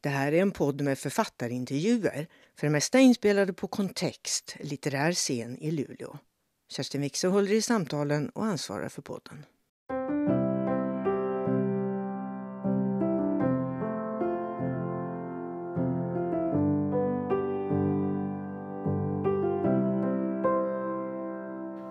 Det 0.00 0.08
här 0.08 0.32
är 0.32 0.42
en 0.42 0.50
podd 0.50 0.80
med 0.80 0.98
författarintervjuer, 0.98 2.26
för 2.58 2.66
det 2.66 2.70
mesta 2.70 2.98
inspelade 2.98 3.52
på 3.52 3.68
Kontext, 3.68 4.56
litterär 4.60 5.12
scen 5.12 5.58
i 5.58 5.70
Luleå. 5.70 6.18
Kerstin 6.72 7.00
Wikse 7.00 7.28
håller 7.28 7.52
i 7.52 7.62
samtalen 7.62 8.28
och 8.28 8.44
ansvarar 8.44 8.88
för 8.88 9.02
podden. 9.02 9.44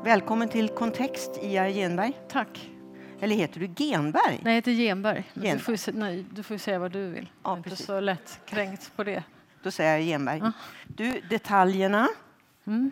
Välkommen 0.06 0.50
till 0.50 0.70
Kontext, 0.70 1.40
Ia 1.42 1.70
Genberg. 1.70 2.14
Tack. 2.30 2.77
Eller 3.20 3.36
heter 3.36 3.60
du 3.60 3.68
Genberg? 3.84 4.24
Nej, 4.30 4.40
jag 4.44 4.52
heter 4.54 4.72
Genberg. 4.72 5.24
Genberg. 5.34 5.54
Du, 5.54 5.60
får 5.78 5.92
nej, 5.92 6.26
du 6.32 6.44
får 6.44 6.58
säga 6.58 6.80
vad 6.80 6.92
du 6.92 7.10
vill. 7.10 7.30
Ja, 7.44 7.58
inte 7.58 7.76
så 7.76 8.00
lätt 8.00 8.40
kränkt 8.46 8.92
på 8.96 9.04
det. 9.04 9.24
Då 9.64 9.72
säger 9.72 9.92
jag 9.98 10.02
Genberg. 10.06 10.40
Ja. 10.40 10.52
Du, 10.88 11.22
detaljerna. 11.30 12.08
Mm. 12.68 12.92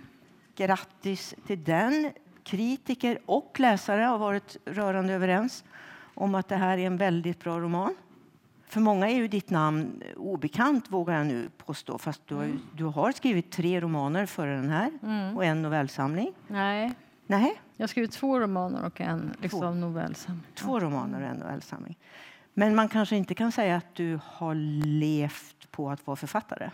Grattis 0.55 1.35
till 1.48 1.63
den. 1.63 2.12
Kritiker 2.44 3.20
och 3.26 3.59
läsare 3.59 4.02
har 4.02 4.18
varit 4.18 4.58
rörande 4.66 5.13
överens 5.13 5.63
om 6.13 6.35
att 6.35 6.48
det 6.48 6.55
här 6.55 6.77
är 6.77 6.88
en 6.88 6.98
väldigt 6.98 7.40
bra 7.44 7.60
roman. 7.60 7.96
För 8.68 8.80
många 8.80 9.10
är 9.10 9.16
ju 9.16 9.27
ditt 9.27 9.49
namn 9.49 10.04
obekant, 10.18 10.85
vågar 10.91 11.18
jag 11.18 11.27
nu 11.27 11.49
påstå. 11.57 11.98
Fast 11.98 12.21
du 12.27 12.35
har, 12.35 12.44
ju- 12.44 12.60
du 12.73 12.84
har 12.84 13.12
skrivit 13.12 13.52
tre 13.52 13.82
romaner 13.82 14.26
före 14.26 14.55
den 14.55 14.70
här 14.70 14.91
Mm. 15.04 15.38
och 15.38 15.46
en 15.46 15.62
novellsamling. 15.62 16.34
Nej, 16.48 16.91
Nej, 17.27 17.61
jag 17.77 17.84
har 17.84 17.88
skrivit 17.88 18.11
två 18.11 18.39
romaner 18.39 18.85
och 18.85 19.02
en 19.02 19.35
liksom, 19.41 19.81
novellsamling. 19.81 20.43
två 20.55 20.79
romaner 20.79 21.21
och 21.21 21.27
en 21.27 21.38
novellsamling. 21.38 21.98
Men 22.53 22.75
man 22.75 22.89
kanske 22.89 23.15
inte 23.15 23.35
kan 23.35 23.51
säga 23.51 23.75
att 23.75 23.95
du 23.95 24.20
har 24.23 24.55
levt 24.85 25.71
på 25.71 25.89
att 25.91 26.07
vara 26.07 26.15
författare. 26.15 26.70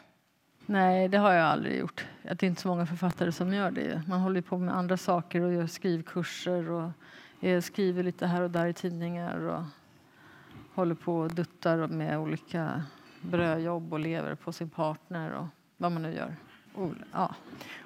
Nej, 0.66 1.08
det 1.08 1.18
har 1.18 1.32
jag 1.32 1.46
aldrig 1.48 1.80
gjort. 1.80 2.06
Det 2.24 2.44
är 2.44 2.48
inte 2.48 2.62
så 2.62 2.68
många 2.68 2.86
författare 2.86 3.32
som 3.32 3.54
gör 3.54 3.72
det. 3.72 4.04
Man 4.08 4.20
håller 4.20 4.42
på 4.42 4.58
med 4.58 4.76
andra 4.78 4.98
saker 4.98 5.42
och 5.42 5.54
gör 5.54 5.68
skrivkurser 5.68 6.70
och 6.70 6.92
eh, 7.42 7.62
skriver 7.62 8.04
lite 8.04 8.28
här 8.28 8.42
och 8.42 8.52
där 8.52 8.66
i 8.68 8.74
tidningar 8.74 9.40
och 9.40 9.64
håller 10.74 10.96
på 10.96 11.18
och 11.18 11.36
duttar 11.36 11.88
med 11.88 12.20
olika 12.20 12.84
brödjobb 13.22 13.94
och 13.94 14.00
lever 14.00 14.36
på 14.36 14.54
sin 14.54 14.70
partner 14.70 15.32
och 15.32 15.46
vad 15.78 15.92
man 15.92 16.02
nu 16.02 16.14
gör. 16.14 16.36
Ja. 17.14 17.36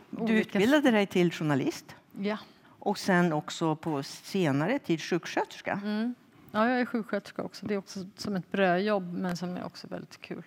Du 0.09 0.33
utbildade 0.39 0.91
dig 0.91 1.07
till 1.07 1.31
journalist 1.31 1.95
Ja. 2.11 2.37
Och 2.85 2.97
sen 2.97 3.33
också 3.33 3.75
på 3.75 4.03
senare 4.03 4.79
tid 4.79 5.01
sjuksköterska. 5.01 5.79
Mm. 5.83 6.15
Ja, 6.51 6.69
jag 6.69 6.81
är 6.81 6.85
sjuksköterska 6.85 7.43
också. 7.43 7.65
Det 7.65 7.73
är 7.73 7.77
också 7.77 8.05
som 8.17 8.35
ett 8.35 8.51
brödjobb, 8.51 9.13
men 9.13 9.37
som 9.37 9.57
är 9.57 9.65
också 9.65 9.87
väldigt 9.87 10.21
kul. 10.21 10.43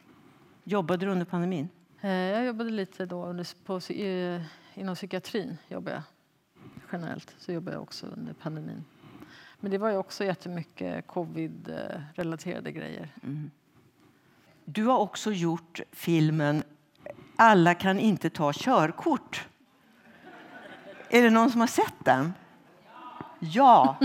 Jobbade 0.65 1.07
du 1.07 1.13
under 1.13 1.25
pandemin? 1.27 1.69
Eh, 2.01 2.11
Jag 2.11 2.47
jobbade 2.47 2.71
lite 2.71 3.07
då 3.07 3.27
under, 3.27 3.47
på, 3.65 3.93
eh, 3.93 4.43
inom 4.75 4.95
psykiatrin. 4.95 5.59
Jobbar 5.69 5.93
jag. 5.93 6.03
Generellt 6.93 7.35
så 7.39 7.53
jobbar 7.53 7.73
jag 7.73 7.83
också 7.83 8.07
under 8.07 8.33
pandemin. 8.33 8.85
Men 9.61 9.71
det 9.71 9.79
var 9.79 9.91
ju 9.91 9.97
också 9.97 10.25
jättemycket 10.25 11.07
covid-relaterade 11.07 12.73
grejer. 12.73 13.09
Du 14.65 14.85
har 14.85 14.99
också 14.99 15.33
gjort 15.33 15.81
filmen 15.93 16.63
Alla 17.37 17.75
kan 17.75 17.99
inte 17.99 18.31
ta 18.31 18.53
körkort. 18.55 19.49
Är 21.11 21.23
det 21.23 21.31
någon 21.31 21.51
som 21.51 21.61
har 21.61 21.69
sett 21.69 22.05
den? 22.05 22.35
Ja. 23.39 23.97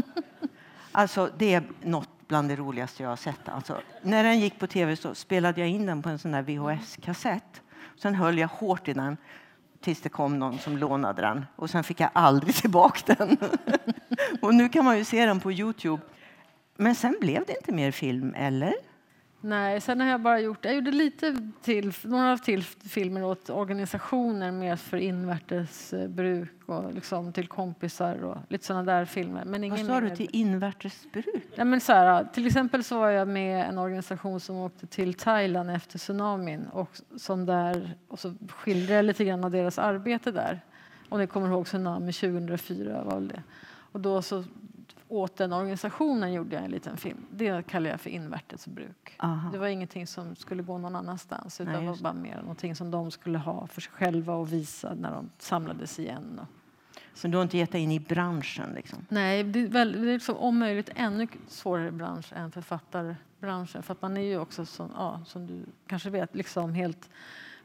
Alltså, 0.91 1.29
det 1.37 1.53
är 1.53 1.63
något 1.81 2.09
bland 2.27 2.49
det 2.49 2.55
roligaste 2.55 3.03
jag 3.03 3.09
har 3.09 3.15
sett. 3.15 3.49
Alltså, 3.49 3.81
när 4.01 4.23
den 4.23 4.39
gick 4.39 4.59
på 4.59 4.67
tv 4.67 4.95
så 4.95 5.15
spelade 5.15 5.61
jag 5.61 5.69
in 5.69 5.85
den 5.85 6.01
på 6.01 6.09
en 6.09 6.19
sån 6.19 6.31
där 6.31 6.41
VHS-kassett. 6.41 7.61
Sen 7.97 8.15
höll 8.15 8.37
jag 8.37 8.47
hårt 8.47 8.87
i 8.87 8.93
den 8.93 9.17
tills 9.81 10.01
det 10.01 10.09
kom 10.09 10.39
någon 10.39 10.59
som 10.59 10.77
lånade 10.77 11.21
den. 11.21 11.45
Och 11.55 11.69
sen 11.69 11.83
fick 11.83 11.99
jag 11.99 12.09
aldrig 12.13 12.55
tillbaka 12.61 13.15
den. 13.15 13.37
Och 14.41 14.55
nu 14.55 14.69
kan 14.69 14.85
man 14.85 14.97
ju 14.97 15.05
se 15.05 15.25
den 15.25 15.39
på 15.39 15.51
Youtube. 15.51 16.01
Men 16.75 16.95
sen 16.95 17.17
blev 17.21 17.45
det 17.45 17.55
inte 17.55 17.71
mer 17.71 17.91
film, 17.91 18.33
eller? 18.37 18.73
Nej, 19.45 19.81
sen 19.81 20.01
har 20.01 20.07
jag 20.07 20.21
bara 20.21 20.39
gjort, 20.39 20.65
jag 20.65 20.75
gjorde 20.75 20.91
lite 20.91 21.49
till, 21.61 21.93
några 22.03 22.37
till 22.37 22.63
filmer 22.63 23.23
åt 23.23 23.49
organisationer 23.49 24.51
mer 24.51 24.75
för 24.75 24.97
invärtes 24.97 25.93
eh, 25.93 26.07
bruk 26.07 26.51
och 26.65 26.93
liksom 26.93 27.33
till 27.33 27.47
kompisar 27.47 28.23
och 28.23 28.37
lite 28.49 28.65
sådana 28.65 28.83
där 28.93 29.05
filmer. 29.05 29.45
Men 29.45 29.51
Vad 29.51 29.63
ingen 29.63 29.87
sa 29.87 30.01
du 30.01 30.15
till 30.15 30.29
invärtesbruk? 30.31 31.43
Ja, 31.55 31.65
men 31.65 31.81
så 31.81 31.93
här, 31.93 32.23
till 32.33 32.47
exempel 32.47 32.83
så 32.83 32.99
var 32.99 33.09
jag 33.09 33.27
med 33.27 33.69
en 33.69 33.77
organisation 33.77 34.39
som 34.39 34.55
åkte 34.55 34.87
till 34.87 35.13
Thailand 35.13 35.71
efter 35.71 35.99
tsunamin 35.99 36.67
och, 36.71 36.97
som 37.17 37.45
där, 37.45 37.95
och 38.07 38.19
så 38.19 38.33
skildrade 38.49 38.95
jag 38.95 39.05
lite 39.05 39.25
grann 39.25 39.43
av 39.43 39.51
deras 39.51 39.79
arbete 39.79 40.31
där. 40.31 40.61
Om 41.09 41.19
ni 41.19 41.27
kommer 41.27 41.47
ihåg 41.47 41.65
tsunami 41.65 42.13
2004 42.13 43.03
var 43.03 43.21
det. 43.21 43.43
Och 43.91 43.99
då 43.99 44.21
så 44.21 44.43
åt 45.13 45.35
den 45.35 45.53
organisationen 45.53 46.33
gjorde 46.33 46.55
jag 46.55 46.65
en 46.65 46.71
liten 46.71 46.97
film. 46.97 47.25
Det 47.31 47.67
kallar 47.67 47.89
jag 47.89 48.01
för 48.01 48.09
invärtesbruk. 48.09 49.15
Aha. 49.17 49.51
Det 49.51 49.57
var 49.57 49.67
ingenting 49.67 50.07
som 50.07 50.35
skulle 50.35 50.63
gå 50.63 50.77
någon 50.77 50.95
annanstans 50.95 51.61
utan 51.61 51.73
Nej, 51.73 51.81
det 51.81 51.87
var 51.87 51.97
bara 51.97 52.13
mer 52.13 52.41
någonting 52.41 52.75
som 52.75 52.91
de 52.91 53.11
skulle 53.11 53.37
ha 53.37 53.67
för 53.67 53.81
sig 53.81 53.91
själva 53.93 54.33
och 54.33 54.53
visa 54.53 54.93
när 54.93 55.11
de 55.11 55.29
samlades 55.37 55.99
igen. 55.99 56.41
Så 57.13 57.27
du 57.27 57.37
har 57.37 57.43
inte 57.43 57.57
gett 57.57 57.71
dig 57.71 57.81
in 57.81 57.91
i 57.91 57.99
branschen? 57.99 58.73
Liksom. 58.75 59.05
Nej, 59.09 59.43
det 59.43 59.59
är, 59.59 59.67
väl, 59.67 60.01
det 60.01 60.11
är 60.11 60.19
så 60.19 60.35
om 60.35 60.59
möjligt 60.59 60.89
ännu 60.95 61.27
svårare 61.47 61.91
bransch 61.91 62.33
än 62.33 62.51
författarbranschen. 62.51 63.83
För 63.83 63.91
att 63.91 64.01
man 64.01 64.17
är 64.17 64.21
ju 64.21 64.39
också, 64.39 64.65
som, 64.65 64.91
ja, 64.95 65.21
som 65.25 65.47
du 65.47 65.65
kanske 65.87 66.09
vet, 66.09 66.35
liksom 66.35 66.73
helt 66.73 67.09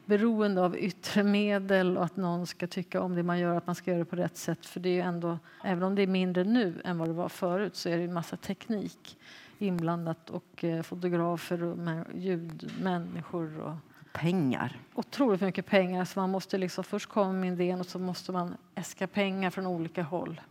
beroende 0.09 0.61
av 0.61 0.77
yttre 0.77 1.23
medel 1.23 1.97
och 1.97 2.03
att 2.03 2.17
någon 2.17 2.47
ska 2.47 2.67
tycka 2.67 3.01
om 3.01 3.15
det 3.15 3.23
man 3.23 3.39
gör, 3.39 3.55
att 3.57 3.65
man 3.67 3.75
ska 3.75 3.91
göra 3.91 3.99
det 3.99 4.05
på 4.05 4.15
rätt 4.15 4.37
sätt. 4.37 4.65
För 4.65 4.79
det 4.79 4.89
är 4.89 4.93
ju 4.93 4.99
ändå, 5.01 5.37
även 5.63 5.83
om 5.83 5.95
det 5.95 6.01
är 6.01 6.07
mindre 6.07 6.43
nu 6.43 6.81
än 6.85 6.97
vad 6.97 7.07
det 7.09 7.13
var 7.13 7.29
förut 7.29 7.75
så 7.75 7.89
är 7.89 7.97
det 7.97 8.03
en 8.03 8.13
massa 8.13 8.37
teknik 8.37 9.17
inblandat 9.59 10.29
och 10.29 10.63
eh, 10.63 10.81
fotografer 10.81 11.63
och 11.63 11.77
mä- 11.77 12.05
ljudmänniskor 12.15 13.59
och 13.59 13.73
Pengar. 14.13 14.79
otroligt 14.93 15.41
mycket 15.41 15.65
pengar. 15.65 16.05
Så 16.05 16.19
man 16.19 16.29
måste 16.29 16.57
liksom, 16.57 16.83
först 16.83 17.09
komma 17.09 17.33
med 17.33 17.53
idén 17.53 17.79
och 17.79 17.85
så 17.85 17.99
måste 17.99 18.31
man 18.31 18.55
äska 18.75 19.07
pengar 19.07 19.49
från 19.49 19.65
olika 19.67 20.03
håll. 20.03 20.41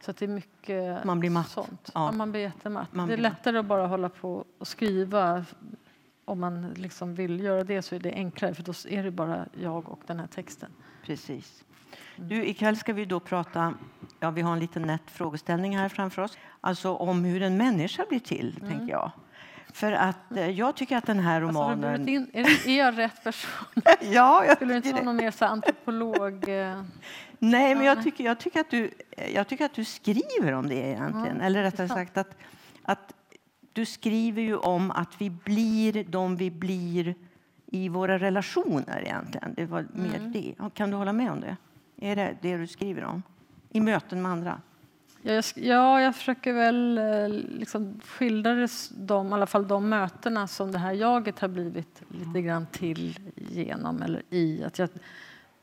Så 0.00 0.12
det 0.12 0.24
är 0.24 0.28
mycket 0.28 1.04
Man 1.04 1.20
blir 1.20 1.30
matt. 1.30 1.48
sånt. 1.48 1.90
Ja. 1.94 2.06
Ja. 2.06 2.12
man 2.12 2.30
blir 2.30 2.40
jättematt. 2.40 2.92
Man 2.92 3.06
det 3.08 3.14
är 3.14 3.16
blir 3.16 3.28
matt. 3.30 3.38
lättare 3.38 3.58
att 3.58 3.66
bara 3.66 3.86
hålla 3.86 4.08
på 4.08 4.44
och 4.58 4.66
skriva. 4.68 5.44
Om 6.24 6.40
man 6.40 6.74
liksom 6.76 7.14
vill 7.14 7.40
göra 7.40 7.64
det 7.64 7.82
så 7.82 7.94
är 7.94 7.98
det 7.98 8.12
enklare 8.12 8.54
för 8.54 8.62
då 8.62 8.72
är 8.88 9.02
det 9.02 9.10
bara 9.10 9.46
jag 9.60 9.88
och 9.88 10.00
den 10.06 10.20
här 10.20 10.26
texten. 10.26 10.70
Precis. 11.04 11.64
Du, 12.16 12.44
ikväll 12.46 12.76
ska 12.76 12.92
vi 12.92 13.04
då 13.04 13.20
prata, 13.20 13.74
ja 14.20 14.30
vi 14.30 14.42
har 14.42 14.52
en 14.52 14.58
liten 14.60 14.82
nätt 14.82 15.10
frågeställning 15.10 15.76
här 15.78 15.88
framför 15.88 16.22
oss, 16.22 16.38
alltså 16.60 16.94
om 16.94 17.24
hur 17.24 17.42
en 17.42 17.56
människa 17.56 18.04
blir 18.08 18.20
till, 18.20 18.56
tänker 18.60 18.88
jag. 18.92 19.10
För 19.72 19.92
att 19.92 20.36
eh, 20.36 20.50
jag 20.50 20.76
tycker 20.76 20.96
att 20.96 21.06
den 21.06 21.18
här 21.20 21.42
Alltså, 21.42 21.60
romanen... 21.60 22.04
blivit 22.04 22.34
in, 22.34 22.40
är, 22.40 22.44
det, 22.44 22.70
är 22.72 22.78
jag 22.78 22.98
rätt 22.98 23.24
person? 23.24 23.50
ja, 24.00 24.44
jag 24.44 24.56
Skulle 24.56 24.72
du 24.72 24.76
inte 24.76 24.88
vara 24.88 24.98
det. 25.00 25.04
någon 25.04 25.16
mer 25.16 25.30
så 25.30 25.44
antropolog? 25.44 26.48
eh? 26.48 26.82
Nej, 27.38 27.74
men 27.74 27.84
jag 27.84 28.02
tycker, 28.04 28.24
jag, 28.24 28.38
tycker 28.38 28.60
att 28.60 28.70
du, 28.70 28.90
jag 29.34 29.48
tycker 29.48 29.64
att 29.64 29.74
du 29.74 29.84
skriver 29.84 30.52
om 30.52 30.68
det 30.68 30.74
egentligen. 30.74 31.40
Eller 31.40 31.62
rättare 31.62 31.88
sant. 31.88 31.98
sagt 32.00 32.16
att, 32.16 32.36
att 32.82 33.12
du 33.74 33.84
skriver 33.86 34.42
ju 34.42 34.56
om 34.56 34.90
att 34.90 35.20
vi 35.20 35.30
blir 35.30 36.04
de 36.04 36.36
vi 36.36 36.50
blir 36.50 37.14
i 37.66 37.88
våra 37.88 38.18
relationer 38.18 39.02
egentligen. 39.04 39.54
Det 39.54 39.66
var 39.66 39.86
mer 39.92 40.16
Mm. 40.18 40.32
det. 40.32 40.54
Kan 40.74 40.90
du 40.90 40.96
hålla 40.96 41.12
med 41.12 41.30
om 41.32 41.40
det? 41.40 41.56
Är 41.96 42.16
det 42.16 42.36
det 42.42 42.56
du 42.56 42.66
skriver 42.66 43.04
om? 43.04 43.22
I 43.70 43.80
möten 43.80 44.22
med 44.22 44.32
andra? 44.32 44.60
Ja, 45.22 45.32
jag, 45.32 45.44
ja, 45.54 46.00
jag 46.00 46.16
försöker 46.16 46.52
väl 46.52 46.98
eh, 46.98 47.28
liksom 47.58 48.00
skildra 48.04 48.68
de, 48.96 49.28
i 49.28 49.32
alla 49.32 49.46
fall 49.46 49.68
de 49.68 49.88
mötena 49.88 50.46
som 50.46 50.72
det 50.72 50.78
här 50.78 50.92
jaget 50.92 51.38
har 51.38 51.48
blivit 51.48 52.02
lite 52.08 52.42
grann 52.42 52.66
till 52.66 53.18
genom 53.36 54.02
eller 54.02 54.22
i. 54.30 54.64
Att 54.64 54.78
jag 54.78 54.88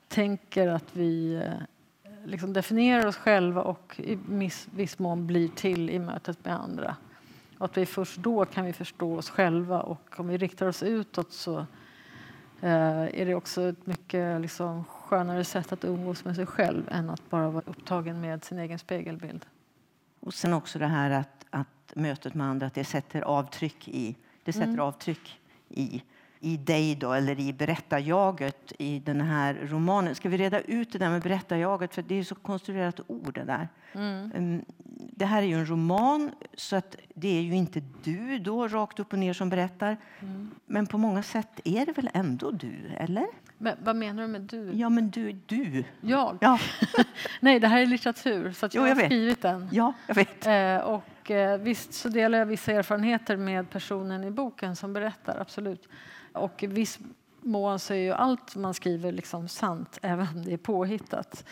tänker 0.07 0.67
att 0.67 0.95
vi 0.95 1.33
eh, 1.35 1.51
liksom 2.25 2.53
definierar 2.53 3.05
oss 3.07 3.17
själva 3.17 3.61
och 3.61 3.95
i 4.03 4.17
viss, 4.29 4.67
viss 4.75 4.99
mån 4.99 5.27
blir 5.27 5.47
till 5.47 5.89
i 5.89 5.99
mötet 5.99 6.45
med 6.45 6.53
andra. 6.55 6.95
Och 7.61 7.65
att 7.65 7.77
vi 7.77 7.85
först 7.85 8.17
då 8.17 8.45
kan 8.45 8.65
vi 8.65 8.73
förstå 8.73 9.17
oss 9.17 9.29
själva 9.29 9.81
och 9.81 10.19
om 10.19 10.27
vi 10.27 10.37
riktar 10.37 10.67
oss 10.67 10.83
utåt 10.83 11.31
så 11.31 11.57
eh, 12.61 13.19
är 13.21 13.25
det 13.25 13.35
också 13.35 13.61
ett 13.61 13.85
mycket 13.85 14.41
liksom, 14.41 14.83
skönare 14.83 15.43
sätt 15.43 15.71
att 15.71 15.85
umgås 15.85 16.25
med 16.25 16.35
sig 16.35 16.45
själv 16.45 16.83
än 16.91 17.09
att 17.09 17.29
bara 17.29 17.49
vara 17.49 17.63
upptagen 17.67 18.21
med 18.21 18.43
sin 18.43 18.59
egen 18.59 18.79
spegelbild. 18.79 19.45
Och 20.19 20.33
sen 20.33 20.53
också 20.53 20.79
det 20.79 20.87
här 20.87 21.11
att, 21.11 21.45
att 21.49 21.95
mötet 21.95 22.33
med 22.33 22.47
andra 22.47 22.67
att 22.67 22.73
det 22.73 22.83
sätter 22.83 23.21
avtryck 23.21 23.87
i, 23.87 24.15
det 24.43 24.53
sätter 24.53 24.67
Mm. 24.67 24.79
avtryck 24.79 25.39
i 25.69 26.03
i 26.41 26.57
dig, 26.57 26.95
då, 26.95 27.13
eller 27.13 27.39
i 27.39 27.53
berättarjaget 27.53 28.73
i 28.79 28.99
den 28.99 29.21
här 29.21 29.53
romanen. 29.53 30.15
Ska 30.15 30.29
vi 30.29 30.37
reda 30.37 30.61
ut 30.61 30.91
det 30.91 30.99
där 30.99 31.09
med 31.09 31.21
berättarjaget? 31.21 31.93
För 31.93 32.01
det 32.01 32.19
är 32.19 32.23
så 32.23 32.35
konstruerat 32.35 32.99
ord 33.07 33.33
det 33.33 33.43
där. 33.43 33.69
Mm. 33.93 34.65
Det 35.13 35.25
här 35.25 35.41
är 35.41 35.47
ju 35.47 35.53
en 35.53 35.65
roman, 35.65 36.31
så 36.53 36.75
att 36.75 36.95
det 37.15 37.37
är 37.37 37.41
ju 37.41 37.55
inte 37.55 37.81
du 38.03 38.39
då 38.39 38.67
rakt 38.67 38.99
upp 38.99 39.13
och 39.13 39.19
ner 39.19 39.33
som 39.33 39.49
berättar. 39.49 39.97
Mm. 40.19 40.51
Men 40.65 40.87
på 40.87 40.97
många 40.97 41.23
sätt 41.23 41.59
är 41.63 41.85
det 41.85 41.91
väl 41.91 42.09
ändå 42.13 42.51
du, 42.51 42.75
eller? 42.97 43.27
Men, 43.57 43.77
vad 43.83 43.95
menar 43.95 44.21
du 44.21 44.27
med 44.27 44.41
du? 44.41 44.71
Ja, 44.73 44.89
men 44.89 45.09
du. 45.09 45.31
du. 45.31 45.83
Jag? 46.01 46.37
Ja. 46.41 46.59
Nej, 47.39 47.59
det 47.59 47.67
här 47.67 47.81
är 47.81 47.85
litteratur, 47.85 48.51
så 48.51 48.65
jag, 48.65 48.71
jo, 48.73 48.87
jag 48.87 48.95
har 48.95 49.03
skrivit 49.03 49.41
den. 49.41 49.69
Ja, 49.71 49.93
jag 50.07 50.15
vet. 50.15 50.47
Eh, 50.47 50.77
och 50.77 51.31
eh, 51.31 51.59
visst 51.59 51.93
så 51.93 52.09
delar 52.09 52.39
jag 52.39 52.45
vissa 52.45 52.71
erfarenheter 52.71 53.37
med 53.37 53.69
personen 53.69 54.23
i 54.23 54.31
boken 54.31 54.75
som 54.75 54.93
berättar, 54.93 55.37
absolut. 55.39 55.87
Och 56.33 56.63
viss 56.67 56.99
mån 57.41 57.79
så 57.79 57.93
är 57.93 57.97
ju 57.97 58.11
allt 58.11 58.55
man 58.55 58.73
skriver 58.73 59.11
liksom 59.11 59.47
sant, 59.47 59.97
även 60.01 60.27
om 60.27 60.45
det 60.45 60.53
är 60.53 60.57
påhittat. 60.57 61.45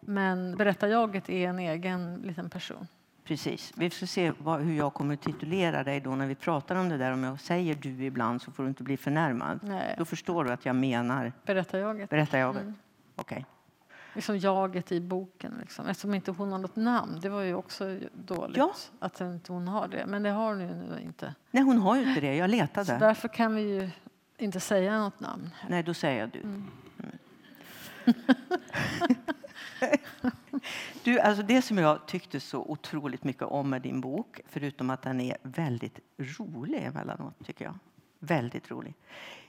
Men 0.00 0.56
berättarjaget 0.56 1.30
är 1.30 1.48
en 1.48 1.58
egen 1.58 2.14
liten 2.16 2.50
person. 2.50 2.86
Precis. 3.24 3.72
Vi 3.76 3.90
får 3.90 4.06
se 4.06 4.32
vad, 4.38 4.60
hur 4.60 4.76
jag 4.76 4.94
kommer 4.94 5.14
att 5.14 5.22
titulera 5.22 5.84
dig 5.84 6.00
då 6.00 6.10
när 6.10 6.26
vi 6.26 6.34
pratar 6.34 6.76
om 6.76 6.88
det 6.88 6.96
där. 6.96 7.12
Om 7.12 7.24
jag 7.24 7.40
säger 7.40 7.74
du 7.74 8.04
ibland 8.04 8.42
så 8.42 8.52
får 8.52 8.62
du 8.62 8.68
inte 8.68 8.82
bli 8.82 8.96
förnärmad. 8.96 9.58
Nej. 9.62 9.94
Då 9.98 10.04
förstår 10.04 10.44
du 10.44 10.52
att 10.52 10.66
jag 10.66 10.76
menar 10.76 11.32
berättarjaget. 11.46 12.10
berättarjaget. 12.10 12.62
Mm. 12.62 12.74
Okay. 13.16 13.44
Liksom 14.14 14.38
jaget 14.38 14.92
i 14.92 15.00
boken. 15.00 15.54
Liksom. 15.60 15.86
Eftersom 15.86 16.14
inte 16.14 16.30
hon 16.30 16.52
har 16.52 16.58
något 16.58 16.76
namn. 16.76 17.20
Det 17.20 17.28
var 17.28 17.42
ju 17.42 17.54
också 17.54 17.98
dåligt 18.12 18.56
ja. 18.56 18.74
att 18.98 19.20
inte 19.20 19.52
hon 19.52 19.68
har 19.68 19.88
det. 19.88 20.06
Men 20.06 20.22
det 20.22 20.30
har 20.30 20.48
hon 20.48 20.60
ju 20.60 20.74
nu 20.74 21.00
inte. 21.02 21.34
Nej, 21.50 21.62
hon 21.62 21.78
har 21.78 21.96
ju 21.96 22.08
inte 22.08 22.20
det. 22.20 22.36
Jag 22.36 22.50
letade. 22.50 22.86
Så 22.86 22.96
därför 22.98 23.28
kan 23.28 23.54
vi 23.54 23.62
ju 23.62 23.90
inte 24.38 24.60
säga 24.60 24.98
något 24.98 25.20
namn. 25.20 25.50
Nej, 25.68 25.82
då 25.82 25.94
säger 25.94 26.20
jag 26.20 26.30
du. 26.30 26.40
Mm. 26.40 26.70
du, 31.04 31.20
alltså 31.20 31.42
det 31.42 31.62
som 31.62 31.78
jag 31.78 32.06
tyckte 32.06 32.40
så 32.40 32.62
otroligt 32.62 33.24
mycket 33.24 33.42
om 33.42 33.70
med 33.70 33.82
din 33.82 34.00
bok, 34.00 34.40
förutom 34.46 34.90
att 34.90 35.02
den 35.02 35.20
är 35.20 35.36
väldigt 35.42 36.00
rolig 36.18 36.84
emellanåt, 36.84 37.34
tycker 37.44 37.64
jag. 37.64 37.78
Väldigt 38.18 38.70
rolig. 38.70 38.94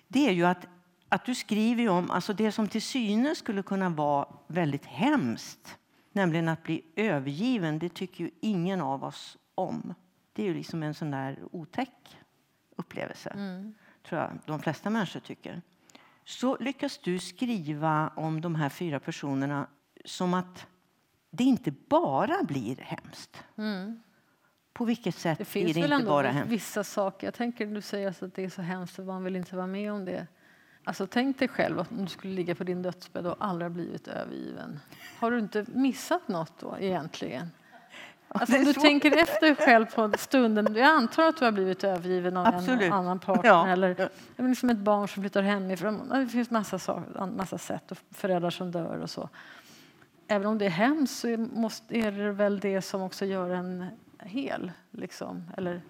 Det 0.07 0.27
är 0.27 0.31
ju 0.31 0.45
att, 0.45 0.67
att 1.09 1.25
du 1.25 1.35
skriver 1.35 1.89
om 1.89 2.11
alltså 2.11 2.33
det 2.33 2.51
som 2.51 2.67
till 2.67 2.81
synes 2.81 3.37
skulle 3.37 3.63
kunna 3.63 3.89
vara 3.89 4.27
väldigt 4.47 4.85
hemskt, 4.85 5.77
nämligen 6.11 6.49
att 6.49 6.63
bli 6.63 6.81
övergiven. 6.95 7.79
Det 7.79 7.89
tycker 7.89 8.23
ju 8.23 8.31
ingen 8.39 8.81
av 8.81 9.03
oss 9.03 9.37
om. 9.55 9.93
Det 10.33 10.43
är 10.43 10.47
ju 10.47 10.53
liksom 10.53 10.83
en 10.83 10.93
sån 10.93 11.11
där 11.11 11.39
otäck 11.51 12.17
upplevelse. 12.75 13.29
Mm 13.29 13.73
tror 14.09 14.21
jag 14.21 14.39
de 14.45 14.59
flesta 14.59 14.89
människor 14.89 15.19
tycker, 15.19 15.61
så 16.25 16.57
lyckas 16.59 16.97
du 16.97 17.19
skriva 17.19 18.11
om 18.15 18.41
de 18.41 18.55
här 18.55 18.69
fyra 18.69 18.99
personerna 18.99 19.67
som 20.05 20.33
att 20.33 20.67
det 21.29 21.43
inte 21.43 21.71
bara 21.71 22.43
blir 22.43 22.75
hemskt. 22.75 23.43
Mm. 23.57 24.01
På 24.73 24.85
vilket 24.85 25.15
sätt 25.15 25.37
det 25.37 25.45
finns 25.45 25.73
blir 25.73 25.87
det 25.87 25.95
inte 25.95 26.07
bara 26.07 26.27
hemskt? 26.27 26.51
vissa 26.51 26.83
saker. 26.83 27.27
Jag 27.27 27.33
tänker 27.33 27.65
du 27.65 27.81
säger 27.81 28.09
att 28.09 28.35
det 28.35 28.43
är 28.43 28.49
så 28.49 28.61
hemskt 28.61 28.99
att 28.99 29.05
man 29.05 29.23
vill 29.23 29.35
inte 29.35 29.55
vara 29.55 29.67
med 29.67 29.91
om 29.91 30.05
det. 30.05 30.27
Alltså 30.83 31.07
tänk 31.07 31.39
dig 31.39 31.47
själv 31.47 31.79
om 31.79 31.85
du 31.89 32.07
skulle 32.07 32.33
ligga 32.33 32.55
på 32.55 32.63
din 32.63 32.81
dödsbädd 32.81 33.27
och 33.27 33.35
aldrig 33.39 33.71
blivit 33.71 34.07
övergiven. 34.07 34.79
Har 35.19 35.31
du 35.31 35.39
inte 35.39 35.65
missat 35.67 36.27
något 36.27 36.59
då 36.59 36.77
egentligen? 36.79 37.49
Alltså, 38.27 38.57
du 38.57 38.73
tänker 38.73 39.17
efter 39.17 39.55
själv 39.55 39.85
på 39.85 40.11
stunden. 40.17 40.75
Jag 40.75 40.87
antar 40.87 41.27
att 41.27 41.37
du 41.37 41.45
har 41.45 41.51
blivit 41.51 41.83
övergiven 41.83 42.37
av 42.37 42.47
Absolut. 42.47 42.81
en 42.81 42.93
annan 42.93 43.19
partner. 43.19 43.49
Ja. 43.49 43.67
Eller 43.67 44.09
liksom 44.37 44.69
ett 44.69 44.77
barn 44.77 45.07
som 45.07 45.23
flyttar 45.23 45.41
hemifrån. 45.41 46.09
Det 46.09 46.27
finns 46.27 46.49
massa, 46.49 47.03
massa 47.37 47.57
sätt. 47.57 47.91
Och 47.91 47.97
föräldrar 48.11 48.49
som 48.49 48.71
dör 48.71 48.99
och 49.01 49.09
så. 49.09 49.29
Även 50.27 50.47
om 50.47 50.57
det 50.57 50.65
är 50.65 50.69
hemskt 50.69 51.19
så 51.19 51.27
är 51.27 52.11
det 52.11 52.31
väl 52.31 52.59
det 52.59 52.81
som 52.81 53.01
också 53.01 53.25
gör 53.25 53.49
en 53.49 53.85
hel. 54.19 54.71
Liksom. 54.91 55.43
Eller 55.57 55.81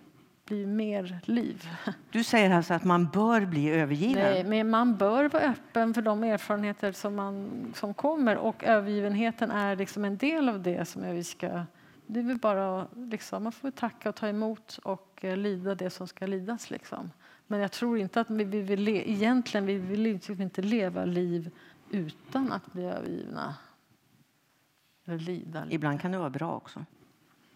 blir 0.45 0.67
mer 0.67 1.19
liv. 1.23 1.69
Du 2.11 2.23
säger 2.23 2.51
alltså 2.51 2.73
att 2.73 2.83
man 2.83 3.07
bör 3.07 3.41
bli 3.45 3.69
övergiven? 3.69 4.23
Nej, 4.23 4.43
men 4.43 4.69
man 4.69 4.95
bör 4.95 5.29
vara 5.29 5.43
öppen 5.43 5.93
för 5.93 6.01
de 6.01 6.23
erfarenheter 6.23 6.91
som, 6.91 7.15
man, 7.15 7.49
som 7.75 7.93
kommer. 7.93 8.37
Och 8.37 8.63
övergivenheten 8.63 9.51
är 9.51 9.75
liksom 9.75 10.05
en 10.05 10.17
del 10.17 10.49
av 10.49 10.61
det 10.61 10.85
som 10.85 11.15
vi 11.15 11.23
ska 11.23 11.61
det 12.07 12.19
är 12.19 12.23
väl 12.23 12.37
bara 12.37 12.87
liksom, 12.95 13.43
man 13.43 13.51
får 13.51 13.71
tacka 13.71 14.09
och 14.09 14.15
ta 14.15 14.27
emot 14.27 14.79
och 14.83 15.25
eh, 15.25 15.37
lida 15.37 15.75
det 15.75 15.89
som 15.89 16.07
ska 16.07 16.25
lidas. 16.25 16.69
Liksom. 16.69 17.11
Men 17.47 17.59
jag 17.59 17.71
tror 17.71 17.97
inte 17.97 18.21
att 18.21 18.29
vi, 18.29 18.43
vi 18.43 18.61
vill 18.61 18.81
le, 18.81 19.11
egentligen 19.11 19.65
vi 19.65 19.77
vill 19.77 20.01
liksom 20.01 20.41
inte 20.41 20.61
leva 20.61 21.05
liv 21.05 21.51
utan 21.89 22.51
att 22.51 22.73
bli 22.73 22.85
övergivna. 22.85 23.55
Eller 25.05 25.19
lida. 25.19 25.67
Ibland 25.69 26.01
kan 26.01 26.11
det 26.11 26.17
vara 26.17 26.29
bra 26.29 26.55
också. 26.55 26.85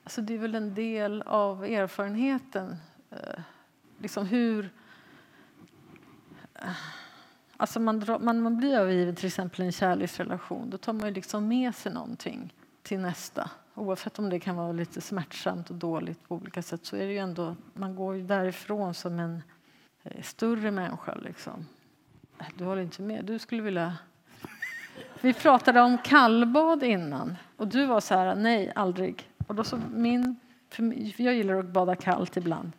Alltså 0.03 0.21
det 0.21 0.33
är 0.33 0.37
väl 0.37 0.55
en 0.55 0.73
del 0.73 1.21
av 1.21 1.63
erfarenheten. 1.63 2.75
Eh, 3.09 3.41
liksom 3.97 4.25
hur... 4.25 4.69
Eh, 6.53 6.71
alltså 7.57 7.79
man, 7.79 8.05
man, 8.21 8.41
man 8.41 8.57
blir 8.57 8.73
övergiven 8.73 9.15
till 9.15 9.27
exempel 9.27 9.61
i 9.61 9.65
en 9.65 9.71
kärleksrelation. 9.71 10.69
Då 10.69 10.77
tar 10.77 10.93
man 10.93 11.13
liksom 11.13 11.47
med 11.47 11.75
sig 11.75 11.93
någonting 11.93 12.53
till 12.81 12.99
nästa. 12.99 13.49
Oavsett 13.81 14.19
om 14.19 14.29
det 14.29 14.39
kan 14.39 14.55
vara 14.55 14.71
lite 14.71 15.01
smärtsamt 15.01 15.69
och 15.69 15.75
dåligt 15.75 16.27
på 16.27 16.35
olika 16.35 16.61
sätt 16.61 16.85
så 16.85 16.95
är 16.95 17.05
det 17.05 17.11
ju 17.11 17.17
ändå, 17.17 17.55
man 17.73 17.95
går 17.95 18.15
ju 18.15 18.23
därifrån 18.23 18.93
som 18.93 19.19
en 19.19 19.43
eh, 20.03 20.21
större 20.21 20.71
människa. 20.71 21.15
Liksom. 21.15 21.65
Äh, 22.39 22.45
du 22.57 22.63
håller 22.63 22.81
inte 22.81 23.01
med? 23.01 23.25
Du 23.25 23.39
skulle 23.39 23.61
vilja... 23.61 23.97
Vi 25.21 25.33
pratade 25.33 25.81
om 25.81 25.97
kallbad 25.97 26.83
innan 26.83 27.37
och 27.57 27.67
du 27.67 27.85
var 27.85 27.99
så 27.99 28.15
här, 28.15 28.35
nej, 28.35 28.71
aldrig. 28.75 29.29
Och 29.47 29.55
då 29.55 29.63
så 29.63 29.79
min, 29.93 30.39
för 30.69 30.83
jag 31.21 31.33
gillar 31.33 31.55
att 31.55 31.65
bada 31.65 31.95
kallt 31.95 32.37
ibland. 32.37 32.71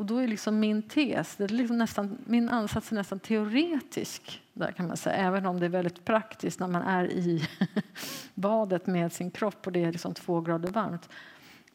Och 0.00 0.06
då 0.06 0.16
är 0.16 0.28
liksom 0.28 0.60
min 0.60 0.82
tes, 0.82 1.36
det 1.36 1.44
är 1.44 1.48
liksom 1.48 1.78
nästan, 1.78 2.18
min 2.24 2.48
ansats 2.48 2.92
är 2.92 2.96
nästan 2.96 3.20
teoretisk 3.20 4.42
där 4.52 4.72
kan 4.72 4.88
man 4.88 4.96
säga, 4.96 5.16
även 5.16 5.46
om 5.46 5.60
det 5.60 5.66
är 5.66 5.70
väldigt 5.70 6.04
praktiskt 6.04 6.60
när 6.60 6.68
man 6.68 6.82
är 6.82 7.04
i 7.04 7.48
badet 8.34 8.86
med 8.86 9.12
sin 9.12 9.30
kropp 9.30 9.66
och 9.66 9.72
det 9.72 9.84
är 9.84 9.92
liksom 9.92 10.14
två 10.14 10.40
grader 10.40 10.70
varmt. 10.70 11.08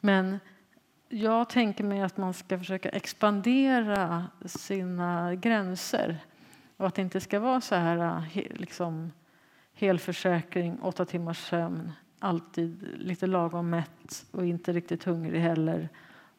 Men 0.00 0.40
jag 1.08 1.48
tänker 1.48 1.84
mig 1.84 2.02
att 2.02 2.16
man 2.16 2.34
ska 2.34 2.58
försöka 2.58 2.88
expandera 2.88 4.26
sina 4.44 5.34
gränser 5.34 6.18
och 6.76 6.86
att 6.86 6.94
det 6.94 7.02
inte 7.02 7.20
ska 7.20 7.40
vara 7.40 7.60
så 7.60 7.74
här 7.74 8.22
äh, 8.34 8.42
liksom, 8.54 9.12
helförsäkring, 9.74 10.78
åtta 10.82 11.04
timmars 11.04 11.48
sömn, 11.48 11.92
alltid 12.18 12.88
lite 12.98 13.26
lagom 13.26 13.70
mätt 13.70 14.26
och 14.30 14.46
inte 14.46 14.72
riktigt 14.72 15.04
hungrig 15.04 15.40
heller 15.40 15.88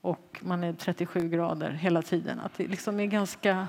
och 0.02 0.40
man 0.42 0.64
är 0.64 0.74
37 0.74 1.30
grader 1.30 1.72
hela 1.72 2.02
tiden. 2.02 2.40
Att 2.40 2.58
det 2.58 2.68
liksom 2.68 3.00
är 3.00 3.06
ganska... 3.06 3.68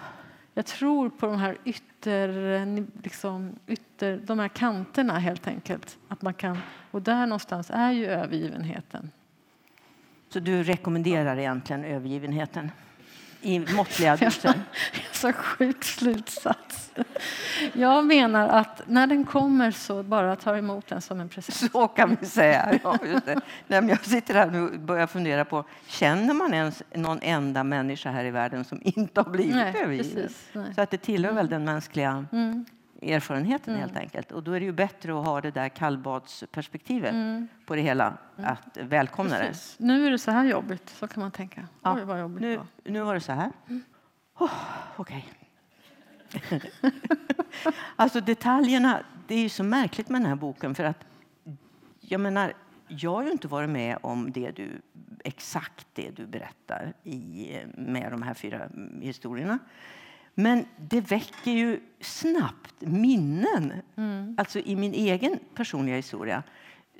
Jag 0.54 0.66
tror 0.66 1.10
på 1.10 1.26
de 1.26 1.36
här 1.36 1.58
ytter, 1.64 2.76
liksom, 3.02 3.58
ytter, 3.66 4.20
de 4.24 4.38
här 4.38 4.48
kanterna 4.48 5.18
helt 5.18 5.46
enkelt. 5.48 5.98
Att 6.08 6.22
man 6.22 6.34
kan, 6.34 6.58
och 6.90 7.02
där 7.02 7.26
någonstans 7.26 7.70
är 7.70 7.92
ju 7.92 8.06
övergivenheten. 8.06 9.10
Så 10.28 10.40
du 10.40 10.62
rekommenderar 10.62 11.36
egentligen 11.36 11.84
övergivenheten? 11.84 12.70
I 13.40 13.58
måttliga 13.58 14.16
doser. 14.16 14.54
så 15.12 15.32
sjuk 15.32 15.84
slutsats. 15.84 16.90
Jag 17.72 18.06
menar 18.06 18.48
att 18.48 18.82
när 18.86 19.06
den 19.06 19.24
kommer 19.24 19.70
så 19.70 20.02
bara 20.02 20.36
ta 20.36 20.56
emot 20.56 20.86
den 20.86 21.00
som 21.00 21.20
en 21.20 21.28
present. 21.28 21.72
Så 21.72 21.88
kan 21.88 22.16
vi 22.20 22.26
säga. 22.26 22.78
Ja. 22.82 22.98
Nej, 23.66 23.88
jag 23.88 24.04
sitter 24.04 24.34
här 24.34 24.62
och 24.62 24.80
börjar 24.80 25.06
fundera 25.06 25.44
på, 25.44 25.64
känner 25.86 26.34
man 26.34 26.54
ens 26.54 26.82
någon 26.94 27.18
enda 27.22 27.64
människa 27.64 28.10
här 28.10 28.24
i 28.24 28.30
världen 28.30 28.64
som 28.64 28.80
inte 28.84 29.20
har 29.20 29.30
blivit 29.30 29.54
nej, 29.54 29.74
övergiven? 29.82 30.22
Precis, 30.22 30.74
så 30.74 30.80
att 30.80 30.90
det 30.90 30.98
tillhör 30.98 31.32
väl 31.32 31.48
den 31.48 31.64
mänskliga 31.64 32.26
mm 32.32 32.64
erfarenheten 33.02 33.74
mm. 33.74 33.80
helt 33.80 33.96
enkelt. 33.96 34.32
Och 34.32 34.42
då 34.42 34.52
är 34.52 34.60
det 34.60 34.66
ju 34.66 34.72
bättre 34.72 35.20
att 35.20 35.26
ha 35.26 35.40
det 35.40 35.50
där 35.50 35.68
kallbadsperspektivet 35.68 37.12
mm. 37.12 37.48
på 37.66 37.74
det 37.74 37.82
hela, 37.82 38.18
mm. 38.38 38.50
att 38.50 38.76
välkomna 38.76 39.36
Precis. 39.36 39.76
det. 39.78 39.84
Nu 39.84 40.06
är 40.06 40.10
det 40.10 40.18
så 40.18 40.30
här 40.30 40.44
jobbigt, 40.44 40.88
så 40.88 41.08
kan 41.08 41.20
man 41.20 41.30
tänka. 41.30 41.68
Ja. 41.82 41.94
Oj, 41.96 42.04
vad 42.04 42.20
jobbigt 42.20 42.40
nu, 42.40 42.56
var. 42.56 42.66
nu 42.84 43.00
var 43.00 43.14
det 43.14 43.20
så 43.20 43.32
här. 43.32 43.52
Oh, 44.38 44.50
Okej. 44.96 45.28
Okay. 46.34 46.60
alltså 47.96 48.20
detaljerna, 48.20 49.00
det 49.26 49.34
är 49.34 49.42
ju 49.42 49.48
så 49.48 49.64
märkligt 49.64 50.08
med 50.08 50.20
den 50.20 50.28
här 50.28 50.36
boken 50.36 50.74
för 50.74 50.84
att 50.84 51.04
jag 52.00 52.20
menar, 52.20 52.52
jag 52.88 53.14
har 53.14 53.22
ju 53.22 53.30
inte 53.30 53.48
varit 53.48 53.70
med 53.70 53.98
om 54.02 54.32
det 54.32 54.50
du, 54.50 54.80
exakt 55.24 55.86
det 55.92 56.10
du 56.10 56.26
berättar 56.26 56.92
i, 57.04 57.56
med 57.74 58.12
de 58.12 58.22
här 58.22 58.34
fyra 58.34 58.68
historierna. 59.00 59.58
Men 60.40 60.64
det 60.76 61.00
väcker 61.00 61.50
ju 61.50 61.80
snabbt 62.00 62.74
minnen. 62.78 63.72
Mm. 63.96 64.34
Alltså 64.38 64.58
i 64.58 64.76
min 64.76 64.94
egen 64.94 65.38
personliga 65.54 65.96
historia 65.96 66.42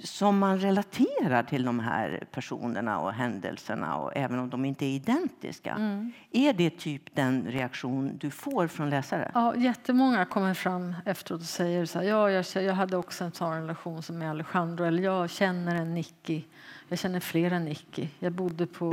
som 0.04 0.38
man 0.38 0.61
relaterar 0.61 1.42
till 1.42 1.64
de 1.64 1.80
här 1.80 2.25
personerna 2.33 2.99
och 2.99 3.12
händelserna, 3.12 3.97
och 3.97 4.16
även 4.16 4.38
om 4.38 4.50
de 4.50 4.64
inte 4.64 4.87
är 4.87 4.90
identiska. 4.90 5.75
Mm. 5.75 6.12
Är 6.30 6.52
det 6.52 6.71
typ 6.71 7.14
den 7.14 7.47
reaktion 7.47 8.18
du 8.18 8.30
får 8.30 8.66
från 8.66 8.90
läsare? 8.90 9.30
Ja, 9.35 9.57
jättemånga 9.57 10.25
kommer 10.25 10.54
fram 10.54 10.95
efteråt 11.04 11.40
och 11.40 11.47
säger 11.47 11.85
så 11.85 11.99
här, 11.99 12.07
ja, 12.07 12.30
jag, 12.30 12.45
jag 12.54 12.75
hade 12.75 12.97
också 12.97 13.25
en 13.25 13.33
sån 13.33 13.54
relation 13.54 14.02
som 14.02 14.18
med 14.18 14.30
Alejandro, 14.30 14.85
eller 14.85 15.02
jag 15.02 15.30
känner 15.30 15.76
en 15.76 15.95
Nicky, 15.95 16.42
jag 16.88 16.99
känner 16.99 17.21
flera 17.21 17.59
Nicky. 17.59 18.09
Jag 18.18 18.33
bodde 18.33 18.66
på 18.66 18.92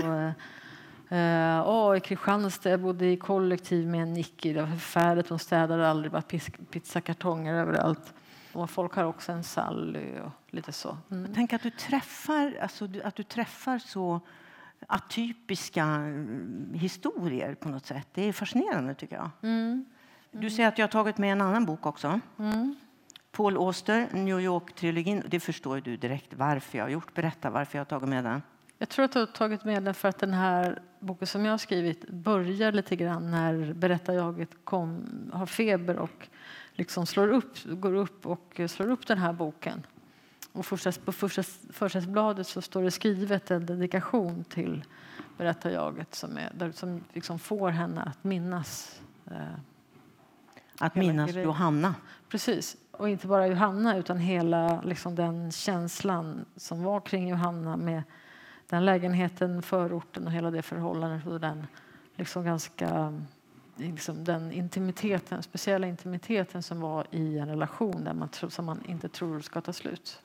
eh, 1.10 1.70
oh, 1.70 1.98
i 1.98 2.00
Kristianstad, 2.00 2.70
jag 2.70 2.82
bodde 2.82 3.06
i 3.06 3.18
kollektiv 3.18 3.88
med 3.88 4.02
en 4.02 4.14
Nicky, 4.14 4.54
det 4.54 4.62
var 4.62 4.68
förfärligt, 4.68 5.30
hon 5.30 5.40
städade 5.40 5.90
aldrig, 5.90 6.12
bara 6.12 6.24
pizzakartonger 6.72 7.54
överallt. 7.54 8.14
Och 8.54 8.70
folk 8.70 8.94
har 8.94 9.04
också 9.04 9.32
en 9.32 9.44
Sally 9.44 10.20
och 10.20 10.32
lite 10.48 10.72
så. 10.72 10.98
Mm. 11.12 11.32
Tänk 11.36 11.54
att 11.54 11.62
du 11.62 11.70
träffar, 11.70 12.58
alltså, 12.62 12.88
att 13.04 13.16
du 13.16 13.24
träffar 13.24 13.80
så 13.80 14.22
atypiska 14.88 15.84
mm, 15.84 16.74
historier 16.74 17.56
på 17.56 17.70
något 17.70 17.86
sätt. 17.86 18.08
Det 18.14 18.30
är 18.30 18.34
fascinerande 18.34 18.94
tycker 18.94 19.16
jag. 19.16 19.30
Mm. 19.42 19.86
Du 20.32 20.50
säger 20.50 20.70
att 20.70 20.78
jag 20.78 20.84
har 20.84 20.92
tagit 20.92 21.18
med 21.18 21.32
en 21.32 21.42
annan 21.42 21.66
bok 21.66 21.86
också. 21.86 22.20
Mm. 22.40 22.76
Paul 23.32 23.58
Auster, 23.58 24.08
New 24.12 24.40
York-trilogin. 24.40 25.24
Det 25.28 25.40
förstår 25.40 25.82
du 25.82 25.98
direkt 25.98 26.34
varför 26.34 26.78
jag 26.78 26.86
har 26.86 26.90
gjort. 26.90 27.14
Berätta 27.14 27.50
varför 27.50 27.78
jag 27.78 27.80
har 27.80 27.86
tagit 27.86 28.10
med 28.10 28.24
den. 28.24 28.42
Jag 28.78 28.90
tror 28.90 29.06
att 29.06 29.12
du 29.12 29.20
har 29.20 29.26
tagit 29.26 29.64
med 29.64 29.84
den 29.84 29.94
för 29.94 30.10
att 30.10 30.20
den 30.20 30.34
här 30.34 30.82
boken 31.00 31.28
som 31.28 31.46
jag 31.46 31.54
har 31.54 31.58
skrivit 31.58 32.10
börjar 32.10 32.72
lite 32.72 32.96
grann 32.96 33.32
när 33.32 33.74
berättarjaget 33.74 34.50
kom, 34.64 35.06
har 35.34 35.46
feber 35.46 35.98
och 35.98 36.28
liksom 36.74 37.06
slår 37.06 37.28
upp, 37.28 37.64
går 37.64 37.94
upp 37.94 38.26
och 38.26 38.62
slår 38.68 38.90
upp 38.90 39.08
den 39.08 39.18
här 39.18 39.34
boken. 39.34 39.86
Och 40.52 40.66
första, 40.66 40.92
på 40.92 41.12
första, 41.12 41.44
försättsbladet 41.70 42.48
så 42.48 42.62
står 42.62 42.84
det 42.84 42.92
skrivet 42.92 43.52
en 43.52 43.66
dedikation 43.66 44.44
till 44.44 44.84
berättarjaget 45.38 46.16
som, 46.16 46.38
är, 46.38 46.72
som 46.72 47.04
liksom 47.14 47.40
får 47.40 47.70
henne 47.70 48.02
att 48.02 48.24
minnas. 48.24 49.02
Eh, 49.32 49.36
att 50.80 50.96
minnas 50.96 51.32
grejen. 51.32 51.48
Johanna? 51.48 51.96
Precis. 52.30 52.78
Och 52.92 53.10
inte 53.10 53.28
bara 53.28 53.48
Johanna 53.48 53.98
utan 53.98 54.18
hela 54.18 54.82
liksom, 54.82 55.16
den 55.16 55.52
känslan 55.52 56.46
som 56.56 56.84
var 56.84 57.00
kring 57.00 57.30
Johanna 57.30 57.78
med 57.78 58.04
den 58.70 58.86
lägenheten, 58.86 59.62
förorten 59.62 60.26
och 60.26 60.32
hela 60.32 60.52
det 60.52 60.62
förhållandet 60.62 61.28
och 61.28 61.40
den 61.40 61.68
liksom 62.16 62.46
ganska 62.46 63.14
liksom 63.76 64.24
den 64.24 64.52
intimiteten, 64.52 65.44
speciella 65.44 65.88
intimiteten 65.88 66.64
som 66.64 66.80
var 66.80 67.08
i 67.12 67.38
en 67.38 67.48
relation 67.48 68.04
där 68.04 68.14
man, 68.14 68.30
som 68.50 68.66
man 68.66 68.86
inte 68.86 69.10
tror 69.10 69.42
ska 69.42 69.62
ta 69.62 69.74
slut. 69.74 70.22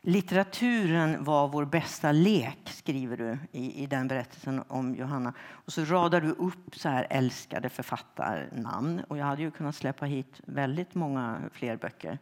Litteraturen 0.00 1.24
var 1.24 1.48
vår 1.48 1.64
bästa 1.64 2.12
lek, 2.12 2.58
skriver 2.64 3.16
du 3.16 3.38
i, 3.52 3.82
i 3.82 3.86
den 3.86 4.08
berättelsen 4.08 4.62
om 4.68 4.94
Johanna. 4.94 5.32
Och 5.38 5.72
så 5.72 5.84
radar 5.84 6.20
du 6.20 6.30
upp 6.30 6.76
så 6.76 6.88
här 6.88 7.06
älskade 7.10 7.68
författarnamn. 7.68 9.00
Och 9.08 9.18
jag 9.18 9.24
hade 9.24 9.42
ju 9.42 9.50
kunnat 9.50 9.74
släppa 9.74 10.06
hit 10.06 10.40
väldigt 10.44 10.94
många 10.94 11.38
fler 11.52 11.76
böcker. 11.76 12.18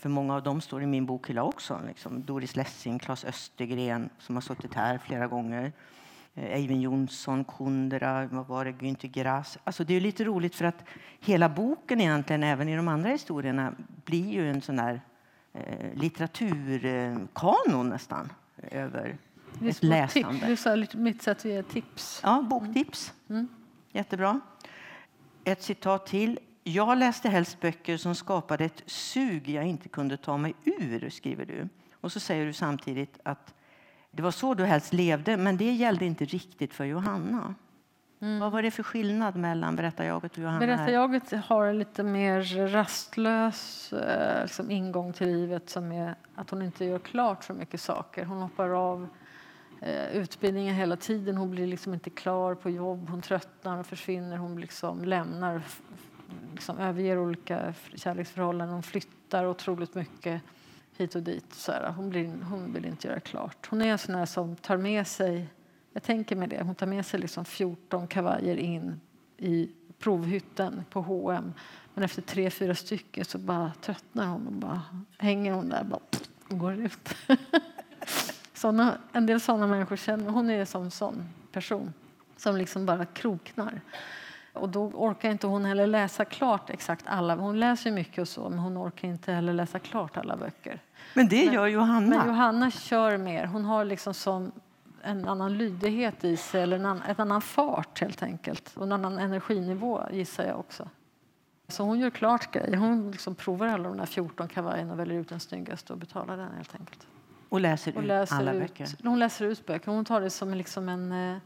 För 0.00 0.08
många 0.08 0.34
av 0.34 0.42
dem 0.42 0.60
står 0.60 0.82
i 0.82 0.86
min 0.86 1.06
bokhylla 1.06 1.42
också. 1.42 1.80
Liksom 1.86 2.24
Doris 2.24 2.56
Lessing, 2.56 2.98
Claes 2.98 3.24
Östergren 3.24 4.10
som 4.18 4.36
har 4.36 4.40
suttit 4.40 4.74
här 4.74 4.98
flera 4.98 5.26
gånger. 5.26 5.72
Eh, 6.34 6.44
Eivind 6.44 6.82
Jonsson, 6.82 7.44
Kundera, 7.44 8.26
vad 8.26 8.46
var 8.46 8.64
det, 8.64 8.72
Günter 8.72 9.08
Grass. 9.08 9.58
Alltså 9.64 9.84
det 9.84 9.94
är 9.94 10.00
lite 10.00 10.24
roligt 10.24 10.54
för 10.54 10.64
att 10.64 10.84
hela 11.20 11.48
boken 11.48 12.00
egentligen, 12.00 12.42
även 12.42 12.68
i 12.68 12.76
de 12.76 12.88
andra 12.88 13.10
historierna, 13.10 13.74
blir 14.04 14.32
ju 14.32 14.50
en 14.50 14.62
sån 14.62 14.76
där 14.76 15.00
eh, 15.52 15.94
litteraturkanon 15.94 17.88
nästan 17.88 18.32
över 18.70 19.18
ett 19.62 19.82
läsande. 19.82 20.46
Är 20.46 20.76
lite 20.76 20.96
mitt 20.96 21.22
sätt 21.22 21.38
att 21.38 21.44
ge 21.44 21.62
tips. 21.62 22.20
Ja, 22.22 22.42
boktips. 22.42 23.12
Mm. 23.28 23.48
Jättebra. 23.92 24.40
Ett 25.44 25.62
citat 25.62 26.06
till. 26.06 26.38
Jag 26.64 26.98
läste 26.98 27.28
helst 27.28 27.60
böcker 27.60 27.96
som 27.96 28.14
skapade 28.14 28.64
ett 28.64 28.82
sug 28.86 29.48
jag 29.48 29.64
inte 29.64 29.88
kunde 29.88 30.16
ta 30.16 30.36
mig 30.36 30.54
ur, 30.64 31.10
skriver 31.10 31.46
du. 31.46 31.68
Och 32.00 32.12
så 32.12 32.20
säger 32.20 32.46
du 32.46 32.52
samtidigt 32.52 33.18
att 33.22 33.54
det 34.10 34.22
var 34.22 34.30
så 34.30 34.54
du 34.54 34.64
helst 34.64 34.92
levde, 34.92 35.36
men 35.36 35.56
det 35.56 35.72
gällde 35.72 36.04
inte 36.04 36.24
riktigt 36.24 36.74
för 36.74 36.84
Johanna. 36.84 37.54
Mm. 38.22 38.40
Vad 38.40 38.52
var 38.52 38.62
det 38.62 38.70
för 38.70 38.82
skillnad 38.82 39.36
mellan 39.36 39.76
berättarjaget 39.76 40.32
och 40.32 40.38
Johanna? 40.38 40.60
Berättarjaget 40.60 41.32
har 41.32 41.66
en 41.66 41.78
lite 41.78 42.02
mer 42.02 42.66
rastlös 42.68 43.92
eh, 43.92 44.42
liksom 44.42 44.70
ingång 44.70 45.12
till 45.12 45.28
livet 45.28 45.70
som 45.70 45.92
är 45.92 46.14
att 46.34 46.50
hon 46.50 46.62
inte 46.62 46.84
gör 46.84 46.98
klart 46.98 47.44
så 47.44 47.52
mycket 47.52 47.80
saker. 47.80 48.24
Hon 48.24 48.42
hoppar 48.42 48.68
av 48.68 49.08
eh, 49.80 50.16
utbildningen 50.16 50.74
hela 50.74 50.96
tiden. 50.96 51.36
Hon 51.36 51.50
blir 51.50 51.66
liksom 51.66 51.94
inte 51.94 52.10
klar 52.10 52.54
på 52.54 52.70
jobb. 52.70 53.08
Hon 53.08 53.22
tröttnar 53.22 53.78
och 53.78 53.86
försvinner. 53.86 54.36
Hon 54.36 54.60
liksom 54.60 55.04
lämnar, 55.04 55.62
liksom 56.52 56.78
överger 56.78 57.18
olika 57.18 57.74
kärleksförhållanden. 57.94 58.74
Hon 58.74 58.82
flyttar 58.82 59.46
otroligt 59.46 59.94
mycket 59.94 60.42
hit 60.96 61.14
och 61.14 61.22
dit. 61.22 61.54
Så 61.54 61.72
här, 61.72 61.92
hon, 61.92 62.10
blir, 62.10 62.42
hon 62.42 62.72
vill 62.72 62.84
inte 62.84 63.08
göra 63.08 63.20
klart. 63.20 63.66
Hon 63.70 63.82
är 63.82 63.86
en 63.86 63.98
sån 63.98 64.26
som 64.26 64.56
tar 64.56 64.76
med 64.76 65.06
sig, 65.06 65.46
jag 65.92 66.02
tänker 66.02 66.36
med 66.36 66.48
det, 66.48 66.62
hon 66.62 66.74
tar 66.74 66.86
med 66.86 67.06
sig 67.06 67.20
liksom 67.20 67.44
14 67.44 68.06
kavajer 68.06 68.56
in 68.56 69.00
i 69.36 69.70
provhytten 69.98 70.84
på 70.90 71.00
H&M. 71.00 71.52
Men 71.94 72.04
efter 72.04 72.22
tre, 72.22 72.50
fyra 72.50 72.74
stycken 72.74 73.24
så 73.24 73.38
bara 73.38 73.72
tröttnar 73.80 74.26
hon 74.26 74.46
och 74.46 74.52
bara 74.52 74.82
hänger 75.18 75.52
hon 75.52 75.68
där 75.68 75.84
bara, 75.84 76.00
och 76.48 76.58
går 76.58 76.74
ut. 76.74 77.14
såna, 78.54 78.98
en 79.12 79.26
del 79.26 79.40
sådana 79.40 79.66
människor 79.66 79.96
känner 79.96 80.30
Hon 80.30 80.50
är 80.50 80.64
som 80.64 80.90
sån 80.90 81.28
person 81.52 81.92
som 82.36 82.56
liksom 82.56 82.86
bara 82.86 83.04
kroknar. 83.04 83.80
Och 84.60 84.68
då 84.68 84.82
orkar 84.84 85.30
inte 85.30 85.46
hon 85.46 85.64
heller 85.64 85.86
läsa 85.86 86.24
klart 86.24 86.70
exakt 86.70 87.04
alla. 87.08 87.36
Hon 87.36 87.60
läser 87.60 87.90
mycket 87.90 88.18
och 88.18 88.28
så, 88.28 88.48
men 88.48 88.58
hon 88.58 88.78
orkar 88.78 89.08
inte 89.08 89.32
heller 89.32 89.52
läsa 89.52 89.78
klart 89.78 90.16
alla 90.16 90.36
böcker. 90.36 90.80
Men 91.14 91.28
det 91.28 91.44
gör 91.44 91.66
Johanna. 91.66 92.16
Men 92.16 92.26
Johanna 92.26 92.70
kör 92.70 93.18
mer. 93.18 93.46
Hon 93.46 93.64
har 93.64 93.84
liksom 93.84 94.14
som 94.14 94.52
en 95.02 95.28
annan 95.28 95.58
lydighet 95.58 96.24
i 96.24 96.36
sig, 96.36 96.62
eller 96.62 96.76
en 96.76 96.86
annan, 96.86 97.02
en 97.02 97.14
annan 97.18 97.40
fart 97.40 98.00
helt 98.00 98.22
enkelt. 98.22 98.76
Och 98.76 98.82
en 98.82 98.92
annan 98.92 99.18
energinivå 99.18 100.02
gissar 100.10 100.44
jag 100.44 100.58
också. 100.58 100.88
Så 101.68 101.82
hon 101.82 101.98
gör 101.98 102.10
klart 102.10 102.52
grejer. 102.52 102.76
Hon 102.76 103.10
liksom 103.10 103.34
provar 103.34 103.66
alla 103.66 103.88
de 103.88 103.98
där 103.98 104.06
14 104.06 104.48
kavajerna 104.48 104.92
och 104.92 104.98
väljer 104.98 105.20
ut 105.20 105.28
den 105.28 105.40
snyggaste 105.40 105.92
och 105.92 105.98
betalar 105.98 106.36
den 106.36 106.48
helt 106.56 106.74
enkelt. 106.74 107.06
Och 107.48 107.60
läser, 107.60 107.96
och 107.96 108.02
läser 108.02 108.36
ut 108.36 108.40
alla 108.40 108.52
ut, 108.52 108.60
böcker? 108.60 108.88
Hon 109.04 109.18
läser 109.18 109.44
ut 109.44 109.66
böcker. 109.66 109.90
Hon 109.90 110.04
tar 110.04 110.20
det 110.20 110.30
som 110.30 110.54
liksom 110.54 110.88
en, 110.88 111.12
eh, 111.12 111.36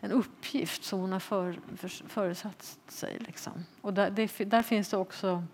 en 0.00 0.12
uppgift 0.12 0.84
som 0.84 1.00
hon 1.00 1.12
har 1.12 1.20
för, 1.20 1.58
för, 1.76 1.88
föresatt 1.88 2.78
sig. 2.88 3.18
Liksom. 3.18 3.52
Och 3.80 3.94
där, 3.94 4.10
det, 4.10 4.44
där 4.44 4.62
finns 4.62 4.88
det 4.88 4.96
också 4.96 5.44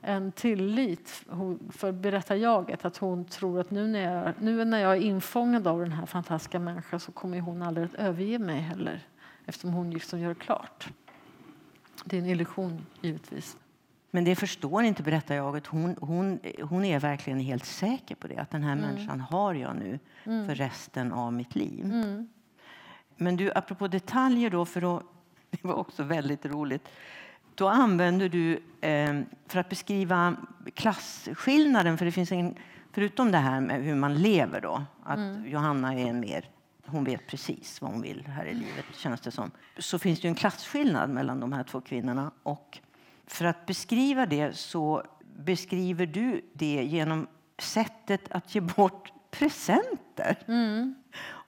en 0.00 0.32
tillit 0.32 1.24
för 1.70 1.92
berättarjaget. 1.92 2.84
Att 2.84 2.96
hon 2.96 3.24
tror 3.24 3.60
att 3.60 3.70
nu 3.70 3.86
när, 3.86 4.12
jag, 4.14 4.34
nu 4.40 4.64
när 4.64 4.78
jag 4.78 4.92
är 4.92 5.00
infångad 5.00 5.66
av 5.66 5.80
den 5.80 5.92
här 5.92 6.06
fantastiska 6.06 6.58
människan 6.58 7.00
så 7.00 7.12
kommer 7.12 7.40
hon 7.40 7.62
aldrig 7.62 7.86
att 7.86 7.94
överge 7.94 8.38
mig 8.38 8.60
heller 8.60 9.06
eftersom 9.46 9.72
hon 9.72 9.90
liksom 9.90 10.20
gör 10.20 10.34
klart. 10.34 10.88
Det 12.04 12.16
är 12.16 12.20
en 12.20 12.26
illusion, 12.26 12.86
givetvis. 13.00 13.56
Men 14.10 14.24
det 14.24 14.36
förstår 14.36 14.82
inte 14.82 15.02
berättarjaget. 15.02 15.66
Hon, 15.66 15.96
hon, 16.00 16.38
hon 16.62 16.84
är 16.84 17.00
verkligen 17.00 17.40
helt 17.40 17.64
säker 17.64 18.14
på 18.14 18.28
det. 18.28 18.36
Att 18.36 18.50
den 18.50 18.62
här 18.62 18.72
mm. 18.72 18.84
människan 18.84 19.20
har 19.20 19.54
jag 19.54 19.76
nu 19.76 19.98
mm. 20.24 20.46
för 20.46 20.54
resten 20.54 21.12
av 21.12 21.32
mitt 21.32 21.54
liv. 21.54 21.84
Mm. 21.84 22.28
Men 23.16 23.36
du, 23.36 23.52
apropå 23.54 23.88
detaljer 23.88 24.50
då, 24.50 24.64
för 24.64 24.96
att, 24.96 25.02
det 25.50 25.64
var 25.64 25.74
också 25.74 26.02
väldigt 26.02 26.46
roligt. 26.46 26.88
Då 27.54 27.68
använder 27.68 28.28
du, 28.28 28.62
eh, 28.80 29.20
för 29.46 29.58
att 29.58 29.68
beskriva 29.68 30.36
klasskillnaden, 30.74 31.98
för 31.98 32.04
det 32.04 32.12
finns 32.12 32.32
en, 32.32 32.54
förutom 32.92 33.32
det 33.32 33.38
här 33.38 33.60
med 33.60 33.82
hur 33.82 33.94
man 33.94 34.14
lever 34.14 34.60
då, 34.60 34.84
att 35.02 35.18
mm. 35.18 35.46
Johanna 35.46 35.94
är 35.94 36.12
mer 36.12 36.50
hon 36.86 37.04
vet 37.04 37.26
precis 37.26 37.80
vad 37.80 37.90
hon 37.90 38.02
vill 38.02 38.26
här 38.26 38.44
i 38.44 38.54
livet, 38.54 38.84
känns 38.96 39.20
det 39.20 39.30
som. 39.30 39.50
Så 39.78 39.98
finns 39.98 40.20
det 40.20 40.28
en 40.28 40.34
klasskillnad 40.34 41.10
mellan 41.10 41.40
de 41.40 41.52
här 41.52 41.64
två 41.64 41.80
kvinnorna. 41.80 42.30
Och 42.42 42.78
för 43.26 43.44
att 43.44 43.66
beskriva 43.66 44.26
det 44.26 44.56
så 44.56 45.02
beskriver 45.36 46.06
du 46.06 46.40
det 46.52 46.84
genom 46.84 47.26
sättet 47.58 48.32
att 48.32 48.54
ge 48.54 48.60
bort 48.60 49.12
presenter. 49.38 50.36
Mm. 50.46 50.94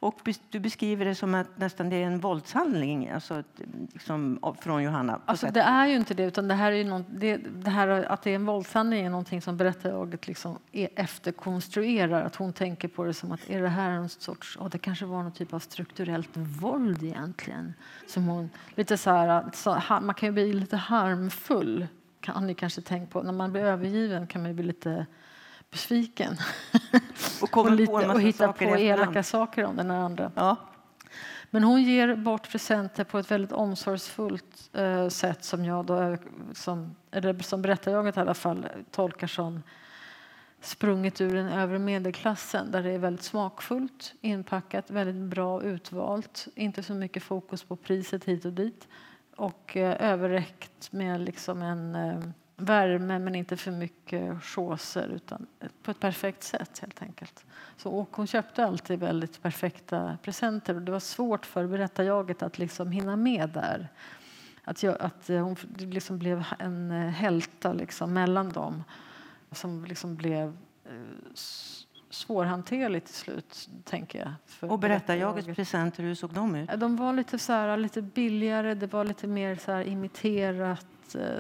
Och 0.00 0.20
du 0.50 0.60
beskriver 0.60 1.04
det 1.04 1.14
som 1.14 1.34
att 1.34 1.58
nästan 1.58 1.90
det 1.90 1.96
är 1.96 2.06
en 2.06 2.20
våldshandling 2.20 3.08
alltså, 3.08 3.42
liksom, 3.92 4.38
från 4.60 4.82
Johanna. 4.82 5.20
Alltså, 5.24 5.46
det 5.46 5.60
är 5.60 5.86
ju 5.86 5.96
inte 5.96 6.14
det. 6.14 6.24
utan 6.24 6.48
det 6.48 6.54
här 6.54 6.72
är 6.72 6.84
något, 6.84 7.06
det, 7.10 7.36
det, 7.36 7.70
här 7.70 7.88
Att 7.88 8.22
det 8.22 8.30
är 8.30 8.34
en 8.34 8.46
våldshandling 8.46 9.06
är 9.06 9.10
någonting 9.10 9.42
som 9.42 9.56
berättarjaget 9.56 10.26
liksom 10.26 10.58
efterkonstruerar. 10.72 12.22
Att 12.22 12.36
hon 12.36 12.52
tänker 12.52 12.88
på 12.88 13.04
det 13.04 13.14
som 13.14 13.32
att 13.32 13.50
är 13.50 13.62
det 13.62 13.68
här 13.68 13.90
en 13.90 14.08
sorts... 14.08 14.56
Oh, 14.56 14.68
det 14.68 14.78
kanske 14.78 15.06
var 15.06 15.22
någon 15.22 15.32
typ 15.32 15.54
av 15.54 15.58
strukturellt 15.58 16.36
våld 16.36 17.02
egentligen. 17.02 17.74
Som 18.06 18.24
hon, 18.24 18.50
lite 18.74 18.96
så 18.96 19.10
här, 19.10 19.50
så, 19.54 19.82
man 20.02 20.14
kan 20.14 20.26
ju 20.26 20.32
bli 20.32 20.52
lite 20.52 20.76
harmfull, 20.76 21.86
har 22.26 22.40
ni 22.40 22.54
kanske 22.54 22.80
tänkt 22.80 23.12
på. 23.12 23.22
När 23.22 23.32
man 23.32 23.52
blir 23.52 23.62
övergiven 23.62 24.26
kan 24.26 24.42
man 24.42 24.54
bli 24.54 24.64
lite 24.64 25.06
besviken. 25.70 26.36
Och 27.42 27.50
kommer 27.50 27.70
och, 27.70 27.76
på 27.76 27.98
lite, 27.98 28.06
massa 28.08 28.28
och 28.28 28.34
saker 28.34 28.66
på 28.68 28.76
elaka 28.76 29.22
saker 29.22 29.64
om 29.64 29.76
den 29.76 29.90
andra. 29.90 30.32
Ja. 30.34 30.56
Men 31.50 31.64
hon 31.64 31.82
ger 31.82 32.16
bort 32.16 32.50
presenter 32.50 33.04
på 33.04 33.18
ett 33.18 33.30
väldigt 33.30 33.52
omsorgsfullt 33.52 34.70
eh, 34.72 35.08
sätt 35.08 35.44
som 35.44 35.64
jag 35.64 35.84
då, 35.84 35.94
är- 35.94 36.18
som, 36.52 36.96
eller 37.10 37.38
som 37.38 37.62
berättarjaget 37.62 38.16
i 38.16 38.20
alla 38.20 38.34
fall 38.34 38.66
tolkar 38.90 39.26
som 39.26 39.62
sprunget 40.60 41.20
ur 41.20 41.34
den 41.34 41.48
övre 41.48 41.78
medelklassen 41.78 42.70
där 42.70 42.82
det 42.82 42.90
är 42.90 42.98
väldigt 42.98 43.22
smakfullt 43.24 44.14
inpackat, 44.20 44.90
väldigt 44.90 45.30
bra 45.30 45.62
utvalt, 45.62 46.48
inte 46.54 46.82
så 46.82 46.94
mycket 46.94 47.22
fokus 47.22 47.62
på 47.62 47.76
priset 47.76 48.24
hit 48.24 48.44
och 48.44 48.52
dit 48.52 48.88
och 49.36 49.76
eh, 49.76 50.10
överräckt 50.12 50.92
med 50.92 51.20
liksom 51.20 51.62
en 51.62 51.94
eh, 51.94 52.20
värme 52.60 53.18
men 53.18 53.34
inte 53.34 53.56
för 53.56 53.70
mycket 53.70 54.42
chauser 54.42 55.08
utan 55.08 55.46
på 55.82 55.90
ett 55.90 56.00
perfekt 56.00 56.42
sätt 56.42 56.78
helt 56.78 57.02
enkelt. 57.02 57.44
Så, 57.76 57.90
och 57.90 58.16
hon 58.16 58.26
köpte 58.26 58.64
alltid 58.64 59.00
väldigt 59.00 59.42
perfekta 59.42 60.18
presenter 60.22 60.74
och 60.74 60.82
det 60.82 60.92
var 60.92 61.00
svårt 61.00 61.46
för 61.46 61.66
berättarjaget 61.66 62.42
att 62.42 62.58
liksom 62.58 62.92
hinna 62.92 63.16
med 63.16 63.50
där. 63.50 63.88
Att, 64.64 64.82
jag, 64.82 64.96
att 65.00 65.28
hon 65.28 65.56
liksom 65.76 66.18
blev 66.18 66.44
en 66.58 66.90
hälta 66.90 67.72
liksom 67.72 68.12
mellan 68.12 68.48
dem 68.48 68.84
som 69.52 69.84
liksom 69.84 70.16
blev 70.16 70.56
eh, 70.84 70.92
svårhanterligt 72.10 73.06
till 73.06 73.14
slut, 73.14 73.68
tänker 73.84 74.18
jag. 74.18 74.32
för 74.46 74.72
Och 74.72 74.78
berättarjagets 74.78 75.34
berättarjaget. 75.34 75.56
presenter, 75.56 76.02
hur 76.02 76.14
såg 76.14 76.34
de 76.34 76.54
ut? 76.54 76.70
De 76.76 76.96
var 76.96 77.12
lite, 77.12 77.38
så 77.38 77.52
här, 77.52 77.76
lite 77.76 78.02
billigare, 78.02 78.74
det 78.74 78.92
var 78.92 79.04
lite 79.04 79.26
mer 79.26 79.56
så 79.56 79.72
här, 79.72 79.82
imiterat 79.88 80.86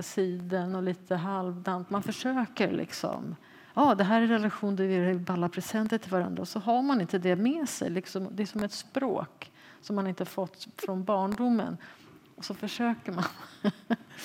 siden 0.00 0.74
och 0.74 0.82
lite 0.82 1.16
halvdant. 1.16 1.90
Man 1.90 2.02
försöker 2.02 2.72
liksom. 2.72 3.36
Ja, 3.74 3.94
det 3.94 4.04
här 4.04 4.22
är 4.22 4.26
relation 4.26 4.76
där 4.76 4.86
vi 4.86 4.94
ger 4.94 5.14
balla 5.14 5.48
presenter 5.48 5.98
till 5.98 6.10
varandra 6.10 6.40
och 6.40 6.48
så 6.48 6.58
har 6.58 6.82
man 6.82 7.00
inte 7.00 7.18
det 7.18 7.36
med 7.36 7.68
sig. 7.68 7.90
Liksom, 7.90 8.28
det 8.30 8.42
är 8.42 8.46
som 8.46 8.62
ett 8.62 8.72
språk 8.72 9.52
som 9.80 9.96
man 9.96 10.06
inte 10.06 10.24
fått 10.24 10.68
från 10.76 11.04
barndomen. 11.04 11.76
Och 12.36 12.44
så 12.44 12.54
försöker 12.54 13.12
man. 13.12 13.24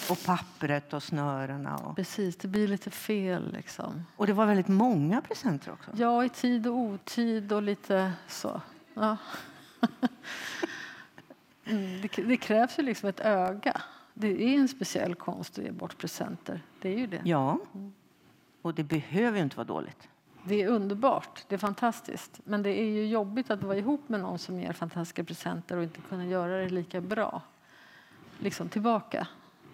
Och 0.09 0.23
pappret 0.25 0.93
och 0.93 1.03
snörena. 1.03 1.77
Och, 1.77 1.95
Precis, 1.95 2.37
det 2.37 2.47
blir 2.47 2.67
lite 2.67 2.91
fel 2.91 3.53
liksom. 3.53 4.05
och 4.15 4.27
det 4.27 4.33
var 4.33 4.45
väldigt 4.45 4.67
många 4.67 5.21
presenter 5.21 5.71
också. 5.71 5.91
Ja, 5.95 6.25
i 6.25 6.29
tid 6.29 6.67
och 6.67 6.75
otid 6.75 7.53
och 7.53 7.61
lite 7.61 8.11
så. 8.27 8.61
Ja. 8.93 9.17
Mm, 11.65 12.01
det, 12.01 12.21
det 12.21 12.37
krävs 12.37 12.79
ju 12.79 12.83
liksom 12.83 13.09
ett 13.09 13.19
öga. 13.19 13.81
Det 14.13 14.27
är 14.27 14.59
en 14.59 14.67
speciell 14.67 15.15
konst 15.15 15.59
att 15.59 15.65
ge 15.65 15.71
bort 15.71 15.97
presenter. 15.97 16.61
Det 16.81 16.93
är 16.93 16.97
ju 16.97 17.07
det. 17.07 17.21
Ja. 17.23 17.59
Och 18.61 18.73
det 18.73 18.83
behöver 18.83 19.37
ju 19.37 19.43
inte 19.43 19.57
vara 19.57 19.67
dåligt. 19.67 20.09
Det 20.43 20.61
är 20.61 20.67
underbart. 20.67 21.45
Det 21.47 21.55
är 21.55 21.59
fantastiskt. 21.59 22.41
Men 22.43 22.63
det 22.63 22.69
är 22.69 22.85
ju 22.85 23.07
jobbigt 23.07 23.49
att 23.49 23.63
vara 23.63 23.77
ihop 23.77 24.09
med 24.09 24.19
någon 24.19 24.39
som 24.39 24.59
ger 24.59 24.73
fantastiska 24.73 25.23
presenter 25.23 25.77
och 25.77 25.83
inte 25.83 26.01
kunna 26.09 26.25
göra 26.25 26.57
det 26.57 26.69
lika 26.69 27.01
bra. 27.01 27.41
Liksom 28.39 28.69
tillbaka. 28.69 29.27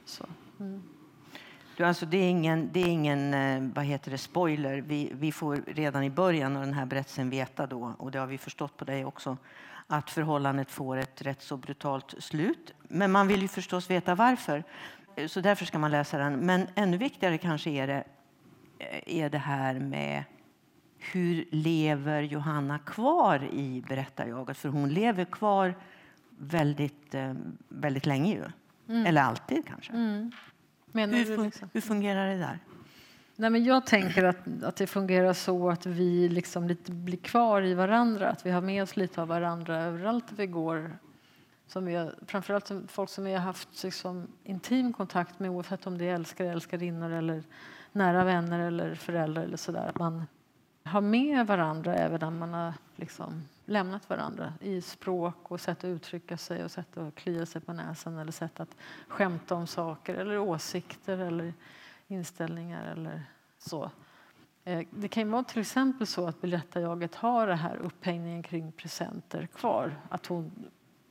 Så. 0.05 0.25
Mm. 0.59 0.83
Du, 1.77 1.85
alltså 1.85 2.05
det 2.05 2.17
är 2.17 2.29
ingen, 2.29 2.69
det 2.73 2.79
är 2.79 2.87
ingen 2.87 3.33
eh, 3.33 3.73
vad 3.75 3.85
heter 3.85 4.11
det, 4.11 4.17
spoiler. 4.17 4.81
Vi, 4.81 5.11
vi 5.13 5.31
får 5.31 5.63
redan 5.67 6.03
i 6.03 6.09
början 6.09 6.55
av 6.55 6.65
den 6.65 6.73
här 6.73 6.85
berättelsen 6.85 7.29
veta 7.29 7.67
då, 7.67 7.93
och 7.97 8.11
det 8.11 8.19
har 8.19 8.27
vi 8.27 8.37
förstått 8.37 8.77
på 8.77 8.85
dig 8.85 9.05
också, 9.05 9.37
att 9.91 10.09
förhållandet 10.09 10.71
får 10.71 10.97
ett 10.97 11.21
rätt 11.21 11.41
så 11.41 11.57
brutalt 11.57 12.15
slut. 12.19 12.73
Men 12.87 13.11
man 13.11 13.27
vill 13.27 13.41
ju 13.41 13.47
förstås 13.47 13.89
veta 13.89 14.15
varför. 14.15 14.63
Så 15.27 15.41
därför 15.41 15.65
ska 15.65 15.79
man 15.79 15.91
läsa 15.91 16.17
den. 16.17 16.33
Men 16.33 16.67
ännu 16.75 16.97
viktigare 16.97 17.37
kanske 17.37 17.69
är 17.69 17.87
det, 17.87 18.03
eh, 18.79 19.17
är 19.17 19.29
det 19.29 19.37
här 19.37 19.79
med 19.79 20.23
hur 20.97 21.45
lever 21.51 22.21
Johanna 22.21 22.79
kvar 22.79 23.43
i 23.51 23.83
berättarjaget? 23.87 24.57
För 24.57 24.69
hon 24.69 24.89
lever 24.89 25.25
kvar 25.25 25.75
väldigt, 26.37 27.15
eh, 27.15 27.33
väldigt 27.69 28.05
länge 28.05 28.33
ju. 28.33 28.43
Eller 29.05 29.21
alltid 29.21 29.67
kanske. 29.67 29.93
Mm. 29.93 30.31
Hur, 30.93 31.25
fun- 31.37 31.45
liksom? 31.45 31.69
hur 31.73 31.81
fungerar 31.81 32.27
det 32.27 32.37
där? 32.37 32.59
Nej, 33.39 33.49
men 33.49 33.63
jag 33.63 33.85
tänker 33.85 34.23
att, 34.23 34.63
att 34.63 34.75
det 34.75 34.87
fungerar 34.87 35.33
så 35.33 35.69
att 35.69 35.85
vi 35.85 36.29
liksom 36.29 36.67
lite 36.67 36.91
blir 36.91 37.17
kvar 37.17 37.61
i 37.61 37.73
varandra. 37.73 38.29
Att 38.29 38.45
vi 38.45 38.51
har 38.51 38.61
med 38.61 38.83
oss 38.83 38.97
lite 38.97 39.21
av 39.21 39.27
varandra 39.27 39.83
överallt 39.83 40.25
vi 40.35 40.47
går. 40.47 40.97
Som 41.67 41.85
vi 41.85 41.95
har, 41.95 42.15
framförallt 42.27 42.71
folk 42.87 43.09
som 43.09 43.23
vi 43.23 43.33
har 43.33 43.39
haft 43.39 43.83
liksom, 43.83 44.27
intim 44.43 44.93
kontakt 44.93 45.39
med 45.39 45.51
oavsett 45.51 45.87
om 45.87 45.97
det 45.97 46.09
är 46.09 46.15
älskare, 46.15 46.51
älskarinnor 46.51 47.11
eller 47.11 47.43
nära 47.91 48.23
vänner 48.23 48.59
eller 48.59 48.95
föräldrar. 48.95 49.43
Eller 49.43 49.57
så 49.57 49.71
där. 49.71 49.91
Man 49.95 50.25
har 50.83 51.01
med 51.01 51.47
varandra 51.47 51.95
även 51.95 52.19
när 52.19 52.31
man 52.31 52.53
har 52.53 52.73
liksom, 52.95 53.43
lämnat 53.65 54.09
varandra 54.09 54.53
i 54.61 54.81
språk 54.81 55.51
och 55.51 55.61
sätt 55.61 55.77
att 55.77 55.85
uttrycka 55.85 56.37
sig 56.37 56.63
och 56.63 56.71
sätt 56.71 56.97
att 56.97 57.15
klia 57.15 57.45
sig 57.45 57.61
på 57.61 57.73
näsan 57.73 58.17
eller 58.17 58.31
sätt 58.31 58.59
att 58.59 58.75
skämta 59.07 59.55
om 59.55 59.67
saker 59.67 60.15
eller 60.15 60.37
åsikter 60.37 61.17
eller 61.17 61.53
inställningar 62.09 62.91
eller 62.91 63.23
så. 63.59 63.91
Eh, 64.63 64.87
det 64.91 65.07
kan 65.07 65.23
ju 65.23 65.29
vara 65.29 65.43
till 65.43 65.61
exempel 65.61 66.07
så 66.07 66.27
att 66.27 66.41
berättarjaget 66.41 67.15
har 67.15 67.47
det 67.47 67.55
här 67.55 67.75
upphängningen 67.75 68.43
kring 68.43 68.71
presenter 68.71 69.45
kvar. 69.45 70.01
Att 70.09 70.25
hon 70.25 70.51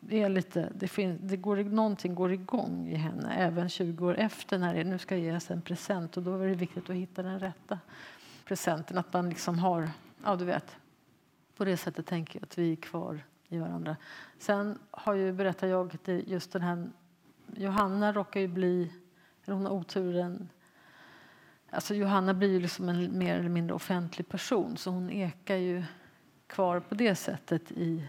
är 0.08 0.28
lite, 0.28 0.72
det 0.74 0.88
finns, 0.88 1.20
det 1.22 1.36
går, 1.36 1.56
någonting 1.56 2.14
går 2.14 2.32
igång 2.32 2.88
i 2.88 2.94
henne 2.94 3.34
även 3.34 3.68
20 3.68 4.06
år 4.06 4.14
efter 4.18 4.58
när 4.58 4.74
det 4.74 4.84
nu 4.84 4.98
ska 4.98 5.16
ges 5.16 5.50
en 5.50 5.62
present 5.62 6.16
och 6.16 6.22
då 6.22 6.38
är 6.38 6.48
det 6.48 6.54
viktigt 6.54 6.90
att 6.90 6.96
hitta 6.96 7.22
den 7.22 7.40
rätta 7.40 7.78
presenten. 8.44 8.98
Att 8.98 9.12
man 9.12 9.28
liksom 9.28 9.58
har, 9.58 9.90
ja 10.24 10.36
du 10.36 10.44
vet, 10.44 10.76
på 11.56 11.64
det 11.64 11.76
sättet 11.76 12.06
tänker 12.06 12.38
jag 12.38 12.44
att 12.44 12.58
vi 12.58 12.72
är 12.72 12.76
kvar 12.76 13.20
i 13.48 13.58
varandra. 13.58 13.96
Sen 14.38 14.78
har 14.90 15.14
ju 15.14 15.32
berättarjaget 15.32 16.28
just 16.28 16.52
den 16.52 16.62
här, 16.62 16.90
Johanna 17.56 18.12
råkar 18.12 18.40
ju 18.40 18.48
bli, 18.48 18.92
eller 19.44 19.54
hon 19.54 19.66
har 19.66 19.72
oturen 19.72 20.48
Alltså 21.70 21.94
Johanna 21.94 22.34
blir 22.34 22.48
ju 22.48 22.60
liksom 22.60 22.88
en 22.88 23.18
mer 23.18 23.38
eller 23.38 23.48
mindre 23.48 23.74
offentlig 23.74 24.28
person 24.28 24.76
så 24.76 24.90
hon 24.90 25.10
ekar 25.10 25.56
ju 25.56 25.84
kvar 26.46 26.80
på 26.80 26.94
det 26.94 27.14
sättet 27.14 27.72
i 27.72 28.08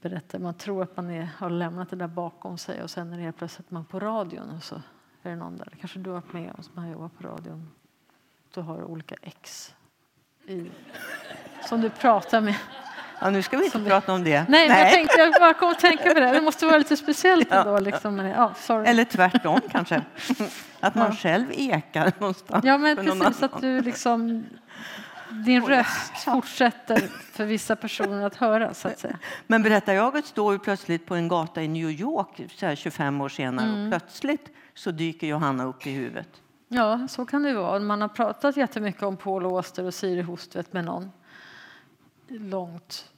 berättar. 0.00 0.38
Man 0.38 0.54
tror 0.54 0.82
att 0.82 0.96
man 0.96 1.10
är, 1.10 1.24
har 1.24 1.50
lämnat 1.50 1.90
det 1.90 1.96
där 1.96 2.08
bakom 2.08 2.58
sig 2.58 2.82
och 2.82 2.90
sen 2.90 3.12
är 3.12 3.16
det 3.16 3.22
helt 3.22 3.36
plötsligt 3.36 3.70
man 3.70 3.84
på 3.84 4.00
radion 4.00 4.50
och 4.50 4.62
så 4.62 4.74
är 5.22 5.30
det 5.30 5.36
någon 5.36 5.56
där. 5.56 5.72
Kanske 5.80 5.98
du 5.98 6.10
har 6.10 6.14
varit 6.14 6.32
med 6.32 6.54
om 6.56 6.62
som 6.62 6.78
har 6.78 6.90
jobbat 6.90 7.18
på 7.18 7.28
radion. 7.28 7.70
Du 8.54 8.60
har 8.60 8.84
olika 8.84 9.14
ex 9.22 9.74
i, 10.46 10.70
som 11.68 11.80
du 11.80 11.90
pratar 11.90 12.40
med. 12.40 12.56
Ja, 13.20 13.30
nu 13.30 13.42
ska 13.42 13.56
vi 13.56 13.64
inte 13.64 13.78
prata 13.84 14.12
om 14.12 14.24
det. 14.24 14.44
Nej, 14.48 14.68
men 14.68 14.78
jag 14.78 14.92
tänkte 14.94 15.20
jag 15.20 15.32
bara 15.32 15.54
kom 15.54 15.70
att 15.70 15.78
tänka 15.78 16.14
på 16.14 16.20
det. 16.20 16.30
Det 16.32 16.40
måste 16.40 16.66
vara 16.66 16.78
lite 16.78 16.96
speciellt 16.96 17.52
ändå. 17.52 17.78
Liksom. 17.78 18.18
Ja, 18.18 18.52
sorry. 18.56 18.86
Eller 18.86 19.04
tvärtom 19.04 19.60
kanske. 19.70 20.02
Att 20.80 20.94
man 20.94 21.06
Ja. 21.06 21.12
själv 21.16 21.46
ekar 21.52 22.12
någonstans. 22.18 22.64
Ja, 22.64 22.78
men 22.78 22.96
precis 22.96 23.12
annan. 23.12 23.34
att 23.40 23.60
du 23.60 23.80
liksom... 23.80 24.44
Din 25.30 25.66
röst 25.66 26.18
fortsätter 26.24 27.02
för 27.32 27.44
vissa 27.44 27.76
personer 27.76 28.26
att 28.26 28.36
höra, 28.36 28.74
så 28.74 28.88
att 28.88 28.98
säga. 28.98 29.18
Men 29.46 29.62
berättarjaget 29.62 30.26
står 30.26 30.52
ju 30.52 30.58
plötsligt 30.58 31.06
på 31.06 31.14
en 31.14 31.28
gata 31.28 31.62
i 31.62 31.68
New 31.68 31.90
York 31.90 32.40
så 32.56 32.66
här 32.66 32.74
25 32.76 33.20
år 33.20 33.28
senare 33.28 33.66
Mm. 33.68 33.84
och 33.84 33.90
plötsligt 33.90 34.46
så 34.74 34.90
dyker 34.90 35.26
Johanna 35.26 35.64
upp 35.64 35.86
i 35.86 35.90
huvudet. 35.90 36.28
Ja, 36.68 37.06
så 37.10 37.26
kan 37.26 37.42
det 37.42 37.54
vara. 37.54 37.78
Man 37.78 38.00
har 38.00 38.08
pratat 38.08 38.56
jättemycket 38.56 39.02
om 39.02 39.16
Paul 39.16 39.46
Auster 39.46 39.84
och 39.84 39.94
Siri 39.94 40.22
Hustvedt 40.22 40.72
med 40.72 40.84
någon 40.84 41.10
långt 42.28 43.12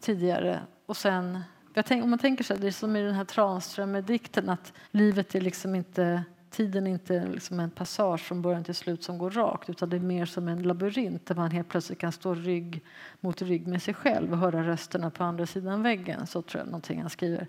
tidigare. 0.00 0.60
Och 0.86 0.96
sen, 0.96 1.40
jag 1.74 1.86
tänk, 1.86 2.04
om 2.04 2.10
man 2.10 2.18
tänker 2.18 2.44
sig, 2.44 2.58
det 2.58 2.66
är 2.66 2.70
som 2.70 2.96
i 2.96 3.02
den 3.02 3.14
här 3.14 3.24
Tranströmer-dikten 3.24 4.48
att 4.48 4.72
livet 4.90 5.34
är 5.34 5.40
liksom 5.40 5.74
inte 5.74 6.24
Tiden 6.50 6.86
är 6.86 6.90
inte 6.90 7.26
liksom 7.26 7.60
en 7.60 7.70
passage 7.70 8.20
från 8.20 8.42
början 8.42 8.64
till 8.64 8.74
slut 8.74 9.02
som 9.02 9.18
går 9.18 9.30
rakt 9.30 9.70
utan 9.70 9.90
det 9.90 9.96
är 9.96 10.00
mer 10.00 10.26
som 10.26 10.48
en 10.48 10.62
labyrint 10.62 11.26
där 11.26 11.34
man 11.34 11.50
helt 11.50 11.68
plötsligt 11.68 11.98
kan 11.98 12.12
stå 12.12 12.34
rygg 12.34 12.84
mot 13.20 13.42
rygg 13.42 13.66
med 13.66 13.82
sig 13.82 13.94
själv 13.94 14.32
och 14.32 14.38
höra 14.38 14.68
rösterna 14.68 15.10
på 15.10 15.24
andra 15.24 15.46
sidan 15.46 15.82
väggen. 15.82 16.26
Så 16.26 16.42
tror 16.42 16.60
jag 16.60 16.66
någonting 16.66 17.00
han 17.00 17.10
skriver. 17.10 17.46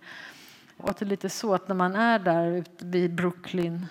Och 0.77 0.89
att 0.89 0.97
det 0.97 1.05
är 1.05 1.07
lite 1.07 1.29
så 1.29 1.53
att 1.53 1.67
när 1.67 1.75
man 1.75 1.95
är 1.95 2.19
där 2.19 2.51
ute 2.51 2.85
vid 2.85 3.15
Brooklyn 3.15 3.85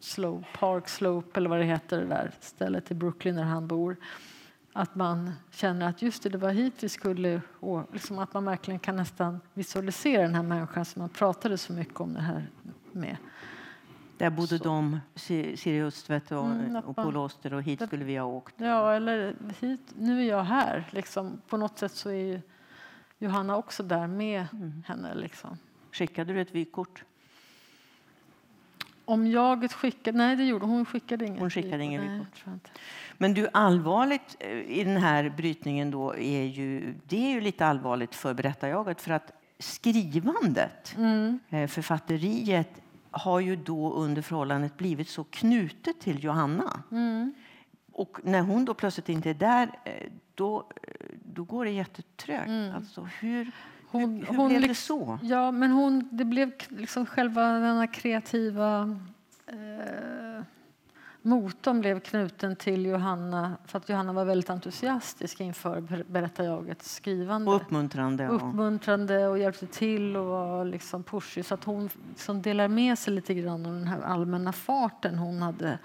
Slope, 0.00 0.46
Park 0.58 0.88
Slope 0.88 1.40
eller 1.40 1.50
vad 1.50 1.58
det 1.58 1.64
heter, 1.64 2.00
det 2.00 2.06
där 2.06 2.30
stället 2.40 2.90
i 2.90 2.94
Brooklyn 2.94 3.36
där 3.36 3.42
han 3.42 3.66
bor. 3.66 3.96
Att 4.72 4.94
man 4.94 5.32
känner 5.50 5.88
att 5.88 6.02
just 6.02 6.22
det, 6.22 6.28
det 6.28 6.38
var 6.38 6.50
hit 6.50 6.74
vi 6.82 6.88
skulle. 6.88 7.40
Och 7.60 7.88
liksom 7.92 8.18
att 8.18 8.34
man 8.34 8.44
verkligen 8.44 8.80
kan 8.80 8.96
nästan 8.96 9.40
visualisera 9.54 10.22
den 10.22 10.34
här 10.34 10.42
människan 10.42 10.84
som 10.84 11.00
man 11.00 11.08
pratade 11.08 11.58
så 11.58 11.72
mycket 11.72 12.00
om 12.00 12.14
det 12.14 12.20
här 12.20 12.46
med. 12.92 13.16
Där 14.18 14.30
bodde 14.30 14.58
Så. 14.58 14.64
de, 14.64 15.00
Si- 15.14 15.56
Siri 15.56 15.82
Östvedt 15.82 16.32
och, 16.32 16.46
Mm, 16.46 16.76
och 16.76 16.96
Paul 16.96 17.16
Auster 17.16 17.54
och 17.54 17.62
hit 17.62 17.78
det- 17.78 17.86
skulle 17.86 18.04
vi 18.04 18.16
ha 18.16 18.26
åkt. 18.26 18.54
Ja, 18.56 18.92
eller 18.94 19.34
hit, 19.60 19.80
nu 19.98 20.20
är 20.20 20.28
jag 20.28 20.42
här. 20.44 20.84
Liksom. 20.90 21.40
På 21.48 21.56
något 21.56 21.78
sätt 21.78 21.92
så 21.92 22.08
är 22.08 22.14
ju 22.14 22.40
Johanna 23.18 23.56
också 23.56 23.82
där 23.82 24.06
med 24.06 24.46
henne. 24.86 25.14
Liksom. 25.14 25.58
Skickade 25.92 26.32
du 26.32 26.40
ett 26.40 26.54
vykort? 26.54 27.04
Om 29.04 29.26
jaget 29.26 29.72
skickade... 29.72 30.18
Nej, 30.18 30.36
det 30.36 30.44
gjorde 30.44 30.66
hon. 30.66 30.84
skickade 30.86 31.24
inget 31.26 31.40
Hon 31.40 31.50
skickade 31.50 31.84
ingen 31.84 32.04
Nej, 32.06 32.10
vykort. 32.18 32.42
inte. 32.46 32.70
Men 33.22 33.34
du, 33.34 33.48
allvarligt 33.52 34.36
eh, 34.40 34.50
i 34.50 34.84
den 34.84 34.96
här 34.96 35.30
brytningen 35.36 35.90
då 35.90 36.14
är 36.16 36.44
ju, 36.44 36.94
det 37.08 37.16
är 37.16 37.30
ju 37.30 37.40
lite 37.40 37.66
allvarligt 37.66 38.14
för 38.14 38.34
berättarjaget 38.34 39.00
för 39.00 39.12
att 39.12 39.32
skrivandet, 39.58 40.94
Mm. 40.96 41.38
eh, 41.50 41.66
författeriet, 41.66 42.82
har 43.10 43.40
ju 43.40 43.56
då 43.56 43.92
under 43.92 44.22
förhållandet 44.22 44.76
blivit 44.76 45.08
så 45.08 45.24
knutet 45.24 46.00
till 46.00 46.24
Johanna. 46.24 46.82
Mm. 46.90 47.34
Och 47.92 48.18
när 48.24 48.40
hon 48.40 48.64
då 48.64 48.74
plötsligt 48.74 49.08
inte 49.08 49.30
är 49.30 49.34
där, 49.34 49.70
eh, 49.84 49.92
då, 50.34 50.64
då 51.24 51.44
går 51.44 51.64
det 51.64 51.70
jättetrögt. 51.70 52.74
Alltså, 52.76 53.08
hur 53.20 53.50
Hon, 53.86 54.16
hur, 54.16 54.26
hur 54.26 54.36
hon 54.36 54.48
blev 54.48 54.68
det 54.68 54.74
så? 54.74 55.18
Ja, 55.22 55.50
men 55.50 55.70
hon, 55.70 56.08
det 56.12 56.24
blev 56.24 56.52
liksom 56.68 57.06
själva 57.06 57.42
den 57.48 57.88
kreativa 57.88 58.98
eh, 59.46 60.21
motorn 61.22 61.80
blev 61.80 62.00
knuten 62.00 62.56
till 62.56 62.86
Johanna 62.86 63.56
för 63.64 63.78
att 63.78 63.88
Johanna 63.88 64.12
var 64.12 64.24
väldigt 64.24 64.50
entusiastisk 64.50 65.40
inför 65.40 65.80
ber- 65.80 66.04
berättarjagets 66.08 66.94
skrivande. 66.94 67.50
Och 67.50 67.56
uppmuntrande. 67.56 68.28
Och, 68.28 68.34
Uppmuntrande 68.34 69.26
och 69.28 69.38
hjälpte 69.38 69.66
till 69.66 70.16
och 70.16 70.26
var 70.26 70.64
liksom 70.64 71.02
pushig 71.02 71.44
så 71.44 71.54
att 71.54 71.64
hon 71.64 71.90
liksom 72.08 72.42
delar 72.42 72.68
med 72.68 72.98
sig 72.98 73.14
lite 73.14 73.34
grann 73.34 73.66
av 73.66 73.72
den 73.72 73.86
här 73.86 74.00
allmänna 74.00 74.52
farten 74.52 75.18
hon 75.18 75.42
hade. 75.42 75.78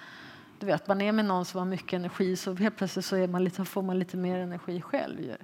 Du 0.60 0.65
vet, 0.65 0.88
man 0.88 1.02
är 1.02 1.12
med 1.12 1.26
någon 1.26 1.45
som 1.45 1.60
har 1.60 1.65
mycket 1.65 1.93
energi 1.93 2.36
så 2.36 2.54
helt 2.54 2.78
plötsligt 2.78 3.06
så 3.06 3.15
är 3.15 3.28
man 3.28 3.43
lite, 3.43 3.65
får 3.65 3.82
man 3.82 4.00
lite 4.00 4.17
mer 4.17 4.39
energi 4.39 4.82
själv. 4.82 5.36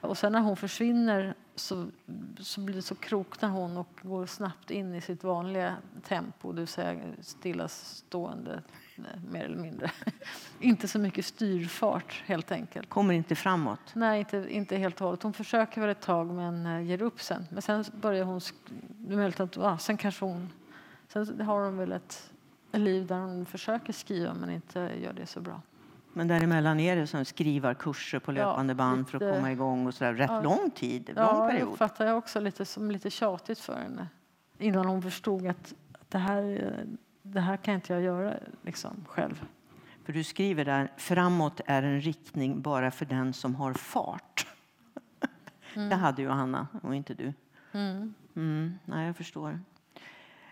Och 0.00 0.18
sen 0.18 0.32
när 0.32 0.40
hon 0.40 0.56
försvinner 0.56 1.34
så, 1.54 1.86
så 2.38 2.60
blir 2.60 2.80
så 2.80 2.94
kroknar 2.94 3.48
hon 3.48 3.76
och 3.76 3.88
går 4.02 4.26
snabbt 4.26 4.70
in 4.70 4.94
i 4.94 5.00
sitt 5.00 5.24
vanliga 5.24 5.76
tempo, 6.08 6.52
det 6.52 6.58
vill 6.58 6.68
säga 6.68 7.00
stillastående 7.20 8.62
mer 9.30 9.44
eller 9.44 9.56
mindre. 9.56 9.90
inte 10.60 10.88
så 10.88 10.98
mycket 10.98 11.24
styrfart 11.26 12.22
helt 12.26 12.52
enkelt. 12.52 12.88
kommer 12.88 13.14
inte 13.14 13.34
framåt. 13.34 13.80
Nej, 13.94 14.18
inte, 14.18 14.46
inte 14.50 14.76
helt 14.76 15.00
och 15.00 15.06
hållet. 15.06 15.22
Hon 15.22 15.32
försöker 15.32 15.80
väl 15.80 15.90
ett 15.90 16.00
tag 16.00 16.26
men 16.26 16.66
eh, 16.66 16.80
ger 16.82 17.02
upp 17.02 17.20
sen. 17.20 17.46
Men 17.50 17.62
sen 17.62 17.84
börjar 18.00 18.24
hon... 18.24 18.40
Det 18.88 19.16
möjligt 19.16 19.40
att, 19.40 19.56
ja, 19.56 19.78
sen 19.78 19.96
kanske 19.96 20.24
hon... 20.24 20.50
Sen 21.08 21.40
har 21.40 21.64
hon 21.64 21.76
väl 21.78 21.92
ett, 21.92 22.30
ett 22.72 22.80
liv 22.80 23.06
där 23.06 23.18
hon 23.18 23.46
försöker 23.46 23.92
skriva 23.92 24.34
men 24.34 24.50
inte 24.50 24.80
gör 25.02 25.12
det 25.12 25.26
så 25.26 25.40
bra. 25.40 25.62
Men 26.12 26.28
däremellan 26.28 26.80
är 26.80 26.96
det 26.96 27.06
som 27.06 27.24
skrivarkurser 27.24 28.18
på 28.18 28.32
Ja, 28.32 28.34
löpande 28.34 28.74
band 28.74 29.08
för 29.08 29.16
att 29.28 29.34
komma 29.34 29.52
igång 29.52 29.86
och 29.86 29.94
sådär. 29.94 30.14
Rätt 30.14 30.30
Ja. 30.30 30.40
lång 30.42 30.70
tid, 30.70 31.10
lång 31.14 31.24
Ja, 31.24 31.44
det 31.46 31.50
period. 31.52 31.68
uppfattar 31.72 32.06
jag 32.06 32.18
också 32.18 32.40
lite 32.40 32.64
som 32.64 32.90
lite 32.90 33.10
tjatigt 33.10 33.58
för 33.58 33.74
henne. 33.76 34.08
Innan 34.58 34.86
hon 34.86 35.02
förstod 35.02 35.46
att 35.46 35.74
det 36.08 36.18
här, 36.18 36.42
eh, 36.42 36.84
det 37.32 37.40
här 37.40 37.56
kan 37.56 37.74
inte 37.74 37.92
jag 37.92 38.02
göra 38.02 38.34
liksom, 38.62 39.04
själv. 39.08 39.44
För 40.04 40.12
du 40.12 40.24
skriver 40.24 40.64
där, 40.64 40.92
framåt 40.96 41.60
är 41.66 41.82
en 41.82 42.00
riktning 42.00 42.60
bara 42.60 42.90
för 42.90 43.04
den 43.06 43.32
som 43.32 43.54
har 43.54 43.74
fart. 43.74 44.46
Det 45.74 45.94
hade 45.94 46.22
ju 46.22 46.28
Hanna 46.28 46.66
och 46.82 46.94
inte 46.94 47.14
du. 47.14 47.32
Mm. 47.72 48.14
Mm, 48.36 48.78
nej, 48.84 49.06
jag 49.06 49.16
förstår. 49.16 49.60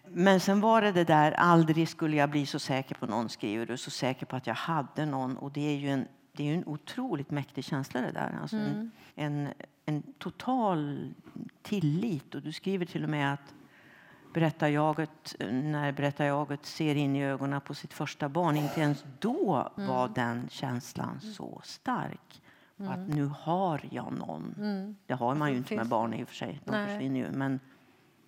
Men 0.08 0.40
sen 0.40 0.60
var 0.60 0.82
det 0.82 0.92
det 0.92 1.04
där, 1.04 1.32
aldrig 1.32 1.88
skulle 1.88 2.16
jag 2.16 2.30
bli 2.30 2.46
så 2.46 2.58
säker 2.58 2.94
på 2.94 3.06
någon, 3.06 3.28
skriver 3.28 3.66
du. 3.66 3.76
Så 3.76 3.90
säker 3.90 4.26
på 4.26 4.36
att 4.36 4.46
jag 4.46 4.54
hade 4.54 5.06
någon. 5.06 5.36
Och 5.36 5.52
det 5.52 5.60
är 5.60 5.76
ju 5.76 5.90
en, 5.90 6.08
det 6.32 6.42
är 6.42 6.46
ju 6.46 6.54
en 6.54 6.66
otroligt 6.66 7.30
mäktig 7.30 7.64
känsla 7.64 8.00
det 8.00 8.12
där. 8.12 8.38
Alltså 8.42 8.56
en, 8.56 8.90
en, 9.14 9.48
en 9.86 10.02
total 10.18 11.10
tillit. 11.62 12.34
Och 12.34 12.42
du 12.42 12.52
skriver 12.52 12.86
till 12.86 13.04
och 13.04 13.10
med 13.10 13.32
att 13.32 13.54
berättarjaget, 14.34 15.34
när 15.50 15.92
berättarjaget 15.92 16.66
ser 16.66 16.94
in 16.94 17.16
i 17.16 17.24
ögonen 17.24 17.60
på 17.60 17.74
sitt 17.74 17.92
första 17.92 18.28
barn, 18.28 18.56
inte 18.56 18.80
ens 18.80 19.04
då 19.18 19.70
var 19.74 20.08
den 20.08 20.48
känslan 20.50 21.20
så 21.20 21.60
stark. 21.64 22.42
Och 22.76 22.92
Att 22.92 23.08
nu 23.08 23.30
har 23.40 23.80
jag 23.90 24.12
någon. 24.12 24.54
Det 25.06 25.14
har 25.14 25.34
man 25.34 25.50
ju 25.50 25.56
inte 25.56 25.76
med 25.76 25.86
barn 25.88 26.14
i 26.14 26.24
och 26.24 26.28
för 26.28 26.34
sig. 26.34 26.60
De 26.64 26.70
Nej. 26.70 26.86
försvinner 26.86 27.20
ju. 27.20 27.30
Men, 27.32 27.60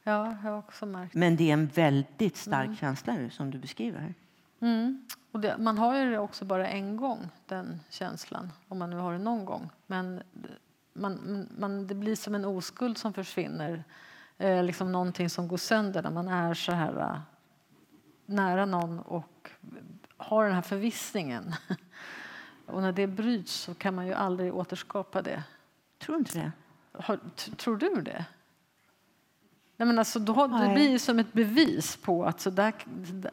Ja, 0.03 0.37
jag 0.45 0.59
också 0.59 0.87
märkt. 0.87 1.15
men 1.15 1.37
det 1.37 1.51
är 1.51 1.53
en 1.53 1.67
väldigt 1.67 2.37
stark 2.37 2.79
känsla 2.79 3.21
ju, 3.21 3.31
som 3.31 3.51
du 3.51 3.59
beskriver. 3.59 4.15
Mm. 4.61 5.05
Och 5.33 5.41
det, 5.41 5.59
man 5.59 5.79
har 5.79 5.99
ju 5.99 6.11
det 6.11 6.19
också 6.19 6.45
bara 6.45 6.69
en 6.69 6.97
gång, 6.97 7.29
den 7.47 7.81
känslan, 7.91 8.53
om 8.69 8.79
man 8.79 8.91
nu 8.91 8.97
har 8.97 9.13
det 9.13 9.19
någon 9.19 9.45
gång. 9.45 9.71
Men 9.87 10.23
man, 10.93 11.47
man, 11.59 11.87
det 11.87 11.95
blir 11.95 12.17
som 12.17 12.35
en 12.35 12.45
oskuld 12.45 12.99
som 12.99 13.13
försvinner, 13.13 13.85
eh, 14.39 14.65
liksom 14.65 14.93
någonting 14.93 15.31
som 15.31 15.49
går 15.49 15.57
sönder 15.57 16.03
när 16.03 16.11
man 16.11 16.29
är 16.29 16.55
så 16.55 16.73
här 16.73 17.01
eh, 17.01 17.21
nära 18.27 18.67
någon 18.67 18.99
och 18.99 19.51
har 20.17 20.45
den 20.45 20.55
här 20.55 20.63
förvissningen. 20.63 21.55
Och 22.67 22.83
när 22.83 22.93
det 22.93 23.07
bryts 23.07 23.53
så 23.53 23.75
kan 23.75 23.95
man 23.95 24.07
ju 24.07 24.13
aldrig 24.13 24.55
återskapa 24.55 25.23
det. 25.23 25.43
Tror 25.99 26.19
inte 26.19 26.39
det? 26.39 26.53
Har, 26.93 27.21
tror 27.57 27.77
du 27.77 28.03
det? 28.03 28.25
Nej, 29.77 29.87
men 29.87 29.99
alltså, 29.99 30.19
då, 30.19 30.47
det 30.47 30.75
blir 30.75 30.91
ju 30.91 30.99
som 30.99 31.19
ett 31.19 31.33
bevis 31.33 31.97
på 31.97 32.25
att 32.25 32.41
så 32.41 32.51
där, 32.51 32.75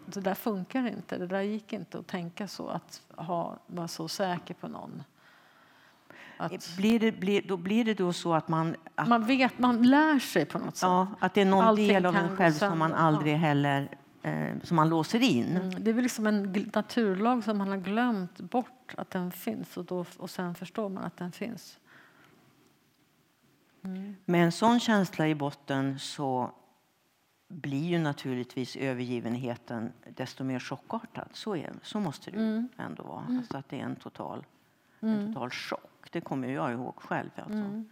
det 0.05 0.19
där 0.21 0.33
funkar 0.33 0.87
inte. 0.87 1.17
Det 1.17 1.27
där 1.27 1.41
gick 1.41 1.73
inte 1.73 1.99
att 1.99 2.07
tänka 2.07 2.47
så, 2.47 2.67
att 2.67 3.01
ha, 3.15 3.57
vara 3.67 3.87
så 3.87 4.07
säker 4.07 4.53
på 4.53 4.67
någon. 4.67 5.03
Att 6.37 6.75
Blir 6.77 6.99
det, 6.99 7.11
blir, 7.11 7.41
då 7.41 7.57
blir 7.57 7.85
det 7.85 7.93
då 7.93 8.13
så 8.13 8.33
att 8.33 8.47
man... 8.47 8.75
Att, 8.95 9.07
man 9.07 9.25
vet, 9.25 9.59
man 9.59 9.83
lär 9.83 10.19
sig 10.19 10.45
på 10.45 10.59
något 10.59 10.77
sätt. 10.77 10.87
ja, 10.87 11.07
att 11.19 11.33
det 11.33 11.41
är 11.41 11.45
någon 11.45 11.65
Allting 11.65 11.87
del 11.87 12.05
av 12.05 12.15
en 12.15 12.37
själv 12.37 12.53
som 12.53 12.79
man 12.79 12.93
aldrig 12.93 13.35
heller... 13.35 13.89
Eh, 14.21 14.59
som 14.63 14.75
man 14.75 14.89
låser 14.89 15.21
in. 15.21 15.57
Mm, 15.57 15.83
det 15.83 15.91
är 15.91 15.93
väl 15.93 16.03
liksom 16.03 16.27
en 16.27 16.71
naturlag 16.73 17.43
som 17.43 17.57
man 17.57 17.67
har 17.67 17.77
glömt 17.77 18.39
bort 18.39 18.93
att 18.97 19.09
den 19.09 19.31
finns 19.31 19.77
och, 19.77 19.85
då, 19.85 20.05
och 20.17 20.29
sen 20.29 20.55
förstår 20.55 20.89
man 20.89 21.03
att 21.03 21.17
den 21.17 21.31
finns. 21.31 21.79
Med 24.25 24.45
en 24.45 24.51
sån 24.51 24.79
känsla 24.79 25.27
i 25.27 25.35
botten 25.35 25.99
så 25.99 26.51
blir 27.47 27.89
ju 27.89 27.99
naturligtvis 27.99 28.75
övergivenheten 28.75 29.91
desto 30.15 30.43
mer 30.43 30.59
chockartad. 30.59 31.29
Så, 31.33 31.55
är, 31.55 31.73
så 31.81 31.99
måste 31.99 32.31
det 32.31 32.37
ju 32.37 32.67
ändå 32.77 33.03
vara. 33.03 33.25
Alltså 33.29 33.57
att 33.57 33.69
det 33.69 33.79
är 33.79 33.83
en 33.83 33.95
total, 33.95 34.45
en 34.99 35.33
total 35.33 35.49
chock. 35.49 35.92
Det 36.11 36.21
kommer 36.21 36.47
jag 36.47 36.71
ihåg 36.71 36.95
själv. 36.95 37.29
Alltså. 37.35 37.83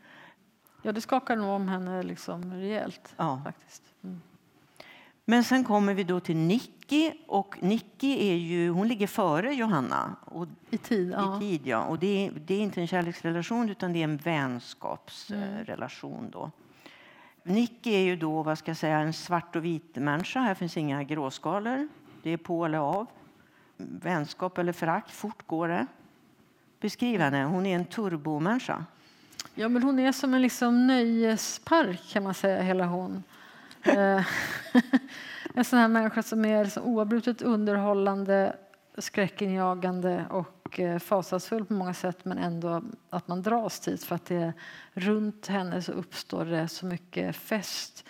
Ja, 0.82 0.91
det 0.91 1.02
skakar 1.02 1.36
nog 1.36 1.50
om 1.50 1.67
henne 1.67 2.04
liksom 2.04 2.54
rejält. 2.54 3.13
Ja. 3.17 3.41
Faktiskt. 3.45 3.84
Mm. 4.04 4.21
Men 5.26 5.43
sen 5.43 5.63
kommer 5.63 5.93
vi 5.93 6.04
då 6.04 6.19
till 6.19 6.38
Nicky. 6.38 7.12
Och 7.28 7.63
Nicky 7.63 8.30
är 8.30 8.36
ju, 8.36 8.69
hon 8.69 8.88
ligger 8.88 9.08
före 9.08 9.54
Johanna 9.54 10.15
och, 10.26 10.47
I 10.69 10.78
tid, 10.78 11.12
ja. 11.12 11.38
i 11.38 11.39
tid. 11.39 11.67
Ja. 11.67 11.84
Och 11.84 12.00
det, 12.00 12.28
är, 12.28 12.32
det 12.32 12.54
är 12.54 12.60
inte 12.60 12.82
en 12.82 12.88
kärleksrelation 12.88 13.69
utan 13.69 13.93
det 13.93 14.00
är 14.00 14.04
en 14.04 14.17
vänskapsrelation. 14.17 16.30
Då. 16.32 16.52
Nicky 17.43 17.93
är 17.93 18.04
ju 18.04 18.15
då 18.15 18.43
vad 18.43 18.58
ska 18.58 18.69
jag 18.69 18.78
säga, 18.78 19.00
en 19.00 19.13
svart 19.13 19.56
och 19.56 19.65
vit 19.65 19.95
människa. 19.95 20.39
Här 20.39 20.54
finns 20.54 20.78
inga 20.78 21.04
gråskalor. 21.04 21.88
Det 22.24 22.30
är 22.30 22.38
på 22.38 22.65
eller 22.65 22.78
av. 22.78 23.08
Vänskap 23.78 24.58
eller 24.58 24.74
förakt, 24.74 25.12
fort 25.12 25.47
går 25.47 25.67
det. 25.67 25.88
Beskriv 26.81 27.19
henne. 27.19 27.43
Hon 27.43 27.65
är 27.65 27.75
en 27.75 27.85
turbomänniska. 27.85 28.85
Ja, 29.55 29.69
men 29.69 29.83
hon 29.83 29.99
är 29.99 30.11
som 30.11 30.33
en 30.33 30.41
liksom 30.41 30.87
nöjespark 30.87 32.09
kan 32.09 32.23
man 32.23 32.33
säga, 32.33 32.61
hela 32.61 32.85
hon. 32.85 33.23
Eh, 33.83 34.25
en 35.53 35.65
sån 35.65 35.79
här 35.79 35.87
människa 35.87 36.23
som 36.23 36.45
är 36.45 36.63
liksom 36.63 36.83
oavbrutet 36.83 37.41
underhållande, 37.41 38.55
skräckinjagande 38.97 40.25
och 40.29 40.79
eh, 40.79 40.99
fasansfull 40.99 41.65
på 41.65 41.73
många 41.73 41.93
sätt 41.93 42.25
men 42.25 42.37
ändå 42.37 42.81
att 43.09 43.27
man 43.27 43.41
dras 43.41 43.79
dit 43.79 44.03
för 44.03 44.15
att 44.15 44.25
det 44.25 44.53
runt 44.93 45.47
henne 45.47 45.81
så 45.81 45.91
uppstår 45.91 46.45
det 46.45 46.67
så 46.67 46.85
mycket 46.85 47.35
fest 47.35 48.05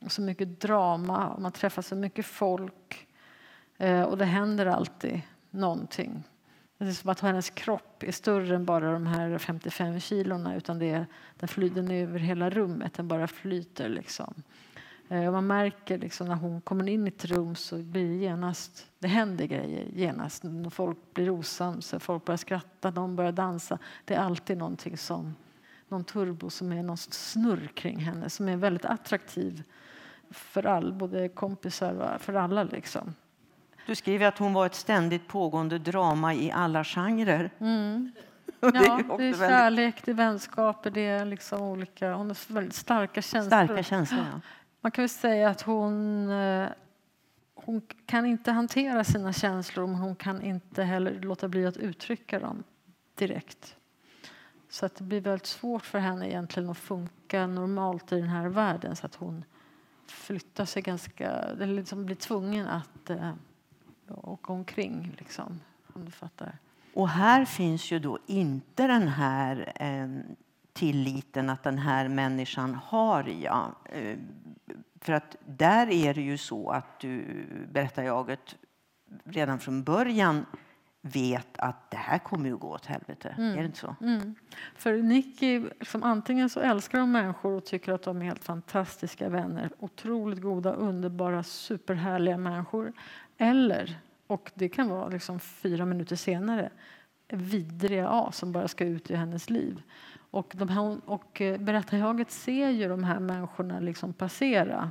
och 0.00 0.12
så 0.12 0.22
mycket 0.22 0.60
drama 0.60 1.28
och 1.28 1.42
man 1.42 1.52
träffar 1.52 1.82
så 1.82 1.96
mycket 1.96 2.26
folk 2.26 3.06
eh, 3.78 4.02
och 4.02 4.18
det 4.18 4.24
händer 4.24 4.66
alltid 4.66 5.20
någonting. 5.50 6.22
Det 6.84 6.90
är 6.90 6.92
som 6.92 7.10
att 7.10 7.20
hennes 7.20 7.50
kropp 7.50 8.02
är 8.02 8.12
större 8.12 8.56
än 8.56 8.64
bara 8.64 8.92
de 8.92 9.06
här 9.06 9.38
55 9.38 10.00
kilona 10.00 10.56
utan 10.56 10.78
det 10.78 10.90
är, 10.90 11.06
den 11.38 11.48
flyter 11.48 11.92
över 11.92 12.18
hela 12.18 12.50
rummet, 12.50 12.94
den 12.94 13.08
bara 13.08 13.26
flyter. 13.26 13.88
Liksom. 13.88 14.34
Eh, 15.08 15.26
och 15.26 15.32
man 15.32 15.46
märker 15.46 15.98
liksom 15.98 16.28
när 16.28 16.34
hon 16.34 16.60
kommer 16.60 16.88
in 16.88 17.06
i 17.06 17.08
ett 17.08 17.24
rum 17.24 17.54
så 17.54 17.78
blir 17.78 18.08
det 18.08 18.14
genast, 18.14 18.86
det 18.98 19.08
händer 19.08 19.46
grejer 19.46 19.86
genast. 19.92 20.44
Folk 20.70 20.98
blir 21.14 21.30
osams, 21.30 21.94
folk 21.98 22.24
börjar 22.24 22.36
skratta, 22.36 22.90
de 22.90 23.16
börjar 23.16 23.32
dansa. 23.32 23.78
Det 24.04 24.14
är 24.14 24.20
alltid 24.20 24.58
någonting 24.58 24.96
som, 24.96 25.34
någon 25.88 26.04
turbo 26.04 26.50
som 26.50 26.72
är 26.72 26.82
någon 26.82 26.96
snurr 26.96 27.70
kring 27.74 27.98
henne 27.98 28.30
som 28.30 28.48
är 28.48 28.56
väldigt 28.56 28.84
attraktiv 28.84 29.62
för 30.30 30.66
all, 30.66 30.92
både 30.92 31.28
kompisar 31.28 31.94
och 31.94 32.20
för 32.20 32.34
alla. 32.34 32.64
Liksom. 32.64 33.14
Du 33.86 33.94
skriver 33.94 34.26
att 34.26 34.38
hon 34.38 34.52
var 34.52 34.66
ett 34.66 34.74
ständigt 34.74 35.28
pågående 35.28 35.78
drama 35.78 36.34
i 36.34 36.50
alla 36.50 36.84
genrer. 36.84 37.50
Mm. 37.58 38.12
Det 38.60 38.66
är 38.66 38.84
Ja, 38.84 38.96
det 38.96 39.12
är 39.12 39.18
väldigt 39.18 39.38
kärlek, 39.38 40.04
det 40.04 40.10
är 40.10 40.14
vänskaper, 40.14 40.90
det 40.90 41.00
är 41.00 41.24
liksom 41.24 41.62
olika... 41.62 42.14
Hon 42.14 42.28
har 42.28 42.52
väldigt 42.52 42.74
starka 42.74 43.22
känslor. 43.22 43.66
starka 43.66 43.82
känslor. 43.82 44.20
Ja. 44.32 44.40
Man 44.80 44.90
kan 44.90 45.02
väl 45.02 45.08
säga 45.08 45.48
att 45.50 45.62
hon, 45.62 46.30
eh, 46.30 46.68
hon 47.54 47.82
kan 48.06 48.26
inte 48.26 48.52
hantera 48.52 49.04
sina 49.04 49.32
känslor 49.32 49.86
men 49.86 49.96
hon 49.96 50.16
kan 50.16 50.42
inte 50.42 50.82
heller 50.82 51.20
låta 51.20 51.48
bli 51.48 51.66
att 51.66 51.76
uttrycka 51.76 52.38
dem 52.38 52.64
direkt. 53.14 53.76
Så 54.68 54.86
att 54.86 54.94
det 54.94 55.04
blir 55.04 55.20
väldigt 55.20 55.46
svårt 55.46 55.84
för 55.84 55.98
henne 55.98 56.28
egentligen 56.28 56.70
att 56.70 56.78
funka 56.78 57.46
normalt 57.46 58.12
i 58.12 58.20
den 58.20 58.28
här 58.28 58.48
världen 58.48 58.96
så 58.96 59.06
att 59.06 59.14
hon 59.14 59.44
flyttar 60.06 60.64
sig 60.64 60.82
ganska, 60.82 61.30
eller 61.30 61.66
liksom 61.66 62.06
blir 62.06 62.16
tvungen 62.16 62.66
att 62.66 63.10
åka 64.08 64.52
omkring, 64.52 65.14
liksom, 65.18 65.60
om 65.92 66.04
du 66.04 66.10
fattar. 66.10 66.58
Och 66.94 67.08
här 67.08 67.44
finns 67.44 67.92
ju 67.92 67.98
då 67.98 68.18
inte 68.26 68.86
den 68.86 69.08
här 69.08 69.72
eh, 69.76 70.34
tilliten 70.72 71.50
att 71.50 71.62
den 71.62 71.78
här 71.78 72.08
människan 72.08 72.74
har 72.74 73.24
jag. 73.24 73.74
Eh, 73.84 74.18
för 75.00 75.12
att 75.12 75.36
där 75.46 75.90
är 75.90 76.14
det 76.14 76.22
ju 76.22 76.38
så 76.38 76.70
att 76.70 77.00
du, 77.00 77.46
berättar 77.72 78.02
jaget, 78.02 78.56
redan 79.24 79.58
från 79.58 79.84
början 79.84 80.46
vet 81.06 81.58
att 81.58 81.90
det 81.90 81.96
här 81.96 82.18
kommer 82.18 82.48
ju 82.48 82.56
gå 82.56 82.68
åt 82.68 82.86
helvete. 82.86 83.34
Mm. 83.38 83.52
Är 83.52 83.56
det 83.56 83.64
inte 83.64 83.78
så? 83.78 83.96
Mm. 84.00 84.34
För 84.74 84.96
Nicky, 84.96 85.60
liksom, 85.60 86.02
antingen 86.02 86.50
så 86.50 86.60
älskar 86.60 86.98
de 86.98 87.12
människor 87.12 87.52
och 87.52 87.64
tycker 87.64 87.92
att 87.92 88.02
de 88.02 88.22
är 88.22 88.24
helt 88.24 88.44
fantastiska 88.44 89.28
vänner. 89.28 89.70
Otroligt 89.78 90.42
goda, 90.42 90.72
underbara, 90.72 91.42
superhärliga 91.42 92.36
människor. 92.36 92.92
Eller, 93.38 93.98
och 94.26 94.50
det 94.54 94.68
kan 94.68 94.88
vara 94.88 95.08
liksom 95.08 95.40
fyra 95.40 95.84
minuter 95.84 96.16
senare, 96.16 96.70
vidriga 97.28 98.08
as 98.08 98.36
som 98.36 98.52
bara 98.52 98.68
ska 98.68 98.84
ut 98.84 99.10
i 99.10 99.14
hennes 99.14 99.50
liv. 99.50 99.82
Och, 100.30 100.52
de 100.56 100.68
här, 100.68 101.00
och 101.04 101.40
eh, 101.40 101.60
berättarjaget 101.60 102.30
ser 102.30 102.68
ju 102.68 102.88
de 102.88 103.04
här 103.04 103.20
människorna 103.20 103.80
liksom 103.80 104.12
passera. 104.12 104.90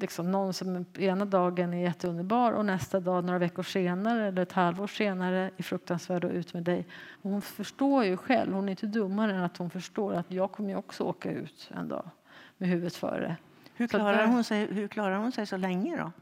Liksom 0.00 0.32
någon 0.32 0.52
som 0.52 0.84
ena 0.98 1.24
dagen 1.24 1.74
är 1.74 1.82
jätteunderbar 1.82 2.52
och 2.52 2.66
nästa 2.66 3.00
dag, 3.00 3.24
några 3.24 3.38
veckor 3.38 3.62
senare 3.62 4.26
eller 4.26 4.42
ett 4.42 4.52
halvår 4.52 4.86
senare, 4.86 5.50
är 5.56 5.62
fruktansvärd 5.62 6.24
och 6.24 6.30
ut 6.30 6.54
med 6.54 6.62
dig. 6.62 6.86
Och 7.22 7.30
hon 7.30 7.42
förstår 7.42 8.04
ju 8.04 8.16
själv, 8.16 8.52
hon 8.52 8.68
är 8.68 8.70
inte 8.70 8.86
dummare 8.86 9.34
än 9.34 9.42
att 9.42 9.56
hon 9.56 9.70
förstår 9.70 10.14
att 10.14 10.30
jag 10.30 10.52
kommer 10.52 10.70
ju 10.70 10.76
också 10.76 11.04
åka 11.04 11.32
ut 11.32 11.70
en 11.74 11.88
dag 11.88 12.10
med 12.58 12.68
huvudet 12.68 12.96
före. 12.96 13.36
Hur 13.74 13.86
klarar, 13.86 14.16
där, 14.16 14.26
hon 14.26 14.44
sig, 14.44 14.74
hur 14.74 14.88
klarar 14.88 15.16
hon 15.16 15.32
sig 15.32 15.46
så 15.46 15.56
länge 15.56 15.96
då? 15.96 16.12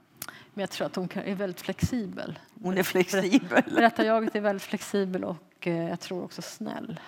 Men 0.54 0.60
jag 0.62 0.70
tror 0.70 0.86
att 0.86 0.96
hon 0.96 1.08
är 1.14 1.34
väldigt 1.34 1.60
flexibel. 1.60 2.38
Hon 2.62 2.78
är 2.78 2.82
flexibel? 2.82 3.62
Berättarjaget 3.74 4.36
är 4.36 4.40
väldigt 4.40 4.62
flexibel 4.62 5.24
och 5.24 5.66
eh, 5.66 5.88
jag 5.88 6.00
tror 6.00 6.24
också 6.24 6.42
snäll. 6.42 7.00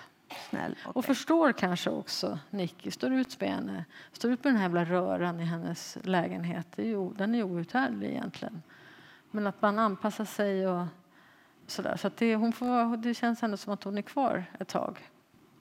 Snäll, 0.49 0.71
okay. 0.71 0.91
Och 0.93 1.05
förstår 1.05 1.51
kanske 1.51 1.89
också 1.89 2.39
Nicky, 2.49 2.91
står 2.91 3.13
ut 3.13 3.41
med 3.41 3.49
henne. 3.49 3.85
Står 4.11 4.31
ut 4.31 4.43
med 4.43 4.53
den 4.53 4.57
här 4.57 4.63
jävla 4.63 4.85
röran 4.85 5.39
i 5.39 5.43
hennes 5.43 5.97
lägenhet. 6.01 6.67
Det 6.75 6.81
är 6.81 6.87
ju, 6.87 7.13
den 7.13 7.35
är 7.35 7.43
outhärdlig 7.43 8.09
egentligen. 8.09 8.61
Men 9.31 9.47
att 9.47 9.61
man 9.61 9.79
anpassar 9.79 10.25
sig 10.25 10.67
och 10.67 10.85
sådär. 11.67 11.97
Så 11.97 12.07
att 12.07 12.17
det, 12.17 12.35
hon 12.35 12.53
får, 12.53 12.97
det 12.97 13.13
känns 13.13 13.43
ändå 13.43 13.57
som 13.57 13.73
att 13.73 13.83
hon 13.83 13.97
är 13.97 14.01
kvar 14.01 14.45
ett 14.59 14.67
tag. 14.67 14.99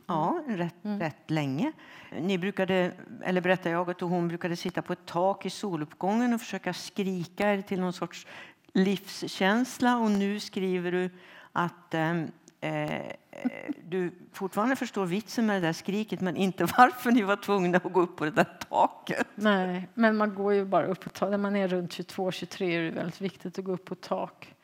Ja, 0.06 0.42
rätt, 0.46 0.84
mm. 0.84 1.00
rätt 1.00 1.30
länge. 1.30 1.72
Ni 2.20 2.38
brukade, 2.38 2.92
eller 3.22 3.40
berättar 3.40 3.70
jag, 3.70 3.90
att 3.90 4.00
hon 4.00 4.28
brukade 4.28 4.56
sitta 4.56 4.82
på 4.82 4.92
ett 4.92 5.06
tak 5.06 5.46
i 5.46 5.50
soluppgången 5.50 6.34
och 6.34 6.40
försöka 6.40 6.72
skrika 6.72 7.62
till 7.62 7.80
någon 7.80 7.92
sorts 7.92 8.26
livskänsla. 8.72 9.96
Och 9.98 10.10
nu 10.10 10.40
skriver 10.40 10.92
du 10.92 11.10
att 11.52 11.94
ehm, 11.94 12.30
eh, 12.60 13.02
du 13.84 14.12
fortfarande 14.32 14.76
förstår 14.76 15.06
vitsen 15.06 15.46
med 15.46 15.62
det 15.62 15.66
där 15.66 15.72
skriket 15.72 16.20
men 16.20 16.36
inte 16.36 16.64
varför 16.78 17.10
ni 17.10 17.22
var 17.22 17.36
tvungna 17.36 17.76
att 17.76 17.92
gå 17.92 18.00
upp 18.00 18.16
på 18.16 18.24
det 18.24 18.30
där 18.30 18.58
taket. 18.68 19.26
Nej, 19.34 19.88
men 19.94 20.16
man 20.16 20.34
går 20.34 20.54
ju 20.54 20.64
bara 20.64 20.86
upp 20.86 21.00
på 21.00 21.10
tak. 21.10 21.30
När 21.30 21.38
man 21.38 21.56
är 21.56 21.68
runt 21.68 21.90
22-23 21.90 22.62
är 22.62 22.82
det 22.82 22.90
väldigt 22.90 23.20
viktigt 23.20 23.58
att 23.58 23.64
gå 23.64 23.72
upp 23.72 23.84
på 23.84 23.94
tak. 23.94 24.54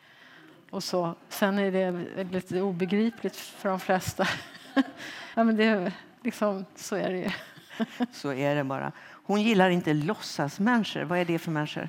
Och 0.70 0.84
så. 0.84 1.14
Sen 1.28 1.58
är 1.58 1.70
det 1.70 2.24
lite 2.24 2.60
obegripligt 2.60 3.36
för 3.36 3.68
de 3.68 3.80
flesta. 3.80 4.28
ja, 5.34 5.44
men 5.44 5.56
det, 5.56 5.92
liksom, 6.22 6.64
så 6.76 6.96
är 6.96 7.10
det 7.10 7.18
ju. 7.18 7.30
så 8.12 8.32
är 8.32 8.54
det 8.54 8.64
bara. 8.64 8.92
Hon 9.12 9.42
gillar 9.42 9.70
inte 9.70 9.94
låtsasmänniskor. 9.94 11.02
Vad 11.02 11.18
är 11.18 11.24
det 11.24 11.38
för 11.38 11.50
människor? 11.50 11.88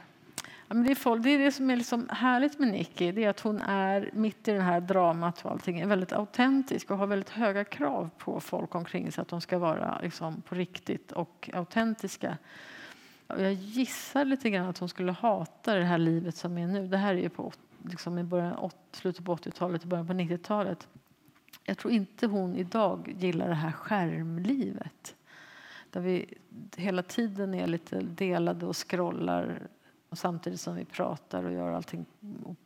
Ja, 0.72 0.76
men 0.76 0.84
det, 0.84 0.92
är 0.92 0.96
folk, 0.96 1.24
det 1.24 1.30
är 1.30 1.40
det 1.40 1.52
som 1.52 1.70
är 1.70 1.76
liksom 1.76 2.10
härligt 2.10 2.60
med 2.60 2.68
Nicky. 2.68 3.12
Det 3.12 3.24
är 3.24 3.30
att 3.30 3.40
hon 3.40 3.62
är 3.62 4.10
mitt 4.14 4.48
i 4.48 4.52
det 4.52 4.62
här 4.62 4.82
dramat 4.82 5.46
och 5.46 5.52
allting 5.52 5.80
är 5.80 5.88
väldigt 5.88 6.14
autentisk 6.14 6.92
och 6.92 6.98
har 6.98 7.08
väldigt 7.08 7.30
höga 7.30 7.64
krav 7.64 8.10
på 8.18 8.40
folk 8.40 8.76
omkring 8.76 9.12
sig 9.12 9.22
att 9.22 9.28
de 9.28 9.42
ska 9.42 9.58
vara 9.58 10.00
liksom, 10.04 10.42
på 10.42 10.56
riktigt 10.56 11.12
och 11.12 11.50
autentiska. 11.54 12.38
Jag 13.28 13.54
gissar 13.54 14.26
lite 14.26 14.50
grann 14.50 14.68
att 14.68 14.78
hon 14.78 14.90
skulle 14.90 15.12
hata 15.12 15.76
det 15.76 15.84
här 15.84 15.98
livet 15.98 16.36
som 16.36 16.58
är 16.58 16.68
nu. 16.68 16.88
Det 16.88 16.98
här 16.98 17.16
är 17.16 17.20
ju 17.22 17.30
på 17.30 17.52
liksom 17.86 18.20
i 18.20 18.24
början, 18.24 18.70
slutet 18.92 19.26
på 19.26 19.36
80-talet 19.36 19.82
och 19.82 19.88
början 19.88 20.08
på 20.08 20.14
90-talet. 20.14 20.88
Jag 21.64 21.78
tror 21.78 21.94
inte 21.94 22.28
hon 22.28 22.56
idag 22.56 23.16
gillar 23.20 23.48
det 23.48 23.56
här 23.56 23.72
skärmlivet 23.72 25.16
där 25.90 26.02
vi 26.02 26.34
hela 26.76 27.04
tiden 27.04 27.54
är 27.54 27.68
lite 27.68 28.00
delade 28.00 28.66
och 28.66 28.90
scrollar 28.90 29.68
och 30.10 30.18
samtidigt 30.18 30.60
som 30.60 30.76
vi 30.76 30.86
pratar 30.86 31.44
och 31.44 31.54
gör 31.54 31.72
allting 31.72 32.06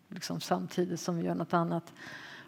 liksom 0.10 0.42
samtidigt 0.42 1.00
som 1.00 1.18
vi 1.18 1.26
gör 1.26 1.36
något 1.36 1.54
annat. 1.54 1.94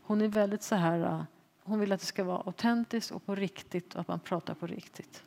Hon 0.01 0.21
är 0.21 0.27
väldigt 0.27 0.63
så 0.63 0.75
här... 0.75 1.25
Hon 1.63 1.79
vill 1.79 1.91
att 1.91 1.99
det 1.99 2.05
ska 2.05 2.23
vara 2.23 2.37
autentiskt 2.37 3.11
och 3.11 3.25
på 3.25 3.35
riktigt 3.35 3.95
och 3.95 4.01
att 4.01 4.07
man 4.07 4.19
pratar 4.19 4.53
på 4.53 4.67
riktigt. 4.67 5.23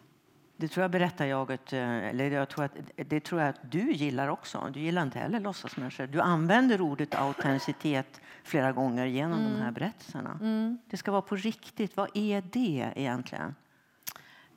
Det 0.60 0.68
tror 0.68 0.82
jag 0.82 0.90
berättar 0.90 1.26
jaget, 1.26 1.72
äh, 1.72 2.08
eller 2.08 2.30
jag 2.30 2.48
tror 2.48 2.64
att, 2.64 2.72
det 2.96 3.20
tror 3.20 3.40
jag 3.40 3.50
att 3.50 3.70
du 3.70 3.92
gillar 3.92 4.28
också. 4.28 4.70
Du 4.74 4.80
gillar 4.80 5.02
inte 5.02 5.18
heller 5.18 5.40
låtsasmänniskor. 5.40 6.06
Du 6.06 6.20
använder 6.20 6.80
ordet 6.80 7.14
autenticitet 7.14 8.20
flera 8.44 8.72
gånger 8.72 9.06
genom 9.06 9.38
mm. 9.38 9.52
de 9.52 9.62
här 9.62 9.70
berättelserna. 9.70 10.38
Mm. 10.40 10.78
Det 10.86 10.96
ska 10.96 11.10
vara 11.10 11.22
på 11.22 11.36
riktigt. 11.36 11.96
Vad 11.96 12.08
är 12.14 12.42
det 12.50 12.92
egentligen? 12.96 13.54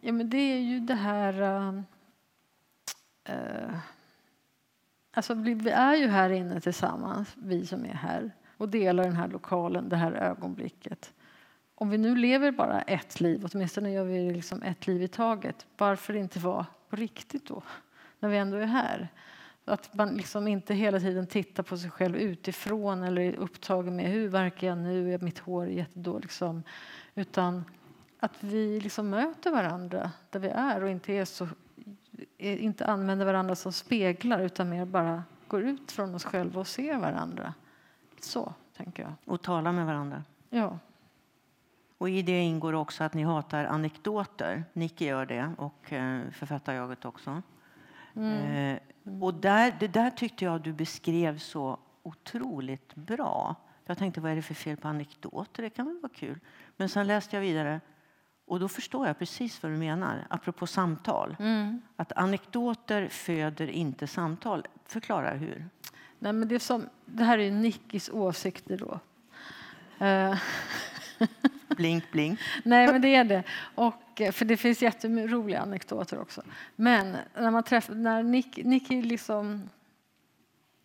Ja, 0.01 0.13
men 0.13 0.29
det 0.29 0.37
är 0.37 0.59
ju 0.59 0.79
det 0.79 0.95
här... 0.95 1.41
Uh, 3.29 3.75
Alltså, 5.15 5.33
vi 5.33 5.69
är 5.69 5.95
ju 5.95 6.07
här 6.07 6.29
inne 6.29 6.61
tillsammans, 6.61 7.35
vi 7.35 7.65
som 7.65 7.85
är 7.85 7.93
här 7.93 8.31
och 8.57 8.69
delar 8.69 9.03
den 9.03 9.15
här 9.15 9.27
lokalen, 9.27 9.89
det 9.89 9.95
här 9.95 10.11
ögonblicket. 10.11 11.13
Om 11.75 11.89
vi 11.89 11.97
nu 11.97 12.15
lever 12.15 12.51
bara 12.51 12.81
ett 12.81 13.21
liv, 13.21 13.49
åtminstone 13.53 13.91
gör 13.91 14.03
vi 14.03 14.31
liksom 14.31 14.63
ett 14.63 14.87
liv 14.87 15.01
i 15.01 15.07
taget, 15.07 15.65
varför 15.77 16.13
inte 16.13 16.39
vara 16.39 16.65
på 16.89 16.95
riktigt 16.95 17.47
då, 17.47 17.63
när 18.19 18.29
vi 18.29 18.37
ändå 18.37 18.57
är 18.57 18.65
här? 18.65 19.07
Att 19.65 19.93
man 19.93 20.15
liksom 20.15 20.47
inte 20.47 20.73
hela 20.73 20.99
tiden 20.99 21.27
tittar 21.27 21.63
på 21.63 21.77
sig 21.77 21.89
själv 21.89 22.15
utifrån 22.15 23.03
eller 23.03 23.21
är 23.21 23.35
upptagen 23.35 23.95
med 23.95 24.05
hur 24.05 24.27
verkar 24.27 24.67
jag 24.67 24.77
nu, 24.77 25.17
mitt 25.21 25.39
hår 25.39 25.63
är 25.63 25.67
jättedåligt. 25.67 26.23
Liksom. 26.23 26.63
Utan 27.15 27.65
att 28.19 28.43
vi 28.43 28.79
liksom 28.79 29.09
möter 29.09 29.51
varandra 29.51 30.11
där 30.29 30.39
vi 30.39 30.47
är 30.47 30.83
och 30.83 30.89
inte 30.89 31.13
är 31.13 31.25
så 31.25 31.47
inte 32.37 32.85
använder 32.85 33.25
varandra 33.25 33.55
som 33.55 33.73
speglar 33.73 34.39
utan 34.39 34.69
mer 34.69 34.85
bara 34.85 35.23
går 35.47 35.63
ut 35.63 35.91
från 35.91 36.15
oss 36.15 36.23
själva 36.23 36.59
och 36.59 36.67
ser 36.67 36.97
varandra. 36.97 37.53
Så 38.19 38.53
tänker 38.77 39.03
jag. 39.03 39.13
Och 39.25 39.41
talar 39.41 39.71
med 39.71 39.85
varandra? 39.85 40.23
Ja. 40.49 40.79
Och 42.03 42.09
I 42.09 42.21
det 42.21 42.41
ingår 42.41 42.73
också 42.73 43.03
att 43.03 43.13
ni 43.13 43.23
hatar 43.23 43.65
anekdoter. 43.65 44.63
Nicky 44.73 45.05
gör 45.05 45.25
det, 45.25 45.51
och 45.57 45.93
eh, 45.93 46.21
författarjaget 46.31 47.05
också. 47.05 47.41
Mm. 48.15 48.77
Eh, 49.05 49.21
och 49.21 49.33
där, 49.33 49.75
det 49.79 49.87
där 49.87 50.09
tyckte 50.09 50.45
jag 50.45 50.61
du 50.61 50.73
beskrev 50.73 51.37
så 51.37 51.77
otroligt 52.03 52.95
bra. 52.95 53.55
Jag 53.85 53.97
tänkte, 53.97 54.21
vad 54.21 54.31
är 54.31 54.35
det 54.35 54.41
för 54.41 54.53
fel 54.53 54.77
på 54.77 54.87
anekdoter? 54.87 55.63
Det 55.63 55.69
kan 55.69 55.85
väl 55.85 55.99
vara 56.01 56.11
kul. 56.15 56.39
Men 56.77 56.89
sen 56.89 57.07
läste 57.07 57.35
jag 57.35 57.41
vidare. 57.41 57.81
Och 58.45 58.59
då 58.59 58.67
förstår 58.67 59.07
jag 59.07 59.19
precis 59.19 59.63
vad 59.63 59.71
du 59.71 59.77
menar, 59.77 60.27
apropå 60.29 60.67
samtal. 60.67 61.35
Mm. 61.39 61.81
Att 61.95 62.11
anekdoter 62.11 63.07
föder 63.07 63.67
inte 63.67 64.07
samtal. 64.07 64.65
Förklara 64.85 65.31
hur. 65.31 65.69
Nej, 66.19 66.33
men 66.33 66.47
det, 66.47 66.59
som, 66.59 66.89
det 67.05 67.23
här 67.23 67.37
är 67.37 67.51
Nickis 67.51 68.09
åsikter 68.09 68.77
då. 68.77 68.99
Uh. 70.05 70.37
blink, 71.67 72.11
blink. 72.11 72.39
Nej, 72.63 72.91
men 72.91 73.01
det 73.01 73.15
är 73.15 73.23
det. 73.23 73.43
Och, 73.75 74.21
eh, 74.21 74.31
för 74.31 74.45
det 74.45 74.57
finns 74.57 74.81
jätteroliga 74.81 75.61
anekdoter 75.61 76.19
också. 76.19 76.41
Men 76.75 77.17
när 77.35 77.51
man 77.51 77.63
träffar, 77.63 77.93
när 77.93 78.23
Nick, 78.23 78.65
Nick 78.65 78.91
är 78.91 79.01
liksom... 79.01 79.69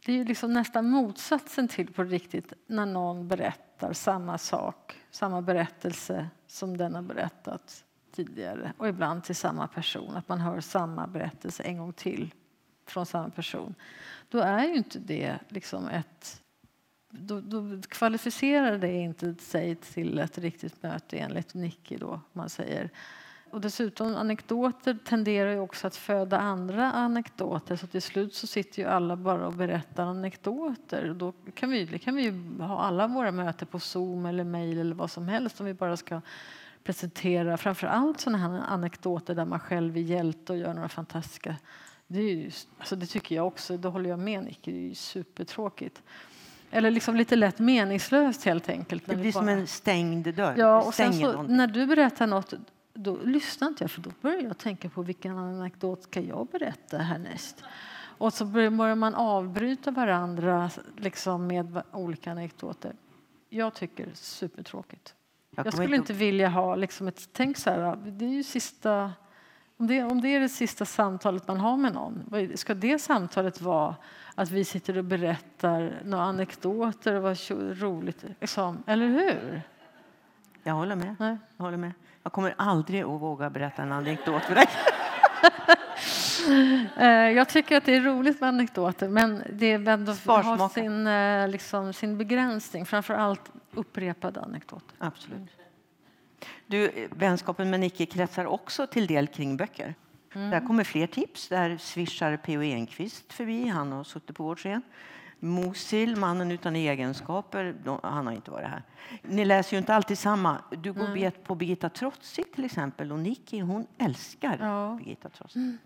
Det 0.07 0.13
är 0.13 0.17
ju 0.17 0.25
liksom 0.25 0.53
nästan 0.53 0.91
motsatsen 0.91 1.69
till 1.69 1.93
på 1.93 2.05
riktigt 2.05 2.53
när 2.67 2.87
någon 2.87 3.29
berättar 3.29 3.93
samma 3.93 4.39
sak, 4.39 4.97
samma 5.11 5.43
berättelse 5.43 6.29
som 6.47 6.77
den 6.77 6.95
har 6.95 7.03
berättat 7.03 7.85
tidigare 8.13 8.73
och 8.79 8.89
ibland 8.89 9.25
till 9.25 9.37
samma 9.37 9.67
person, 9.67 10.17
att 10.17 10.29
man 10.29 10.41
hör 10.41 10.61
samma 10.61 11.07
berättelse 11.07 11.63
en 11.63 11.79
gång 11.79 11.93
till 11.93 12.35
från 12.87 13.07
samma 13.07 13.31
person. 13.31 13.75
Då 14.29 14.39
är 14.39 14.65
ju 14.65 14.75
inte 14.75 14.99
det 14.99 15.39
liksom 15.49 15.89
ett... 15.89 16.43
Då, 17.11 17.41
då 17.41 17.81
kvalificerar 17.89 18.79
det 18.79 18.93
inte 18.93 19.35
sig 19.35 19.75
till 19.75 20.19
ett 20.19 20.39
riktigt 20.39 20.83
möte 20.83 21.19
enligt 21.19 21.55
Nicky 21.55 21.97
då, 21.97 22.21
man 22.33 22.49
säger. 22.49 22.91
Och 23.51 23.61
dessutom 23.61 24.17
anekdoter 24.17 24.99
tenderar 25.05 25.51
ju 25.51 25.61
också 25.61 25.87
att 25.87 25.97
föda 25.97 26.39
andra 26.39 26.93
anekdoter 26.93 27.77
så 27.77 27.87
till 27.87 28.03
slut 28.03 28.35
så 28.35 28.47
sitter 28.47 28.83
ju 28.83 28.89
alla 28.89 29.17
bara 29.17 29.47
och 29.47 29.53
berättar 29.53 30.05
anekdoter. 30.05 31.15
Då 31.15 31.33
kan 31.55 31.71
vi, 31.71 31.99
kan 31.99 32.15
vi 32.15 32.23
ju 32.23 32.61
ha 32.61 32.81
alla 32.81 33.07
våra 33.07 33.33
möten 33.33 33.69
på 33.69 33.81
Zoom 33.81 34.27
eller 34.27 34.45
mejl 34.45 34.79
eller 34.79 34.95
vad 34.95 35.11
som 35.11 35.29
helst 35.29 35.61
om 35.61 35.67
vi 35.67 35.75
bara 35.75 35.97
ska 35.97 36.21
presentera 36.85 37.57
framför 37.57 37.87
allt 37.87 38.21
sådana 38.21 38.39
här 38.39 38.61
anekdoter 38.69 39.35
där 39.35 39.45
man 39.45 39.61
själv 39.61 39.97
är 39.97 40.01
hjälte 40.01 40.53
och 40.53 40.59
gör 40.59 40.75
några 40.75 40.89
fantastiska 40.89 41.57
det, 42.09 42.21
är 42.21 42.35
ju, 42.35 42.51
alltså 42.79 42.97
det 42.97 43.07
tycker 43.07 43.35
jag 43.35 43.47
också, 43.47 43.77
det 43.77 43.89
håller 43.89 44.11
jag 44.11 44.19
med 44.19 44.45
Nicky, 44.45 44.73
det 44.73 44.79
är 44.79 44.89
ju 44.89 44.95
supertråkigt. 44.95 46.03
Eller 46.71 46.91
liksom 46.91 47.17
lite 47.17 47.37
lätt 47.37 47.59
meningslöst 47.59 48.45
helt 48.45 48.69
enkelt. 48.69 49.07
Det 49.07 49.17
blir 49.17 49.33
bara... 49.33 49.41
som 49.41 49.49
en 49.49 49.67
stängd 49.67 50.35
dörr. 50.35 50.55
Ja, 50.57 50.83
och 50.83 50.95
sen 50.95 51.13
så, 51.13 51.43
när 51.43 51.67
du 51.67 51.87
berättar 51.87 52.27
något 52.27 52.55
då 52.95 53.19
lyssnar 53.25 53.69
inte 53.69 53.85
jag 53.85 53.91
för 53.91 54.01
då 54.01 54.11
börjar 54.21 54.43
jag 54.43 54.59
tänka 54.59 54.89
på 54.89 55.03
vilken 55.03 55.39
anekdot 55.39 56.03
ska 56.03 56.21
jag 56.21 56.47
berätta 56.47 56.99
härnäst. 56.99 57.65
Och 58.19 58.33
så 58.33 58.45
börjar 58.45 58.95
man 58.95 59.15
avbryta 59.15 59.91
varandra 59.91 60.71
liksom 60.97 61.47
med 61.47 61.83
olika 61.93 62.31
anekdoter. 62.31 62.93
Jag 63.49 63.75
tycker 63.75 64.09
supertråkigt. 64.15 65.15
Jag, 65.57 65.67
jag 65.67 65.75
skulle 65.75 65.97
inte 65.97 66.13
vilja 66.13 66.49
ha 66.49 66.77
liksom 66.77 67.09
ett... 67.09 67.29
Tänk 67.33 67.57
så 67.57 67.71
här, 67.71 67.97
det 67.97 68.25
är 68.25 68.29
ju 68.29 68.43
sista... 68.43 69.13
Om 69.81 69.87
det, 69.87 70.03
om 70.03 70.21
det 70.21 70.29
är 70.29 70.41
det 70.41 70.49
sista 70.49 70.85
samtalet 70.85 71.49
man 71.49 71.61
har 71.61 71.77
med 71.77 71.95
någon, 71.95 72.25
ska 72.57 72.75
det 72.75 72.99
samtalet 72.99 73.61
vara 73.61 73.97
att 74.35 74.51
vi 74.51 74.65
sitter 74.65 74.99
och 74.99 75.05
berättar 75.05 76.01
några 76.05 76.25
anekdoter 76.25 77.15
och 77.15 77.23
vad 77.23 77.39
roligt? 77.81 78.25
Liksom, 78.41 78.83
eller 78.87 79.07
hur? 79.07 79.63
Jag 80.63 80.75
håller 80.75 80.97
med. 80.97 81.17
Nej. 81.19 81.37
Jag 81.57 81.65
håller 81.65 81.77
med. 81.77 81.93
Jag 82.23 82.33
kommer 82.33 82.55
aldrig 82.59 83.03
att 83.03 83.21
våga 83.21 83.51
berätta 83.51 83.83
en 83.83 83.93
anekdot 83.93 84.43
för 84.43 84.55
dig. 84.55 84.67
Eh, 86.97 87.09
jag 87.09 87.49
tycker 87.49 87.77
att 87.77 87.85
det 87.85 87.97
är 87.97 88.01
roligt 88.01 88.41
med 88.41 88.49
anekdoter, 88.49 89.09
men 89.09 89.43
det 89.53 89.73
har 89.73 90.69
sin, 90.69 91.07
eh, 91.07 91.49
liksom, 91.49 91.93
sin 91.93 92.19
begränsning. 92.19 92.87
Framför 92.87 93.15
allt 93.15 93.53
upprepade 93.75 94.41
anekdoter. 94.41 94.97
Absolut. 94.99 95.58
Du, 96.71 97.09
vänskapen 97.11 97.71
med 97.71 97.81
Nicke 97.81 98.07
kretsar 98.07 98.47
också 98.47 98.87
till 98.87 99.07
del 99.07 99.27
kring 99.27 99.57
böcker. 99.57 99.95
Mm. 100.35 100.51
Där 100.51 100.61
kommer 100.61 100.85
fler 100.85 101.07
tips. 101.07 101.49
Där 101.49 101.77
swishar 101.77 102.37
P.O. 102.37 102.63
Enquist 102.63 103.33
förbi. 103.33 103.69
Han 103.69 103.93
har 103.93 104.05
suttit 104.05 104.37
på 104.37 104.45
vår 104.45 104.57
scen. 104.57 104.83
Mosil, 105.41 106.17
mannen 106.17 106.51
utan 106.51 106.77
egenskaper, 106.77 107.75
han 108.03 108.27
har 108.27 108.35
inte 108.35 108.51
varit 108.51 108.69
här. 108.69 108.83
Ni 109.23 109.45
läser 109.45 109.77
ju 109.77 109.79
inte 109.79 109.95
alltid 109.95 110.19
samma. 110.19 110.59
Du 110.71 110.93
går 110.93 111.17
mm. 111.17 111.33
på 111.45 111.55
Birgitta 111.55 111.89
Trotzig 111.89 112.53
till 112.53 112.65
exempel 112.65 113.13
och 113.13 113.19
Nicky 113.19 113.61
hon 113.61 113.87
älskar 113.99 114.59
ja. 114.61 114.99
Birgitta 114.99 115.29
Trotzig. 115.29 115.63
Mm. 115.63 115.79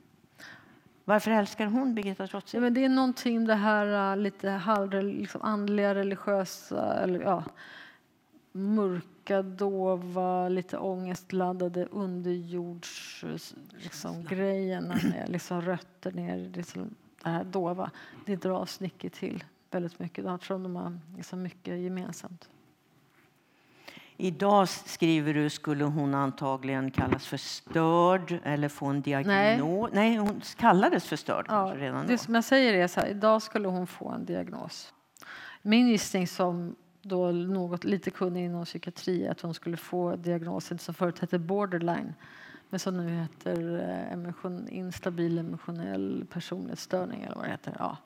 Varför 1.04 1.30
älskar 1.30 1.66
hon 1.66 1.94
Birgitta 1.94 2.26
Trotzig? 2.26 2.58
Ja, 2.58 2.60
men 2.60 2.74
det 2.74 2.84
är 2.84 2.88
någonting 2.88 3.46
det 3.46 3.54
här 3.54 4.12
äh, 4.12 4.16
lite 4.16 4.50
halv, 4.50 5.02
liksom 5.02 5.42
andliga, 5.42 5.94
religiösa, 5.94 6.94
eller 6.94 7.20
ja, 7.20 7.44
mörka, 9.22 9.42
dova, 9.42 10.48
lite 10.48 10.78
ångestladdade 10.78 11.86
underjords 11.86 13.24
liksom, 13.82 14.24
grejerna 14.24 14.94
liksom, 15.26 15.62
rötter 15.62 16.12
ner. 16.12 16.50
Liksom, 16.54 16.94
det 17.22 17.28
här 17.28 17.44
dova, 17.44 17.90
det 18.26 18.36
dras 18.36 18.80
Nicky 18.80 19.10
till 19.10 19.44
väldigt 19.70 19.98
mycket. 19.98 20.24
Jag 20.24 20.40
tror 20.40 20.58
de 20.58 20.76
har 20.76 20.98
liksom 21.16 21.42
mycket 21.42 21.78
gemensamt. 21.78 22.48
Idag 24.16 24.68
skriver 24.68 25.34
du 25.34 25.50
skulle 25.50 25.84
hon 25.84 26.14
antagligen 26.14 26.90
kallas 26.90 27.26
för 27.26 27.36
störd 27.36 28.40
eller 28.44 28.68
få 28.68 28.86
en 28.86 29.02
diagnos. 29.02 29.26
Nej, 29.26 29.60
Nej 29.92 30.16
hon 30.16 30.40
kallades 30.56 31.04
för 31.04 31.16
störd 31.16 31.46
ja, 31.48 31.72
redan 31.76 32.06
Det 32.06 32.18
som 32.18 32.34
jag 32.34 32.44
säger 32.44 32.74
är 32.74 32.88
så 32.88 33.00
här, 33.00 33.08
idag 33.08 33.42
skulle 33.42 33.68
hon 33.68 33.86
få 33.86 34.08
en 34.08 34.24
diagnos. 34.24 34.92
Min 35.62 35.88
gissning 35.88 36.26
som 36.26 36.76
då 37.02 37.30
något 37.30 37.84
lite 37.84 38.10
kunnig 38.10 38.44
inom 38.44 38.64
psykiatri 38.64 39.28
att 39.28 39.40
hon 39.40 39.54
skulle 39.54 39.76
få 39.76 40.16
diagnosen 40.16 40.78
som 40.78 40.94
förut 40.94 41.18
hette 41.18 41.38
borderline 41.38 42.14
men 42.72 42.78
som 42.78 42.96
nu 42.96 43.08
heter 43.08 43.80
eh, 43.80 44.12
emotion, 44.12 44.68
instabil 44.68 45.38
emotionell 45.38 46.26
personlighetsstörning 46.30 47.22
eller 47.22 47.36
vad 47.36 47.44
det 47.44 47.50
heter. 47.50 47.76
Ja. 47.78 47.96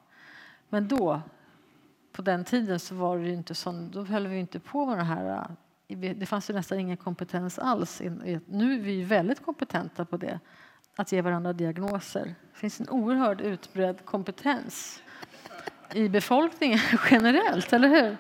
Men 0.68 0.88
då, 0.88 1.20
på 2.12 2.22
den 2.22 2.44
tiden, 2.44 2.80
så 2.80 2.94
var 2.94 3.18
det 3.18 3.30
inte 3.30 3.54
sån, 3.54 3.90
då 3.90 4.04
höll 4.04 4.26
vi 4.26 4.38
inte 4.38 4.60
på 4.60 4.86
med 4.86 4.98
det 4.98 5.04
här. 5.04 5.56
Eh, 5.88 6.16
det 6.16 6.26
fanns 6.26 6.50
ju 6.50 6.54
nästan 6.54 6.78
ingen 6.78 6.96
kompetens 6.96 7.58
alls. 7.58 8.02
Nu 8.46 8.74
är 8.74 8.80
vi 8.80 9.02
väldigt 9.02 9.44
kompetenta 9.44 10.04
på 10.04 10.16
det, 10.16 10.40
att 10.96 11.12
ge 11.12 11.22
varandra 11.22 11.52
diagnoser. 11.52 12.34
Det 12.52 12.58
finns 12.58 12.80
en 12.80 12.88
oerhört 12.88 13.40
utbredd 13.40 14.04
kompetens 14.04 15.02
i 15.94 16.08
befolkningen 16.08 16.78
generellt, 17.10 17.72
eller 17.72 17.88
hur? 17.88 18.16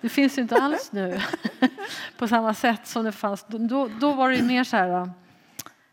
Det 0.00 0.08
finns 0.08 0.38
ju 0.38 0.42
inte 0.42 0.56
alls 0.56 0.92
nu 0.92 1.20
på 2.18 2.28
samma 2.28 2.54
sätt 2.54 2.86
som 2.86 3.04
det 3.04 3.12
fanns. 3.12 3.44
Då, 3.48 3.88
då 4.00 4.12
var 4.12 4.30
det 4.30 4.42
mer 4.42 4.64
så 4.64 4.76
här 4.76 4.88
äh, 4.88 5.08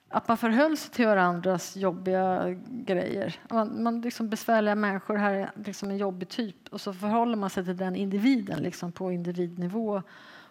att 0.10 0.28
man 0.28 0.38
förhöll 0.38 0.78
sig 0.78 0.92
till 0.92 1.06
varandras 1.06 1.76
jobbiga 1.76 2.56
grejer. 2.70 3.36
Man, 3.50 3.84
man 3.84 4.02
liksom 4.02 4.30
besvärliga 4.30 4.76
människor, 4.76 5.16
här 5.16 5.34
är 5.34 5.52
liksom 5.66 5.90
en 5.90 5.98
jobbig 5.98 6.30
typ 6.30 6.68
och 6.72 6.82
så 6.82 6.94
förhåller 6.94 7.36
man 7.36 7.50
sig 7.50 7.66
till 7.66 7.78
den 7.78 7.96
individen 7.96 8.60
liksom 8.60 8.92
på 8.92 9.12
individnivå 9.12 10.04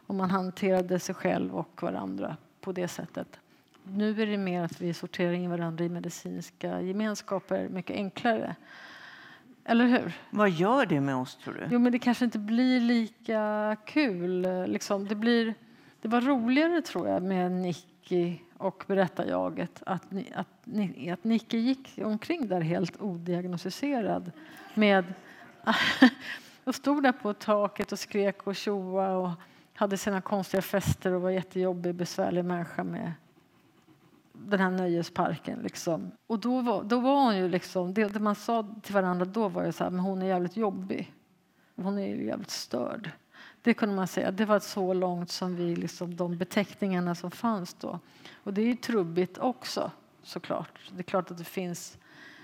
och 0.06 0.14
man 0.14 0.30
hanterade 0.30 0.98
sig 0.98 1.14
själv 1.14 1.56
och 1.56 1.82
varandra 1.82 2.36
på 2.60 2.72
det 2.72 2.88
sättet. 2.88 3.40
Nu 3.82 4.22
är 4.22 4.26
det 4.26 4.36
mer 4.36 4.62
att 4.62 4.80
vi 4.80 4.94
sorterar 4.94 5.32
in 5.32 5.50
varandra 5.50 5.84
i 5.84 5.88
medicinska 5.88 6.80
gemenskaper 6.80 7.68
mycket 7.68 7.96
enklare. 7.96 8.56
Eller 9.68 9.86
hur? 9.86 10.12
Vad 10.30 10.50
gör 10.50 10.86
det 10.86 11.00
med 11.00 11.16
oss, 11.16 11.36
tror 11.36 11.54
du? 11.54 11.68
Jo, 11.70 11.78
men 11.78 11.92
det 11.92 11.98
kanske 11.98 12.24
inte 12.24 12.38
blir 12.38 12.80
lika 12.80 13.76
kul. 13.86 14.46
Liksom, 14.66 15.08
det, 15.08 15.14
blir, 15.14 15.54
det 16.00 16.08
var 16.08 16.20
roligare, 16.20 16.82
tror 16.82 17.08
jag, 17.08 17.22
med 17.22 17.52
Nicky 17.52 18.38
och 18.56 18.84
berättarjaget 18.86 19.82
att, 19.86 20.10
ni, 20.10 20.32
att, 20.34 20.48
ni, 20.64 21.10
att 21.10 21.24
Nicke 21.24 21.58
gick 21.58 21.98
omkring 22.04 22.48
där 22.48 22.60
helt 22.60 23.00
odiagnostiserad 23.00 24.32
med 24.74 25.04
och 26.64 26.74
stod 26.74 27.02
där 27.02 27.12
på 27.12 27.34
taket 27.34 27.92
och 27.92 27.98
skrek 27.98 28.46
och 28.46 28.56
tjoa 28.56 29.16
och 29.16 29.30
hade 29.74 29.96
sina 29.96 30.20
konstiga 30.20 30.62
fester 30.62 31.12
och 31.12 31.22
var 31.22 31.30
jättejobbig, 31.30 31.94
besvärlig 31.94 32.44
människa 32.44 32.84
med 32.84 33.12
den 34.46 34.60
här 34.60 34.70
nöjesparken. 34.70 35.58
Liksom. 35.62 36.10
Och 36.26 36.38
då 36.38 36.60
var, 36.60 36.84
då 36.84 37.00
var 37.00 37.24
hon 37.24 37.36
ju 37.36 37.48
liksom, 37.48 37.94
det, 37.94 38.04
det 38.04 38.20
man 38.20 38.34
sa 38.34 38.74
till 38.82 38.94
varandra 38.94 39.24
då 39.24 39.48
var 39.48 39.64
ju 39.64 39.72
så 39.72 39.84
här, 39.84 39.90
men 39.90 40.00
hon 40.00 40.22
är 40.22 40.26
jävligt 40.26 40.56
jobbig. 40.56 41.14
Hon 41.76 41.98
är 41.98 42.06
ju 42.06 42.24
jävligt 42.24 42.50
störd. 42.50 43.10
Det 43.62 43.74
kunde 43.74 43.94
man 43.94 44.08
säga. 44.08 44.30
Det 44.30 44.44
var 44.44 44.58
så 44.58 44.92
långt 44.92 45.30
som 45.30 45.56
vi, 45.56 45.76
liksom, 45.76 46.16
de 46.16 46.38
beteckningarna 46.38 47.14
som 47.14 47.30
fanns 47.30 47.74
då. 47.74 47.98
Och 48.34 48.54
det 48.54 48.62
är 48.62 48.66
ju 48.66 48.76
trubbigt 48.76 49.38
också, 49.38 49.90
såklart. 50.22 50.90
Det 50.92 50.98
är 50.98 51.02
klart 51.02 51.30
att 51.30 51.38
det 51.38 51.44
finns 51.44 51.98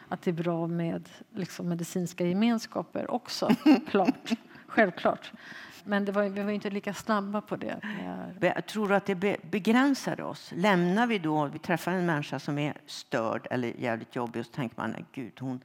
att 0.09 0.23
det 0.23 0.31
är 0.31 0.33
bra 0.33 0.67
med 0.67 1.09
liksom, 1.35 1.69
medicinska 1.69 2.27
gemenskaper 2.27 3.11
också. 3.11 3.51
klart. 3.91 4.31
Självklart. 4.67 5.33
Men 5.85 6.05
det 6.05 6.13
var, 6.13 6.23
vi 6.23 6.43
var 6.43 6.51
inte 6.51 6.71
lika 6.71 6.95
snabba 6.95 7.41
på 7.41 7.57
det. 7.57 7.81
Jag 8.41 8.67
tror 8.67 8.93
att 8.93 9.07
det 9.07 9.15
begränsar 9.51 10.21
oss? 10.21 10.53
Lämnar 10.57 11.07
vi 11.07 11.19
då, 11.19 11.47
vi 11.47 11.59
träffar 11.59 11.93
en 11.93 12.07
människa 12.07 12.39
som 12.39 12.59
är 12.59 12.75
störd 12.87 13.47
eller 13.51 13.69
jävligt 13.69 14.17
jobbig 14.17 14.41
och 14.41 14.47
så 14.47 14.53
tänker 14.53 14.77
man, 14.77 14.95
gud 15.13 15.33
hon, 15.41 15.61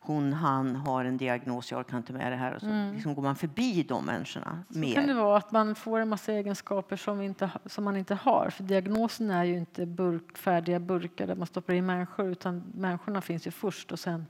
hon, 0.00 0.32
han 0.32 0.76
har 0.76 1.04
en 1.04 1.16
diagnos, 1.16 1.70
jag 1.70 1.80
orkar 1.80 1.96
inte 1.96 2.12
med 2.12 2.32
det 2.32 2.36
här. 2.36 2.54
Och 2.54 2.60
så 2.60 2.66
mm. 2.66 2.94
liksom 2.94 3.14
går 3.14 3.22
man 3.22 3.36
förbi 3.36 3.82
de 3.82 4.04
människorna. 4.04 4.64
Så 4.70 4.78
mer. 4.78 4.94
kan 4.94 5.06
det 5.06 5.14
vara, 5.14 5.36
att 5.36 5.52
man 5.52 5.74
får 5.74 5.98
en 6.00 6.08
massa 6.08 6.32
egenskaper 6.32 6.96
som, 6.96 7.20
inte, 7.20 7.50
som 7.66 7.84
man 7.84 7.96
inte 7.96 8.14
har. 8.14 8.50
För 8.50 8.62
diagnosen 8.62 9.30
är 9.30 9.44
ju 9.44 9.56
inte 9.56 9.86
burk, 9.86 10.38
färdiga 10.38 10.80
burkar 10.80 11.26
där 11.26 11.34
man 11.34 11.46
stoppar 11.46 11.74
in 11.74 11.86
människor, 11.86 12.26
utan 12.26 12.72
människorna 12.74 13.20
finns 13.20 13.46
ju 13.46 13.50
först 13.50 13.92
och 13.92 13.98
sen 13.98 14.26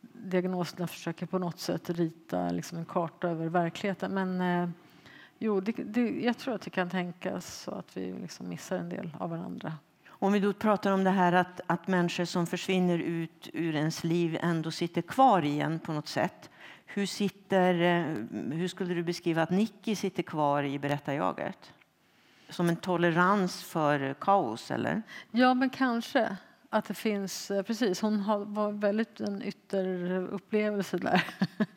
diagnoserna 0.00 0.86
försöker 0.86 1.26
på 1.26 1.38
något 1.38 1.58
sätt 1.58 1.90
rita 1.90 2.50
liksom 2.50 2.78
en 2.78 2.84
karta 2.84 3.28
över 3.28 3.48
verkligheten. 3.48 4.14
Men 4.14 4.40
eh, 4.40 4.68
jo, 5.38 5.60
det, 5.60 5.72
det, 5.72 6.20
jag 6.20 6.38
tror 6.38 6.54
att 6.54 6.62
det 6.62 6.70
kan 6.70 6.90
tänkas 6.90 7.62
så 7.62 7.70
att 7.70 7.96
vi 7.96 8.12
liksom 8.12 8.48
missar 8.48 8.76
en 8.76 8.88
del 8.88 9.16
av 9.18 9.30
varandra. 9.30 9.72
Om 10.08 10.32
vi 10.32 10.40
då 10.40 10.52
pratar 10.52 10.92
om 10.92 11.04
det 11.04 11.10
här 11.10 11.32
att, 11.32 11.60
att 11.66 11.86
människor 11.86 12.24
som 12.24 12.46
försvinner 12.46 12.98
ut 12.98 13.48
ur 13.52 13.74
ens 13.74 14.04
liv 14.04 14.38
ändå 14.40 14.70
sitter 14.70 15.02
kvar 15.02 15.44
igen 15.44 15.78
på 15.78 15.92
något 15.92 16.08
sätt. 16.08 16.50
Hur, 16.86 17.06
sitter, 17.06 17.74
eh, 17.74 18.04
hur 18.56 18.68
skulle 18.68 18.94
du 18.94 19.02
beskriva 19.02 19.42
att 19.42 19.50
Nicky 19.50 19.94
sitter 19.94 20.22
kvar 20.22 20.62
i 20.62 20.78
berättarjaget? 20.78 21.72
Som 22.48 22.68
en 22.68 22.76
tolerans 22.76 23.62
för 23.62 24.14
kaos, 24.14 24.70
eller? 24.70 25.02
Ja, 25.30 25.54
men 25.54 25.70
kanske. 25.70 26.36
Att 26.70 26.84
det 26.84 26.94
finns, 26.94 27.50
eh, 27.50 27.62
precis, 27.62 28.00
hon 28.00 28.20
har, 28.20 28.38
var 28.38 28.72
väldigt 28.72 29.20
en 29.20 29.42
ytterupplevelse 29.42 30.98
där. 30.98 31.24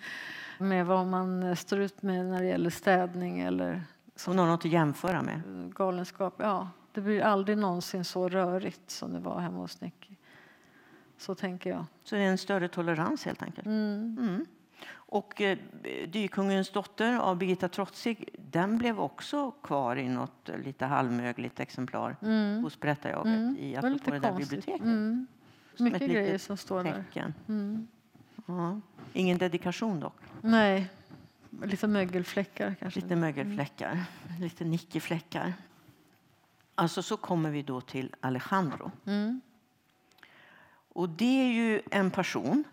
med 0.57 0.85
vad 0.85 1.07
man 1.07 1.55
står 1.55 1.79
ut 1.79 2.01
med 2.01 2.25
när 2.25 2.41
det 2.41 2.47
gäller 2.47 2.69
städning 2.69 3.39
eller 3.41 3.83
hon 4.25 4.39
har 4.39 4.47
något 4.47 4.65
att 4.65 4.71
jämföra 4.71 5.21
med. 5.21 5.41
Galenskap, 5.75 6.35
ja. 6.37 6.69
Det 6.93 7.01
blir 7.01 7.21
aldrig 7.21 7.57
någonsin 7.57 8.05
så 8.05 8.29
rörigt 8.29 8.91
som 8.91 9.13
det 9.13 9.19
var 9.19 9.39
hemma 9.39 9.57
hos 9.57 9.81
Nicky. 9.81 10.15
Så 11.17 11.35
tänker 11.35 11.69
jag. 11.69 11.85
Så 12.03 12.15
det 12.15 12.21
är 12.21 12.27
en 12.27 12.37
större 12.37 12.67
tolerans 12.67 13.25
helt 13.25 13.43
enkelt. 13.43 13.65
Mm. 13.65 14.17
Mm. 14.19 14.45
Och 15.13 15.41
eh, 15.41 15.57
Dykungens 16.07 16.69
dotter 16.69 17.17
av 17.19 17.37
Birgitta 17.37 17.69
Trotzig, 17.69 18.29
den 18.51 18.77
blev 18.77 18.99
också 18.99 19.51
kvar 19.51 19.95
i 19.95 20.09
något 20.09 20.49
lite 20.65 20.85
halvmögligt 20.85 21.59
exemplar 21.59 22.15
Mm. 22.21 22.63
hos 22.63 22.79
Berättarjaget 22.79 23.25
Mm. 23.25 23.57
i 23.59 23.71
Det 23.71 23.77
apropå 23.77 23.93
lite 23.93 24.11
det 24.11 24.19
där 24.19 24.33
biblioteket. 24.33 24.81
Mm. 24.81 25.27
Som 25.75 25.83
Mycket 25.83 26.01
litet 26.01 26.15
grejer 26.15 26.37
som 26.37 26.57
står 26.57 26.83
där. 26.83 26.93
Tecken. 26.93 27.33
Mm. 27.47 27.87
Ja. 28.45 28.79
Ingen 29.13 29.37
dedikation 29.37 29.99
dock. 29.99 30.15
Nej, 30.41 30.89
lite 31.63 31.87
mögelfläckar 31.87 32.75
kanske. 32.79 32.99
Lite 32.99 33.15
mögelfläckar, 33.15 34.03
lite 34.39 34.63
nickifläckar. 34.65 35.53
Alltså 36.75 37.01
så 37.03 37.17
kommer 37.17 37.49
vi 37.51 37.61
då 37.61 37.81
till 37.81 38.15
Alejandro. 38.19 38.91
Mm. 39.05 39.41
Och 40.93 41.09
det 41.09 41.41
är 41.41 41.53
ju 41.53 41.81
en 41.91 42.11
person 42.11 42.63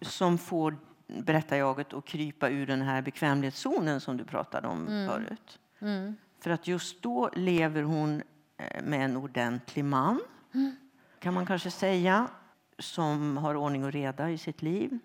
som 0.00 0.38
får 0.38 0.76
berättarjaget 1.20 1.92
att 1.92 2.04
krypa 2.04 2.48
ur 2.48 2.66
den 2.66 2.82
här 2.82 3.02
bekvämlighetszonen 3.02 4.00
som 4.00 4.16
du 4.16 4.24
pratade 4.24 4.68
om 4.68 4.86
förut. 4.86 5.58
Mm. 5.80 6.16
För 6.38 6.50
att 6.50 6.66
just 6.66 7.02
då 7.02 7.30
lever 7.34 7.82
hon 7.82 8.22
eh, 8.56 8.82
med 8.82 9.04
en 9.04 9.16
ordentlig 9.16 9.84
man, 9.84 10.20
kan 11.18 11.34
man 11.34 11.46
kanske 11.46 11.70
säga, 11.70 12.28
som 12.78 13.36
har 13.36 13.54
ordning 13.54 13.84
och 13.84 13.92
reda 13.92 14.30
i 14.30 14.38
sitt 14.38 14.62
liv. 14.62 14.98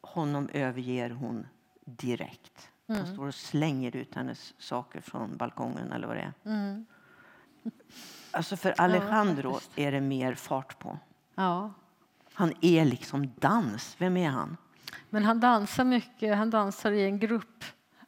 Honom 0.00 0.48
överger 0.52 1.10
hon 1.10 1.46
direkt. 1.84 2.68
Han 2.88 3.06
står 3.06 3.26
och 3.26 3.34
slänger 3.34 3.96
ut 3.96 4.14
hennes 4.14 4.54
saker 4.58 5.00
från 5.00 5.36
balkongen 5.36 5.92
eller 5.92 6.06
vad 6.06 6.16
det 6.16 6.22
är. 6.22 6.32
Mm. 6.44 6.86
Alltså 8.30 8.56
för 8.56 8.80
Alejandro 8.80 9.52
faktiskt. 9.52 9.78
är 9.78 9.92
det 9.92 10.00
mer 10.00 10.34
fart 10.34 10.78
på. 10.78 10.98
Ja. 11.34 11.72
Han 12.32 12.52
är 12.60 12.84
liksom 12.84 13.32
dans. 13.38 13.96
Vem 13.98 14.16
är 14.16 14.28
han? 14.28 14.56
Men 15.10 15.24
han 15.24 15.40
dansar 15.40 15.84
mycket. 15.84 16.36
Han 16.36 16.50
dansar 16.50 16.92
i 16.92 17.04
en 17.04 17.18
grupp 17.18 17.64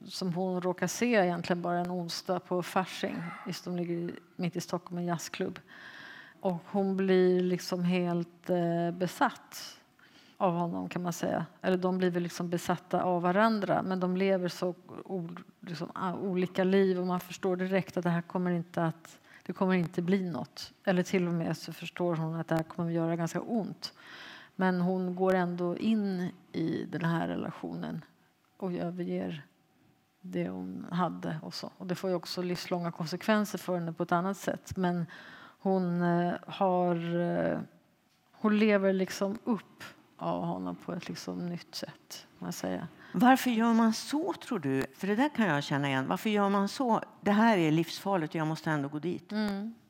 som 0.06 0.34
hon 0.34 0.60
råkar 0.60 0.86
se 0.86 1.14
egentligen 1.14 1.62
bara 1.62 1.78
en 1.78 1.90
onsdag 1.90 2.40
på 2.40 2.62
Fasching. 2.62 3.22
De 3.64 3.76
ligger 3.76 4.10
mitt 4.36 4.56
i 4.56 4.60
Stockholm, 4.60 4.98
en 4.98 5.06
jazzklubb. 5.06 5.58
Och 6.40 6.56
hon 6.66 6.96
blir 6.96 7.40
liksom 7.40 7.84
helt 7.84 8.50
eh, 8.50 8.90
besatt 8.92 9.78
av 10.36 10.54
honom 10.54 10.88
kan 10.88 11.02
man 11.02 11.12
säga. 11.12 11.46
Eller 11.62 11.76
de 11.76 11.98
blir 11.98 12.10
väl 12.10 12.22
liksom 12.22 12.50
besatta 12.50 13.02
av 13.02 13.22
varandra 13.22 13.82
men 13.82 14.00
de 14.00 14.16
lever 14.16 14.48
så 14.48 14.74
liksom, 15.60 15.90
olika 16.22 16.64
liv 16.64 17.00
och 17.00 17.06
man 17.06 17.20
förstår 17.20 17.56
direkt 17.56 17.96
att 17.96 18.04
det 18.04 18.10
här 18.10 18.22
kommer 18.22 18.50
inte 18.50 18.84
att 18.84 19.18
det 19.42 19.52
kommer 19.52 19.74
inte 19.74 20.02
bli 20.02 20.30
något. 20.30 20.72
Eller 20.84 21.02
till 21.02 21.28
och 21.28 21.34
med 21.34 21.56
så 21.56 21.72
förstår 21.72 22.16
hon 22.16 22.34
att 22.34 22.48
det 22.48 22.54
här 22.54 22.62
kommer 22.62 22.88
att 22.88 22.94
göra 22.94 23.16
ganska 23.16 23.40
ont. 23.40 23.92
Men 24.60 24.80
hon 24.80 25.14
går 25.14 25.34
ändå 25.34 25.76
in 25.76 26.30
i 26.52 26.84
den 26.84 27.04
här 27.04 27.28
relationen 27.28 28.04
och 28.56 28.72
överger 28.72 29.46
det 30.20 30.48
hon 30.48 30.86
hade. 30.90 31.38
Och, 31.42 31.54
så. 31.54 31.70
och 31.78 31.86
det 31.86 31.94
får 31.94 32.10
ju 32.10 32.16
också 32.16 32.42
livslånga 32.42 32.92
konsekvenser 32.92 33.58
för 33.58 33.74
henne 33.74 33.92
på 33.92 34.02
ett 34.02 34.12
annat 34.12 34.36
sätt. 34.36 34.76
Men 34.76 35.06
hon 35.60 36.02
eh, 36.02 36.34
har... 36.46 37.20
Eh, 37.20 37.58
hon 38.32 38.58
lever 38.58 38.92
liksom 38.92 39.38
upp 39.44 39.84
av 40.16 40.44
honom 40.44 40.76
på 40.76 40.92
ett 40.92 41.08
liksom 41.08 41.46
nytt 41.46 41.74
sätt. 41.74 42.26
Man 42.38 42.52
säger. 42.52 42.86
Varför 43.12 43.50
gör 43.50 43.72
man 43.72 43.92
så, 43.92 44.32
tror 44.32 44.58
du? 44.58 44.86
För 44.96 45.06
det 45.06 45.16
där 45.16 45.28
kan 45.28 45.46
jag 45.46 45.64
känna 45.64 45.88
igen. 45.88 46.08
Varför 46.08 46.30
gör 46.30 46.48
man 46.48 46.68
så? 46.68 47.02
Det 47.20 47.32
här 47.32 47.58
är 47.58 47.70
livsfarligt 47.70 48.34
och 48.34 48.40
jag 48.40 48.46
måste 48.46 48.70
ändå 48.70 48.88
gå 48.88 48.98
dit. 48.98 49.32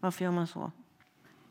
Varför 0.00 0.24
gör 0.24 0.32
man 0.32 0.46
så? 0.46 0.72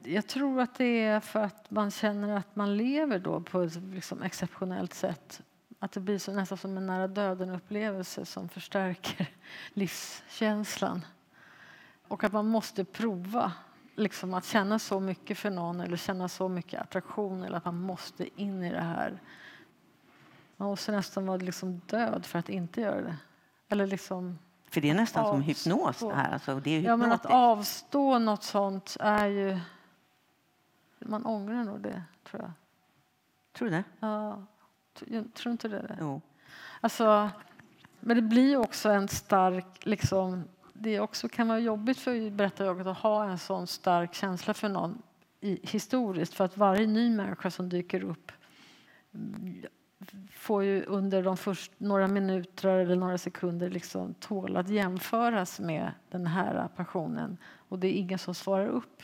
Jag 0.03 0.27
tror 0.27 0.61
att 0.61 0.75
det 0.75 1.03
är 1.03 1.19
för 1.19 1.39
att 1.39 1.71
man 1.71 1.91
känner 1.91 2.37
att 2.37 2.55
man 2.55 2.77
lever 2.77 3.19
då 3.19 3.41
på 3.41 3.61
ett 3.61 3.75
liksom 3.75 4.23
exceptionellt 4.23 4.93
sätt. 4.93 5.41
Att 5.79 5.91
det 5.91 5.99
blir 5.99 6.19
så, 6.19 6.33
nästan 6.33 6.57
som 6.57 6.77
en 6.77 6.87
nära 6.87 7.07
döden-upplevelse 7.07 8.25
som 8.25 8.49
förstärker 8.49 9.27
livskänslan. 9.73 11.05
Och 12.07 12.23
att 12.23 12.33
man 12.33 12.47
måste 12.47 12.85
prova 12.85 13.51
liksom 13.95 14.33
att 14.33 14.45
känna 14.45 14.79
så 14.79 14.99
mycket 14.99 15.37
för 15.37 15.49
någon 15.49 15.79
eller 15.79 15.97
känna 15.97 16.29
så 16.29 16.49
mycket 16.49 16.81
attraktion 16.81 17.43
eller 17.43 17.57
att 17.57 17.65
man 17.65 17.81
måste 17.81 18.41
in 18.41 18.63
i 18.63 18.71
det 18.71 18.81
här. 18.81 19.21
Man 20.57 20.69
måste 20.69 20.91
nästan 20.91 21.25
vara 21.25 21.37
liksom 21.37 21.81
död 21.85 22.25
för 22.25 22.39
att 22.39 22.49
inte 22.49 22.81
göra 22.81 23.01
det. 23.01 23.17
Eller 23.69 23.87
liksom, 23.87 24.39
För 24.69 24.81
det 24.81 24.89
är 24.89 24.93
nästan 24.93 25.25
som 25.25 25.35
Avstå. 25.35 25.69
hypnos 25.69 25.99
det 25.99 26.15
här. 26.15 26.33
Alltså, 26.33 26.59
det 26.59 26.71
är 26.71 26.81
ja, 26.81 26.97
men 26.97 27.11
att 27.11 27.25
avstå 27.25 28.19
något 28.19 28.43
sånt 28.43 28.97
är 28.99 29.27
ju... 29.27 29.59
Man 31.07 31.25
ångrar 31.25 31.63
nog 31.63 31.79
det, 31.79 32.03
tror 32.23 32.41
jag. 32.41 32.51
Tror 33.53 33.69
du 33.69 33.75
det? 33.75 33.83
Ja, 33.99 34.43
jag 35.05 35.33
tror 35.33 35.51
inte 35.51 35.67
det. 35.67 35.97
Jo. 35.99 36.21
Alltså, 36.81 37.29
men 37.99 38.15
det 38.15 38.21
blir 38.21 38.57
också 38.57 38.89
en 38.89 39.07
stark... 39.07 39.85
Liksom, 39.85 40.43
det 40.73 40.95
är 40.95 40.99
också, 40.99 41.29
kan 41.29 41.47
vara 41.47 41.59
jobbigt 41.59 41.97
för 41.97 42.29
berättarjaget 42.29 42.87
att 42.87 42.97
ha 42.97 43.25
en 43.25 43.37
sån 43.37 43.67
stark 43.67 44.13
känsla 44.13 44.53
för 44.53 44.69
någon 44.69 45.01
i, 45.39 45.59
historiskt. 45.63 46.33
För 46.33 46.45
att 46.45 46.57
varje 46.57 46.87
ny 46.87 47.09
människa 47.09 47.51
som 47.51 47.69
dyker 47.69 48.03
upp 48.03 48.31
får 50.31 50.63
ju 50.63 50.83
under 50.83 51.23
de 51.23 51.37
först 51.37 51.71
några 51.77 52.07
minuter 52.07 52.69
eller 52.69 52.95
några 52.95 53.17
sekunder 53.17 53.69
liksom 53.69 54.13
tåla 54.13 54.59
att 54.59 54.69
jämföras 54.69 55.59
med 55.59 55.91
den 56.09 56.27
här 56.27 56.67
passionen. 56.75 57.37
Och 57.69 57.79
det 57.79 57.87
är 57.87 57.93
ingen 57.93 58.19
som 58.19 58.35
svarar 58.35 58.67
upp. 58.67 59.03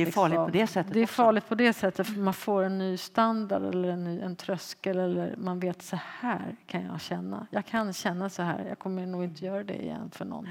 Det 0.00 0.04
är 0.04 0.06
liksom. 0.06 0.22
farligt 0.22 0.38
på 0.46 0.50
det 0.50 0.66
sättet 0.66 0.92
Det 0.92 1.00
är 1.00 1.04
också. 1.04 1.14
farligt 1.14 1.48
på 1.48 1.54
det 1.54 1.72
sättet 1.72 2.06
för 2.06 2.20
man 2.20 2.34
får 2.34 2.62
en 2.62 2.78
ny 2.78 2.96
standard 2.96 3.62
eller 3.62 3.88
en, 3.88 4.04
ny, 4.04 4.20
en 4.20 4.36
tröskel 4.36 4.98
eller 4.98 5.36
man 5.36 5.60
vet 5.60 5.82
så 5.82 5.98
här 6.20 6.56
kan 6.66 6.84
jag 6.84 7.00
känna. 7.00 7.46
Jag 7.50 7.66
kan 7.66 7.92
känna 7.92 8.30
så 8.30 8.42
här. 8.42 8.64
Jag 8.68 8.78
kommer 8.78 9.06
nog 9.06 9.24
inte 9.24 9.44
göra 9.44 9.64
det 9.64 9.82
igen 9.82 10.10
för 10.12 10.24
någon. 10.24 10.48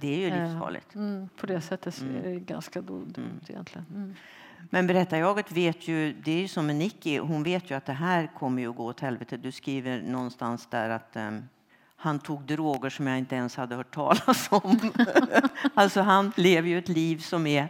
Det 0.00 0.14
är 0.14 0.18
ju 0.18 0.26
Eh, 0.28 0.48
livsfarligt. 0.48 0.94
Mm, 0.94 1.28
på 1.36 1.46
det 1.46 1.60
sättet 1.60 1.94
så 1.94 2.04
är 2.04 2.22
det 2.22 2.40
ganska 2.40 2.80
dumt 2.80 3.14
egentligen. 3.48 3.86
Mm. 3.94 4.14
Men 4.70 4.86
berättarjaget 4.86 5.52
vet 5.52 5.88
ju, 5.88 6.12
det 6.12 6.32
är 6.32 6.40
ju 6.40 6.48
som 6.48 6.66
med 6.66 6.76
Nicky, 6.76 7.18
hon 7.18 7.42
vet 7.42 7.70
ju 7.70 7.74
att 7.74 7.86
det 7.86 7.92
här 7.92 8.30
kommer 8.38 8.62
ju 8.62 8.70
att 8.70 8.76
gå 8.76 8.84
åt 8.86 9.00
helvete. 9.00 9.36
Du 9.36 9.52
skriver 9.52 10.02
någonstans 10.02 10.66
där 10.70 10.90
att 10.90 11.16
ehm, 11.16 11.42
han 11.96 12.18
tog 12.18 12.42
droger 12.42 12.90
som 12.90 13.06
jag 13.06 13.18
inte 13.18 13.34
ens 13.34 13.56
hade 13.56 13.74
hört 13.74 13.94
talas 13.94 14.48
om. 14.50 14.92
alltså 15.74 16.00
han 16.00 16.32
lever 16.36 16.68
ju 16.68 16.78
ett 16.78 16.88
liv 16.88 17.18
som 17.18 17.46
är 17.46 17.68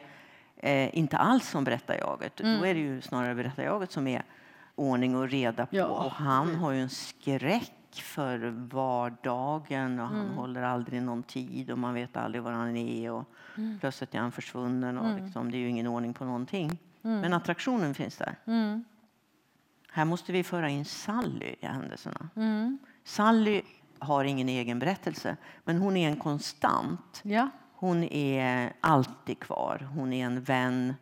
eh, 0.64 0.98
inte 0.98 1.16
alls 1.16 1.48
som 1.48 1.64
berättarjaget. 1.64 2.36
Då 2.36 2.66
är 2.66 2.74
det 2.74 2.80
ju 2.80 3.00
snarare 3.00 3.34
berättarjaget 3.34 3.92
som 3.92 4.06
är 4.06 4.22
ordning 4.74 5.16
och 5.16 5.28
reda 5.28 5.66
på. 5.66 5.76
Ja. 5.76 5.86
Och 5.86 6.10
han 6.10 6.54
har 6.54 6.70
ju 6.70 6.80
en 6.80 6.90
skräck 6.90 7.72
för 7.92 8.38
vardagen 8.70 10.00
och 10.00 10.06
han 10.06 10.28
håller 10.28 10.62
aldrig 10.62 11.02
någon 11.02 11.22
tid 11.22 11.70
och 11.70 11.78
man 11.78 11.94
vet 11.94 12.16
aldrig 12.16 12.42
var 12.42 12.52
han 12.52 12.76
är 12.76 13.10
och 13.10 13.24
plötsligt 13.80 14.14
är 14.14 14.18
han 14.18 14.32
försvunnen 14.32 14.98
och 14.98 15.20
liksom, 15.20 15.50
det 15.50 15.56
är 15.56 15.58
ju 15.58 15.68
ingen 15.68 15.86
ordning 15.86 16.14
på 16.14 16.24
någonting. 16.24 16.78
Men 17.02 17.32
attraktionen 17.32 17.94
finns 17.94 18.16
där. 18.16 18.36
Mm. 18.44 18.84
Här 19.90 20.04
måste 20.04 20.32
vi 20.32 20.44
föra 20.44 20.68
in 20.68 20.84
Sally 20.84 21.54
i 21.60 21.66
händelserna. 21.66 22.28
Mm. 22.36 22.78
Sally 23.04 23.62
har 23.98 24.24
ingen 24.24 24.48
egen 24.48 24.78
berättelse, 24.78 25.36
men 25.64 25.78
hon 25.78 25.96
är 25.96 26.08
en 26.08 26.16
konstant. 26.16 27.20
Ja. 27.22 27.48
Hon 27.84 28.04
är 28.04 28.72
alltid 28.80 29.40
kvar. 29.40 29.88
Hon 29.94 30.12
är 30.12 30.26
en 30.26 30.42
vän. 30.42 30.94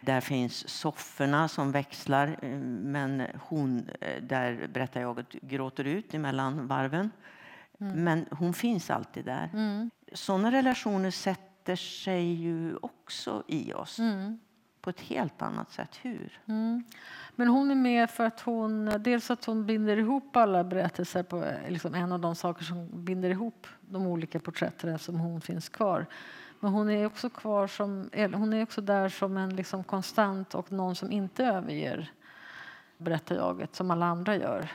Där 0.00 0.20
finns 0.20 0.68
sofforna 0.68 1.48
som 1.48 1.72
växlar, 1.72 2.38
eh, 2.42 2.58
men 2.58 3.22
hon, 3.48 3.88
eh, 4.00 4.22
där 4.22 4.68
berättarjaget 4.72 5.32
gråter 5.32 5.84
ut 5.84 6.14
emellan 6.14 6.66
varven. 6.66 7.10
Men 7.78 8.26
hon 8.30 8.54
finns 8.54 8.90
alltid 8.90 9.24
där. 9.24 9.50
Mm. 9.52 9.90
Sådana 10.12 10.52
relationer 10.52 11.10
sätter 11.10 11.76
sig 11.76 12.32
ju 12.32 12.76
också 12.76 13.42
i 13.48 13.72
oss 13.72 13.98
Mm. 13.98 14.38
På 14.84 14.90
ett 14.90 15.00
helt 15.00 15.42
annat 15.42 15.72
sätt. 15.72 15.98
Hur? 16.02 16.38
Mm. 16.46 16.84
Men 17.34 17.48
hon 17.48 17.70
är 17.70 17.74
med 17.74 18.10
för 18.10 18.24
att 18.24 18.40
hon, 18.40 18.92
dels 19.00 19.30
att 19.30 19.44
hon 19.44 19.66
binder 19.66 19.96
ihop 19.96 20.36
alla 20.36 20.64
berättelser 20.64 21.22
på 21.22 21.44
liksom 21.68 21.94
en 21.94 22.12
av 22.12 22.20
de 22.20 22.34
saker 22.34 22.64
som 22.64 23.04
binder 23.04 23.30
ihop 23.30 23.66
de 23.80 24.06
olika 24.06 24.40
porträtten 24.40 24.94
eftersom 24.94 25.20
hon 25.20 25.40
finns 25.40 25.68
kvar. 25.68 26.06
Men 26.60 26.72
hon 26.72 26.90
är 26.90 27.06
också 27.06 27.30
kvar 27.30 27.66
som, 27.66 28.10
hon 28.34 28.52
är 28.52 28.62
också 28.62 28.80
där 28.80 29.08
som 29.08 29.36
en 29.36 29.56
liksom 29.56 29.84
konstant 29.84 30.54
och 30.54 30.72
någon 30.72 30.94
som 30.94 31.12
inte 31.12 31.44
överger 31.44 32.12
berättarjaget 32.98 33.74
som 33.74 33.90
alla 33.90 34.06
andra 34.06 34.36
gör. 34.36 34.68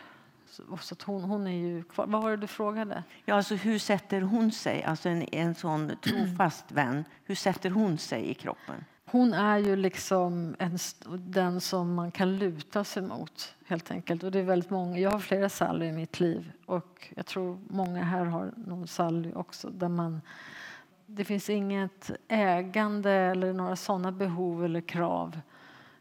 Så, 0.49 0.77
så 0.77 0.93
att 0.93 1.01
hon, 1.01 1.23
hon 1.23 1.47
är 1.47 1.57
ju 1.57 1.83
kvar. 1.83 2.07
Vad 2.07 2.23
var 2.23 2.31
det 2.31 2.37
du 2.37 2.47
frågade? 2.47 3.03
Ja, 3.25 3.35
alltså, 3.35 3.55
hur 3.55 3.79
sätter 3.79 4.21
hon 4.21 4.51
sig, 4.51 4.83
alltså 4.83 5.09
en, 5.09 5.35
en 5.35 5.55
sån 5.55 5.91
trofast 6.01 6.71
vän, 6.71 7.05
hur 7.23 7.35
sätter 7.35 7.69
hon 7.69 7.97
sig 7.97 8.29
i 8.29 8.33
kroppen? 8.33 8.85
Hon 9.11 9.33
är 9.33 9.57
ju 9.57 9.75
liksom 9.75 10.55
en, 10.59 10.77
den 11.17 11.61
som 11.61 11.93
man 11.93 12.11
kan 12.11 12.37
luta 12.37 12.83
sig 12.83 13.03
mot. 13.03 13.55
helt 13.65 13.91
enkelt. 13.91 14.23
Och 14.23 14.31
det 14.31 14.39
är 14.39 14.43
väldigt 14.43 14.69
många. 14.69 14.99
Jag 14.99 15.11
har 15.11 15.19
flera 15.19 15.49
Sally 15.49 15.85
i 15.85 15.91
mitt 15.91 16.19
liv 16.19 16.51
och 16.65 17.07
jag 17.15 17.25
tror 17.25 17.59
många 17.69 18.03
här 18.03 18.25
har 18.25 18.51
någon 18.55 18.87
Sally 18.87 19.33
också 19.33 19.69
där 19.69 19.89
man 19.89 20.21
det 21.05 21.25
finns 21.25 21.49
inget 21.49 22.11
ägande 22.27 23.11
eller 23.11 23.53
några 23.53 23.75
sådana 23.75 24.11
behov 24.11 24.65
eller 24.65 24.81
krav 24.81 25.39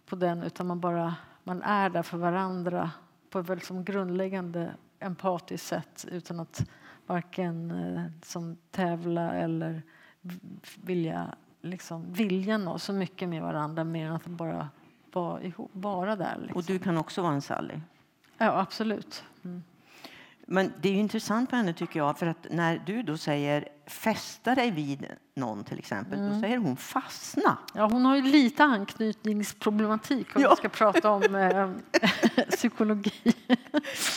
på 0.07 0.17
den 0.17 0.43
utan 0.43 0.67
man 0.67 0.81
bara 0.81 1.15
man 1.45 1.63
är 1.63 1.91
där 1.91 2.03
för 2.03 2.19
varandra 2.19 2.91
på 3.31 3.39
ett 3.39 3.49
väldigt 3.49 3.67
som 3.67 3.85
grundläggande 3.85 4.75
empatiskt 4.99 5.67
sätt 5.67 6.07
utan 6.11 6.41
att 6.41 6.71
varken 7.07 7.71
eh, 7.71 8.05
som 8.23 8.57
tävla 8.71 9.33
eller 9.33 9.83
vilja, 10.77 11.35
liksom, 11.69 12.13
vilja 12.13 12.59
nå 12.59 12.79
så 12.79 12.93
mycket 12.93 13.29
med 13.29 13.43
varandra 13.43 13.85
mer 13.85 14.07
än 14.07 14.13
att 14.13 14.27
bara 14.27 14.69
vara, 15.13 15.43
ihop, 15.43 15.71
vara 15.73 16.17
där. 16.17 16.37
Liksom. 16.41 16.57
Och 16.57 16.65
du 16.65 16.79
kan 16.79 16.99
också 16.99 17.23
vara 17.23 17.33
en 17.33 17.43
Sally? 17.43 17.75
Ja, 18.39 18.61
absolut. 18.61 19.25
Mm. 19.45 19.63
Men 20.51 20.73
det 20.81 20.89
är 20.89 20.95
intressant 20.95 21.51
med 21.51 21.61
henne 21.61 21.73
tycker 21.73 22.01
jag, 22.01 22.19
för 22.19 22.27
att 22.27 22.47
när 22.51 22.83
du 22.87 23.03
då 23.03 23.17
säger 23.17 23.69
fästa 23.87 24.55
dig 24.55 24.71
vid 24.71 25.07
någon 25.35 25.65
till 25.65 25.79
exempel, 25.79 26.19
mm. 26.19 26.33
då 26.33 26.41
säger 26.41 26.59
hon 26.59 26.77
fastna. 26.77 27.59
Ja, 27.75 27.89
hon 27.93 28.05
har 28.05 28.17
ju 28.17 28.23
lite 28.23 28.65
anknytningsproblematik 28.65 30.37
om 30.37 30.43
ja. 30.43 30.51
vi 30.51 30.57
ska 30.57 30.69
prata 30.69 31.11
om 31.11 31.35
eh, 31.35 31.71
psykologi. 32.51 33.35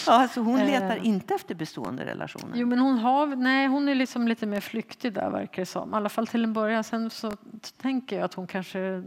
ja, 0.07 0.13
alltså 0.13 0.41
hon 0.41 0.59
letar 0.59 0.97
eh. 0.97 1.07
inte 1.07 1.33
efter 1.35 1.55
bestående 1.55 2.05
relationer. 2.05 2.57
Jo, 2.57 2.67
men 2.67 2.79
hon 2.79 2.97
har, 2.97 3.27
nej, 3.27 3.67
hon 3.67 3.89
är 3.89 3.95
liksom 3.95 4.27
lite 4.27 4.45
mer 4.45 4.61
flyktig 4.61 5.13
där 5.13 5.29
verkar 5.29 5.61
det 5.61 5.65
som. 5.65 5.93
I 5.93 5.95
alla 5.95 6.09
fall 6.09 6.27
till 6.27 6.43
en 6.43 6.53
början. 6.53 6.83
Sen 6.83 7.09
så 7.09 7.31
tänker 7.81 8.15
jag 8.15 8.25
att 8.25 8.33
hon 8.33 8.47
kanske 8.47 9.03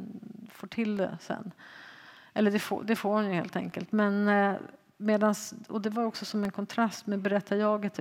får 0.52 0.66
till 0.66 0.96
det 0.96 1.18
sen. 1.20 1.52
Eller 2.34 2.50
det 2.50 2.58
får, 2.58 2.82
det 2.82 2.96
får 2.96 3.14
hon 3.14 3.26
ju 3.26 3.32
helt 3.32 3.56
enkelt. 3.56 3.92
Men 3.92 4.28
eh, 4.28 4.54
Medans, 5.04 5.54
och 5.68 5.80
det 5.80 5.90
var 5.90 6.04
också 6.04 6.24
som 6.24 6.44
en 6.44 6.50
kontrast 6.50 7.06
med 7.06 7.20
berättarjaget. 7.20 8.00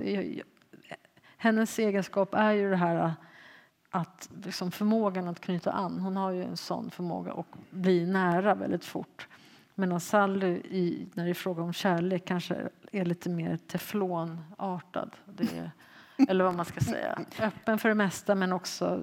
Hennes 1.36 1.78
egenskap 1.78 2.34
är 2.34 2.52
ju 2.52 2.70
det 2.70 2.76
här 2.76 3.14
att 3.90 4.30
liksom 4.44 4.70
förmågan 4.70 5.28
att 5.28 5.40
knyta 5.40 5.72
an. 5.72 6.00
Hon 6.00 6.16
har 6.16 6.30
ju 6.30 6.44
en 6.44 6.56
sån 6.56 6.90
förmåga 6.90 7.32
att 7.32 7.46
bli 7.70 8.06
nära 8.06 8.54
väldigt 8.54 8.84
fort. 8.84 9.28
Medan 9.74 10.00
Sally, 10.00 10.56
i, 10.56 11.08
när 11.14 11.24
det 11.24 11.30
är 11.30 11.34
fråga 11.34 11.62
om 11.62 11.72
kärlek, 11.72 12.24
kanske 12.24 12.68
är 12.92 13.04
lite 13.04 13.28
mer 13.28 13.56
teflonartad. 13.56 15.10
Det 15.24 15.56
är, 15.58 15.70
eller 16.28 16.44
vad 16.44 16.54
man 16.54 16.64
ska 16.64 16.80
säga. 16.80 17.18
Öppen 17.40 17.78
för 17.78 17.88
det 17.88 17.94
mesta, 17.94 18.34
men 18.34 18.52
också 18.52 19.02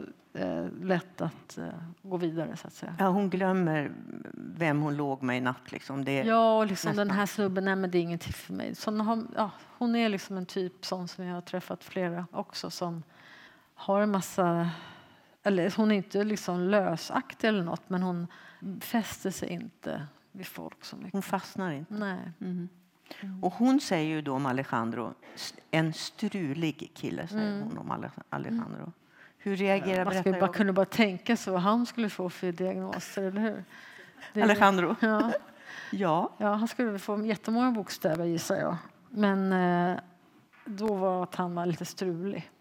lätt 0.81 1.21
att 1.21 1.57
eh, 1.57 1.65
gå 2.01 2.17
vidare. 2.17 2.57
så 2.57 2.67
att 2.67 2.73
säga. 2.73 2.95
Ja, 2.99 3.07
hon 3.07 3.29
glömmer 3.29 3.91
vem 4.33 4.81
hon 4.81 4.95
låg 4.95 5.23
med 5.23 5.37
i 5.37 5.41
natt. 5.41 5.71
Liksom. 5.71 6.05
Det 6.05 6.23
ja, 6.23 6.57
och 6.57 6.67
liksom 6.67 6.95
den 6.95 7.11
här 7.11 7.25
snubben, 7.25 7.65
nej 7.65 7.75
men 7.75 7.91
det 7.91 7.97
är 7.97 8.01
ingenting 8.01 8.33
för 8.33 8.53
mig. 8.53 8.75
Har, 8.85 9.23
ja, 9.35 9.51
hon 9.77 9.95
är 9.95 10.09
liksom 10.09 10.37
en 10.37 10.45
typ 10.45 10.85
sån 10.85 11.07
som 11.07 11.25
jag 11.25 11.33
har 11.33 11.41
träffat 11.41 11.83
flera 11.83 12.27
också 12.31 12.69
som 12.69 13.03
har 13.73 14.01
en 14.01 14.11
massa... 14.11 14.69
Eller 15.43 15.73
hon 15.77 15.91
är 15.91 15.95
inte 15.95 16.23
liksom 16.23 16.59
lösaktig 16.59 17.47
eller 17.47 17.63
nåt 17.63 17.89
men 17.89 18.03
hon 18.03 18.27
fäster 18.81 19.31
sig 19.31 19.49
inte 19.49 20.07
vid 20.31 20.47
folk 20.47 20.85
så 20.85 20.95
mycket. 20.95 21.13
Hon 21.13 21.21
fastnar 21.21 21.71
inte? 21.71 21.93
Nej. 21.93 22.31
Mm. 22.41 22.69
Mm. 23.21 23.43
Och 23.43 23.53
hon 23.53 23.79
säger 23.81 24.09
ju 24.15 24.21
då 24.21 24.33
om 24.33 24.45
Alejandro, 24.45 25.13
en 25.71 25.93
strulig 25.93 26.91
kille 26.93 27.27
säger 27.27 27.53
mm. 27.53 27.63
hon 27.63 27.77
om 27.77 28.09
Alejandro. 28.29 28.93
Hur 29.43 29.55
reagerar 29.55 30.05
Man 30.05 30.13
skulle 30.13 30.39
bara, 30.39 30.53
kunde 30.53 30.73
bara 30.73 30.85
tänka 30.85 31.37
sig 31.37 31.53
vad 31.53 31.61
han 31.61 31.85
skulle 31.85 32.09
få 32.09 32.29
för 32.29 32.51
diagnoser, 32.51 33.23
eller 33.23 33.41
hur? 33.41 33.63
Det, 34.33 34.41
Alejandro? 34.41 34.95
Ja. 34.99 35.33
ja. 35.91 36.31
ja. 36.37 36.53
Han 36.53 36.67
skulle 36.67 36.99
få 36.99 37.25
jättemånga 37.25 37.71
bokstäver 37.71 38.25
gissar 38.25 38.55
jag. 38.55 38.77
Men 39.09 39.53
eh, 39.53 39.99
då 40.65 40.93
var 40.95 41.23
att 41.23 41.35
han 41.35 41.55
var 41.55 41.65
lite 41.65 41.85
strulig. 41.85 42.51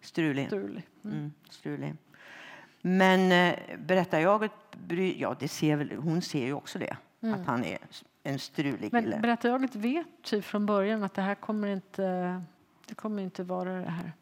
Strulig? 0.00 0.46
Strulig. 0.46 0.86
Mm. 1.04 1.16
Mm, 1.16 1.32
strulig. 1.50 1.94
Men 2.80 3.32
eh, 3.32 3.78
berättarjaget, 3.78 4.52
ja 5.16 5.36
det 5.40 5.48
ser 5.48 5.76
väl, 5.76 5.92
hon 5.92 6.22
ser 6.22 6.46
ju 6.46 6.52
också 6.52 6.78
det. 6.78 6.96
Mm. 7.20 7.40
Att 7.40 7.46
han 7.46 7.64
är 7.64 7.78
en 8.22 8.38
strulig 8.38 8.90
kille. 8.90 9.08
Men 9.10 9.20
berättarjaget 9.20 9.74
vet 9.74 10.06
typ 10.22 10.44
från 10.44 10.66
början 10.66 11.02
att 11.02 11.14
det 11.14 11.22
här 11.22 11.34
kommer 11.34 11.68
inte, 11.68 12.42
det 12.86 12.94
kommer 12.94 13.22
inte 13.22 13.44
vara 13.44 13.72
det 13.72 13.90
här. 13.90 14.12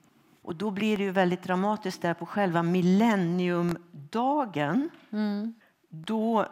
Och 0.42 0.56
då 0.56 0.70
blir 0.70 0.96
det 0.96 1.02
ju 1.02 1.10
väldigt 1.10 1.42
dramatiskt 1.42 2.02
där 2.02 2.14
på 2.14 2.26
själva 2.26 2.62
millenniumdagen. 2.62 4.90
Mm. 5.10 5.54
Då 5.88 6.46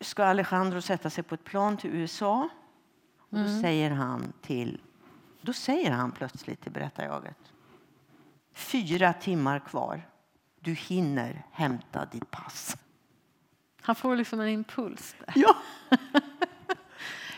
ska 0.00 0.24
Alejandro 0.24 0.80
sätta 0.80 1.10
sig 1.10 1.24
på 1.24 1.34
ett 1.34 1.44
plan 1.44 1.76
till 1.76 1.90
USA. 1.90 2.48
Och 3.18 3.28
då, 3.30 3.44
mm. 3.44 3.62
säger 3.62 3.90
han 3.90 4.32
till, 4.40 4.80
då 5.40 5.52
säger 5.52 5.90
han 5.90 6.12
plötsligt 6.12 6.60
till 6.60 6.72
berättarjaget. 6.72 7.38
Fyra 8.52 9.12
timmar 9.12 9.58
kvar. 9.58 10.08
Du 10.60 10.72
hinner 10.72 11.46
hämta 11.50 12.04
ditt 12.04 12.30
pass. 12.30 12.76
Han 13.80 13.94
får 13.94 14.16
liksom 14.16 14.40
en 14.40 14.48
impuls. 14.48 15.14
Där. 15.18 15.32
Ja. 15.36 15.56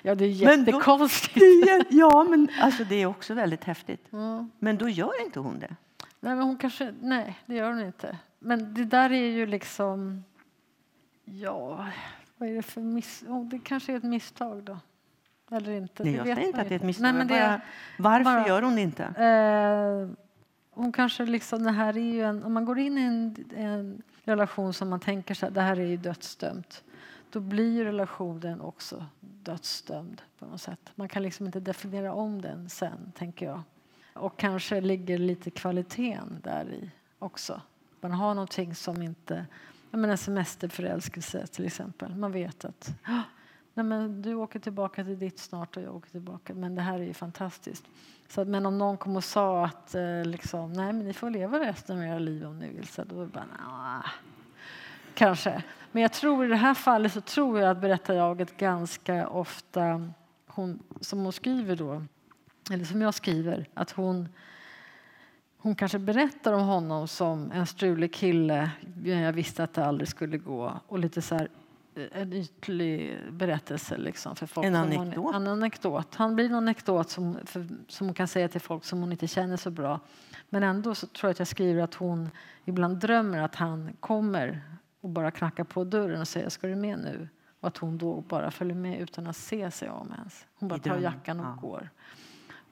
ja, 0.02 0.14
det 0.14 0.24
är 0.24 0.28
jättekonstigt. 0.28 1.66
Men 1.66 1.78
då, 1.78 1.84
ja, 1.90 2.24
men 2.24 2.48
alltså, 2.60 2.84
det 2.84 2.94
är 2.94 3.06
också 3.06 3.34
väldigt 3.34 3.64
häftigt. 3.64 4.12
Mm. 4.12 4.50
Men 4.58 4.78
då 4.78 4.88
gör 4.88 5.24
inte 5.24 5.40
hon 5.40 5.58
det. 5.58 5.76
Nej, 6.24 6.34
men 6.34 6.44
hon 6.44 6.56
kanske, 6.56 6.94
nej, 7.00 7.38
det 7.46 7.54
gör 7.54 7.70
hon 7.70 7.80
inte. 7.80 8.18
Men 8.38 8.74
det 8.74 8.84
där 8.84 9.12
är 9.12 9.30
ju 9.30 9.46
liksom... 9.46 10.24
Ja, 11.24 11.86
vad 12.36 12.48
är 12.48 12.54
det 12.54 12.62
för 12.62 12.80
miss... 12.80 13.24
Oh, 13.28 13.48
det 13.48 13.58
kanske 13.58 13.92
är 13.92 13.96
ett 13.96 14.02
misstag 14.02 14.62
då. 14.62 14.78
Eller 15.50 15.72
inte. 15.72 16.04
Nej, 16.04 16.14
jag 16.14 16.26
säger 16.26 16.46
inte 16.46 16.60
att 16.60 16.68
det 16.68 16.74
är 16.74 16.76
ett 16.76 16.82
misstag. 16.82 17.02
Nej, 17.02 17.12
men 17.12 17.26
det, 17.26 17.34
bara, 17.34 17.60
varför 17.98 18.24
bara, 18.24 18.48
gör 18.48 18.62
hon 18.62 18.76
det 18.76 18.82
inte? 18.82 19.04
Eh, 19.04 20.08
hon 20.70 20.92
kanske 20.92 21.26
liksom, 21.26 21.64
det 21.64 21.70
här 21.70 21.96
är 21.96 22.12
ju 22.12 22.22
en, 22.22 22.44
om 22.44 22.52
man 22.52 22.64
går 22.64 22.78
in 22.78 22.98
i 22.98 23.02
en, 23.02 23.36
en 23.56 24.02
relation 24.24 24.72
som 24.72 24.88
man 24.88 25.00
tänker 25.00 25.34
sig 25.34 25.50
det 25.50 25.60
här 25.60 25.76
är 25.80 25.86
ju 25.86 25.96
dödsdömt 25.96 26.84
då 27.30 27.40
blir 27.40 27.84
relationen 27.84 28.60
också 28.60 29.06
dödsdömd 29.20 30.22
på 30.38 30.46
något 30.46 30.60
sätt. 30.60 30.90
Man 30.94 31.08
kan 31.08 31.22
liksom 31.22 31.46
inte 31.46 31.60
definiera 31.60 32.12
om 32.12 32.42
den 32.42 32.68
sen, 32.68 33.12
tänker 33.14 33.46
jag. 33.46 33.62
Och 34.14 34.38
kanske 34.38 34.80
ligger 34.80 35.18
lite 35.18 35.50
kvaliteten 35.50 36.40
där 36.44 36.70
i 36.70 36.90
också. 37.18 37.60
Man 38.00 38.12
har 38.12 38.34
någonting 38.34 38.74
som 38.74 39.02
inte... 39.02 39.46
Jag 39.90 40.00
menar 40.00 40.16
semesterförälskelse 40.16 41.46
till 41.46 41.66
exempel. 41.66 42.14
Man 42.14 42.32
vet 42.32 42.64
att 42.64 42.94
nej 43.74 43.84
men 43.84 44.22
du 44.22 44.34
åker 44.34 44.58
tillbaka 44.58 45.04
till 45.04 45.18
ditt 45.18 45.38
snart 45.38 45.76
och 45.76 45.82
jag 45.82 45.96
åker 45.96 46.10
tillbaka. 46.10 46.54
Men 46.54 46.74
det 46.74 46.82
här 46.82 46.94
är 46.94 47.04
ju 47.04 47.14
fantastiskt. 47.14 47.84
Så, 48.28 48.44
men 48.44 48.66
om 48.66 48.78
någon 48.78 48.96
kom 48.96 49.16
och 49.16 49.24
sa 49.24 49.64
att 49.64 49.94
eh, 49.94 50.24
liksom, 50.24 50.72
nej 50.72 50.92
men 50.92 51.06
ni 51.06 51.12
får 51.12 51.30
leva 51.30 51.60
resten 51.60 51.98
av 51.98 52.04
era 52.04 52.18
liv 52.18 52.46
om 52.46 52.58
ni 52.58 52.68
vill. 52.68 52.86
Så 52.86 53.04
då 53.04 53.20
är 53.20 53.26
det 53.26 53.32
bara, 53.32 53.44
nah. 53.44 54.06
Kanske. 55.14 55.62
Men 55.92 56.02
jag 56.02 56.12
tror 56.12 56.44
i 56.44 56.48
det 56.48 56.56
här 56.56 56.74
fallet 56.74 57.12
så 57.12 57.20
tror 57.20 57.60
jag 57.60 57.70
att 57.70 57.80
berättarjaget 57.80 58.56
ganska 58.56 59.28
ofta, 59.28 60.10
hon, 60.46 60.82
som 61.00 61.18
hon 61.18 61.32
skriver 61.32 61.76
då, 61.76 62.02
eller 62.70 62.84
som 62.84 63.02
jag 63.02 63.14
skriver, 63.14 63.68
att 63.74 63.90
hon, 63.90 64.28
hon 65.56 65.74
kanske 65.74 65.98
berättar 65.98 66.52
om 66.52 66.62
honom 66.62 67.08
som 67.08 67.52
en 67.52 67.66
strulig 67.66 68.14
kille. 68.14 68.70
Jag 69.04 69.32
visste 69.32 69.64
att 69.64 69.74
det 69.74 69.84
aldrig 69.84 70.08
skulle 70.08 70.38
gå. 70.38 70.80
Och 70.88 70.98
lite 70.98 71.22
så 71.22 71.34
här, 71.34 71.48
eh, 71.94 72.20
en 72.20 72.32
ytlig 72.32 73.18
berättelse. 73.30 73.96
Liksom, 73.96 74.36
för 74.36 74.46
folk 74.46 74.66
en 74.66 74.76
anekdot? 74.76 75.16
Hon, 75.16 75.34
en 75.34 75.46
anekdot. 75.46 76.14
Han 76.14 76.34
blir 76.34 76.44
en 76.44 76.54
anekdot 76.54 77.10
som, 77.10 77.38
för, 77.44 77.66
som 77.88 78.06
hon 78.06 78.14
kan 78.14 78.28
säga 78.28 78.48
till 78.48 78.60
folk 78.60 78.84
som 78.84 79.00
hon 79.00 79.12
inte 79.12 79.26
känner 79.26 79.56
så 79.56 79.70
bra. 79.70 80.00
Men 80.48 80.62
ändå 80.62 80.94
så 80.94 81.06
tror 81.06 81.28
jag 81.28 81.30
att 81.30 81.38
jag 81.38 81.48
skriver 81.48 81.82
att 81.82 81.94
hon 81.94 82.30
ibland 82.64 82.96
drömmer 82.96 83.38
att 83.38 83.54
han 83.54 83.92
kommer 84.00 84.62
och 85.00 85.08
bara 85.08 85.30
knackar 85.30 85.64
på 85.64 85.84
dörren 85.84 86.20
och 86.20 86.28
säger 86.28 86.48
ska 86.48 86.66
du 86.66 86.76
med 86.76 86.98
nu? 86.98 87.28
Och 87.60 87.68
att 87.68 87.76
hon 87.76 87.98
då 87.98 88.20
bara 88.20 88.50
följer 88.50 88.76
med 88.76 89.00
utan 89.00 89.26
att 89.26 89.36
se 89.36 89.70
sig 89.70 89.90
om 89.90 90.12
ens. 90.18 90.46
Hon 90.54 90.68
bara 90.68 90.78
tar 90.78 90.98
jackan 90.98 91.40
och 91.40 91.46
ja. 91.46 91.58
går. 91.60 91.90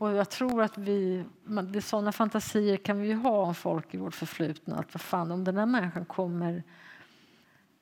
Och 0.03 0.13
jag 0.13 0.31
tror 0.31 0.63
att 0.63 0.79
vi, 0.79 1.25
det 1.73 1.83
sådana 1.83 2.13
fantasier 2.13 2.77
kan 2.77 3.01
vi 3.01 3.13
ha 3.13 3.31
om 3.31 3.55
folk 3.55 3.95
i 3.95 3.97
vårt 3.97 4.15
förflutna. 4.15 4.79
Att 4.79 4.95
vad 4.95 5.01
fan, 5.01 5.31
om 5.31 5.45
den 5.45 5.55
där 5.55 5.67
människan 5.67 6.05
kommer... 6.05 6.63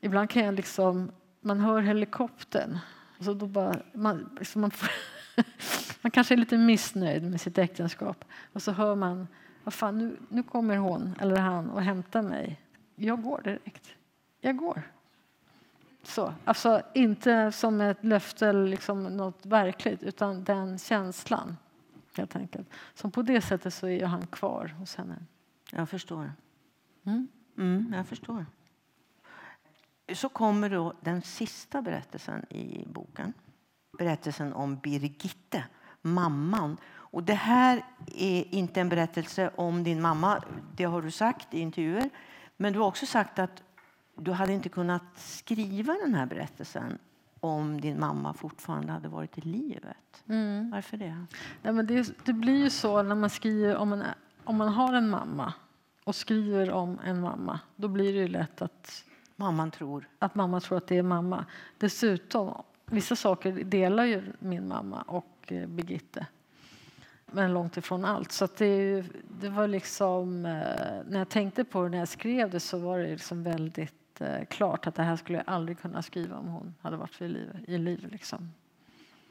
Ibland 0.00 0.30
kan 0.30 0.44
jag 0.44 0.54
liksom... 0.54 1.12
Man 1.40 1.60
hör 1.60 1.80
helikoptern. 1.80 2.78
Så 3.20 3.34
då 3.34 3.46
bara, 3.46 3.76
man, 3.92 4.36
liksom 4.38 4.60
man, 4.60 4.70
man 6.02 6.10
kanske 6.10 6.34
är 6.34 6.36
lite 6.36 6.58
missnöjd 6.58 7.30
med 7.30 7.40
sitt 7.40 7.58
äktenskap. 7.58 8.24
Och 8.52 8.62
så 8.62 8.72
hör 8.72 8.94
man, 8.94 9.28
vad 9.64 9.74
fan, 9.74 9.98
nu, 9.98 10.16
nu 10.28 10.42
kommer 10.42 10.76
hon 10.76 11.14
eller 11.20 11.36
han 11.36 11.70
och 11.70 11.82
hämtar 11.82 12.22
mig. 12.22 12.60
Jag 12.96 13.22
går 13.22 13.40
direkt. 13.44 13.94
Jag 14.40 14.56
går. 14.56 14.82
Så, 16.02 16.34
alltså 16.44 16.82
inte 16.94 17.52
som 17.52 17.80
ett 17.80 18.04
löfte 18.04 18.48
eller 18.48 18.66
liksom 18.66 19.04
något 19.04 19.46
verkligt, 19.46 20.02
utan 20.02 20.44
den 20.44 20.78
känslan 20.78 21.56
helt 22.20 22.36
enkelt. 22.36 22.68
Så 22.94 23.10
på 23.10 23.22
det 23.22 23.40
sättet 23.40 23.74
så 23.74 23.88
är 23.88 24.06
han 24.06 24.26
kvar 24.26 24.74
hos 24.78 24.96
henne. 24.96 25.16
Jag 25.72 25.88
förstår. 25.88 26.32
Mm. 27.06 27.28
Mm, 27.58 27.92
jag 27.96 28.06
förstår. 28.06 28.46
Så 30.14 30.28
kommer 30.28 30.70
då 30.70 30.94
den 31.00 31.22
sista 31.22 31.82
berättelsen 31.82 32.52
i 32.52 32.84
boken. 32.86 33.32
Berättelsen 33.98 34.52
om 34.52 34.76
Birgitte, 34.76 35.64
mamman. 36.02 36.76
Och 36.90 37.22
det 37.22 37.34
här 37.34 37.84
är 38.06 38.54
inte 38.54 38.80
en 38.80 38.88
berättelse 38.88 39.50
om 39.56 39.84
din 39.84 40.02
mamma, 40.02 40.42
det 40.76 40.84
har 40.84 41.02
du 41.02 41.10
sagt 41.10 41.54
i 41.54 41.60
intervjuer. 41.60 42.10
Men 42.56 42.72
du 42.72 42.78
har 42.78 42.86
också 42.86 43.06
sagt 43.06 43.38
att 43.38 43.62
du 44.16 44.32
hade 44.32 44.52
inte 44.52 44.68
kunnat 44.68 45.02
skriva 45.16 45.92
den 45.92 46.14
här 46.14 46.26
berättelsen 46.26 46.98
om 47.40 47.80
din 47.80 48.00
mamma 48.00 48.34
fortfarande 48.34 48.92
hade 48.92 49.08
varit 49.08 49.38
i 49.38 49.40
livet. 49.40 50.24
Mm. 50.28 50.70
Varför 50.70 50.96
det? 50.96 51.26
Ja, 51.62 51.72
men 51.72 51.86
det, 51.86 52.24
det 52.24 52.32
blir 52.32 52.58
ju 52.58 52.70
så 52.70 53.02
när 53.02 53.14
man 53.14 53.30
skriver 53.30 53.76
om 53.76 53.88
man, 53.88 54.02
om 54.44 54.56
man 54.56 54.68
har 54.68 54.92
en 54.92 55.10
mamma 55.10 55.52
och 56.04 56.14
skriver 56.14 56.70
om 56.70 56.98
en 57.04 57.20
mamma. 57.20 57.60
Då 57.76 57.88
blir 57.88 58.12
det 58.12 58.18
ju 58.18 58.28
lätt 58.28 58.62
att, 58.62 59.04
Mamman 59.36 59.70
tror. 59.70 60.08
att 60.18 60.34
mamma 60.34 60.60
tror 60.60 60.78
att 60.78 60.86
det 60.86 60.98
är 60.98 61.02
mamma. 61.02 61.44
Dessutom, 61.78 62.62
vissa 62.86 63.16
saker 63.16 63.52
delar 63.52 64.04
ju 64.04 64.22
min 64.38 64.68
mamma 64.68 65.02
och 65.02 65.52
eh, 65.52 65.68
Birgitte. 65.68 66.26
Men 67.26 67.54
långt 67.54 67.76
ifrån 67.76 68.04
allt. 68.04 68.32
Så 68.32 68.48
det, 68.58 69.04
det 69.40 69.48
var 69.48 69.68
liksom, 69.68 70.46
eh, 70.46 70.52
när 71.06 71.18
jag 71.18 71.28
tänkte 71.28 71.64
på 71.64 71.82
det 71.82 71.88
när 71.88 71.98
jag 71.98 72.08
skrev 72.08 72.50
det 72.50 72.60
så 72.60 72.78
var 72.78 72.98
det 72.98 73.10
liksom 73.10 73.42
väldigt 73.42 73.99
eh, 74.20 74.44
klart 74.44 74.86
att 74.86 74.94
det 74.94 75.02
här 75.02 75.16
skulle 75.16 75.38
jag 75.38 75.44
aldrig 75.46 75.78
kunna 75.78 76.02
skriva 76.02 76.36
om 76.36 76.48
hon 76.48 76.74
hade 76.80 76.96
varit 76.96 77.20
i 77.20 77.28
liv. 77.28 77.64
I 77.68 77.78
liv 77.78 78.08
liksom. 78.12 78.52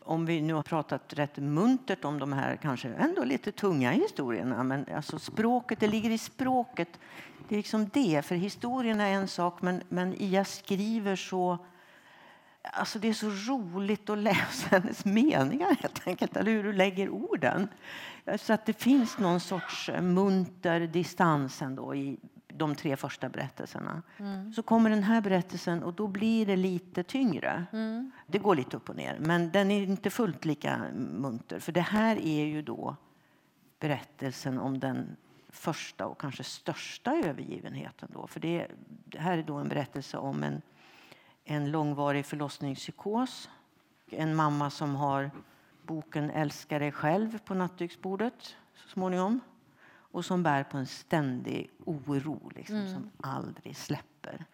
Om 0.03 0.25
vi 0.25 0.41
nu 0.41 0.53
har 0.53 0.63
pratat 0.63 1.13
rätt 1.13 1.37
muntert 1.37 2.05
om 2.05 2.19
de 2.19 2.33
här 2.33 2.55
kanske 2.55 2.87
ändå 2.89 3.23
lite 3.23 3.51
tunga 3.51 3.91
historierna, 3.91 4.63
men 4.63 4.85
alltså 4.95 5.19
språket, 5.19 5.79
det 5.79 5.87
ligger 5.87 6.09
i 6.09 6.17
språket. 6.17 6.99
Det 7.47 7.55
är 7.55 7.57
liksom 7.57 7.89
det, 7.93 8.25
för 8.25 8.35
historien 8.35 8.99
är 8.99 9.11
en 9.11 9.27
sak, 9.27 9.61
men, 9.61 9.81
men 9.89 10.21
Ia 10.21 10.45
skriver 10.45 11.15
så 11.15 11.57
Alltså 12.61 12.99
det 12.99 13.07
är 13.07 13.13
så 13.13 13.29
roligt 13.29 14.09
att 14.09 14.17
läsa 14.17 14.67
hennes 14.71 15.05
meningar 15.05 15.75
helt 15.81 16.07
enkelt, 16.07 16.37
eller 16.37 16.51
hur 16.51 16.63
du 16.63 16.73
lägger 16.73 17.09
orden. 17.09 17.67
Så 18.39 18.53
att 18.53 18.65
det 18.65 18.73
finns 18.73 19.17
någon 19.17 19.39
sorts 19.39 19.89
munter 20.01 20.79
distans 20.79 21.61
ändå 21.61 21.95
i 21.95 22.19
de 22.60 22.76
tre 22.76 22.97
första 22.97 23.30
berättelserna. 23.30 24.01
Så 24.55 24.64
kommer 24.64 24.89
den 24.89 25.03
här 25.03 25.22
berättelsen 25.22 25.84
och 25.84 25.93
då 25.93 26.07
blir 26.07 26.45
det 26.45 26.55
lite 26.55 27.03
tyngre. 27.03 27.66
Det 28.28 28.38
går 28.38 28.55
lite 28.55 28.78
upp 28.78 28.89
och 28.89 28.95
ner, 28.95 29.20
men 29.20 29.51
den 29.51 29.72
är 29.72 29.84
inte 29.84 30.10
fullt 30.10 30.45
lika 30.45 30.82
munter. 30.93 31.60
För 31.60 31.72
det 31.72 31.82
här 31.82 32.16
är 32.16 32.45
ju 32.45 32.62
då 32.62 32.95
berättelsen 33.80 34.60
om 34.60 34.80
den 34.80 35.16
första 35.49 36.05
och 36.07 36.22
kanske 36.22 36.43
största 36.43 37.12
övergivenheten. 37.12 38.10
Då. 38.14 38.28
För 38.28 38.39
det, 38.39 38.68
det 39.05 39.20
här 39.20 39.38
är 39.38 39.43
då 39.43 39.55
en 39.55 39.70
berättelse 39.70 40.18
om 40.18 40.43
en, 40.43 40.62
en 41.45 41.72
långvarig 41.72 42.26
förlossningspsykos. 42.26 43.49
En 44.12 44.36
mamma 44.36 44.70
som 44.70 44.95
har 44.95 45.32
boken 45.84 46.30
Älska 46.30 46.80
dig 46.80 46.91
själv 46.91 47.39
på 47.39 47.53
nattduksbordet 47.53 48.55
så 48.76 48.88
småningom. 48.88 49.39
Och 50.12 50.26
som 50.26 50.43
bär 50.43 50.64
på 50.64 50.78
en 50.78 50.88
ständig 50.88 51.70
oro 51.86 52.51
liksom, 52.55 52.88
som 52.88 53.12
aldrig 53.22 53.78
släpper. 53.78 54.45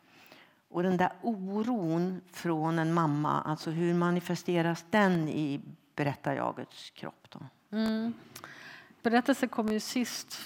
Och 0.69 0.83
den 0.83 0.97
där 0.97 1.11
oron 1.21 2.21
från 2.31 2.79
en 2.79 2.93
mamma, 2.93 3.41
alltså 3.41 3.71
hur 3.71 3.93
manifesteras 3.93 4.85
den 4.89 5.29
i 5.29 5.61
berättarjagets 5.95 6.89
kropp? 6.89 7.27
Då? 7.29 7.39
Mm. 7.77 8.13
Berättelsen 9.01 9.49
kommer 9.49 9.73
ju 9.73 9.79
sist 9.79 10.37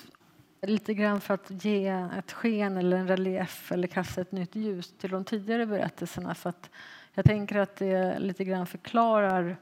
lite 0.61 0.93
grann 0.93 1.21
för 1.21 1.33
att 1.33 1.65
ge 1.65 1.87
ett 2.17 2.31
sken 2.31 2.77
eller 2.77 2.97
en 2.97 3.07
relief 3.07 3.71
eller 3.71 3.87
kasta 3.87 4.21
ett 4.21 4.31
nytt 4.31 4.55
ljus 4.55 4.93
till 4.97 5.09
de 5.09 5.25
tidigare 5.25 5.65
berättelserna. 5.65 6.35
För 6.35 6.49
att 6.49 6.69
jag 7.13 7.25
tänker 7.25 7.59
att 7.59 7.75
det 7.75 8.19
lite 8.19 8.43
grann 8.43 8.67
förklarar 8.67 9.57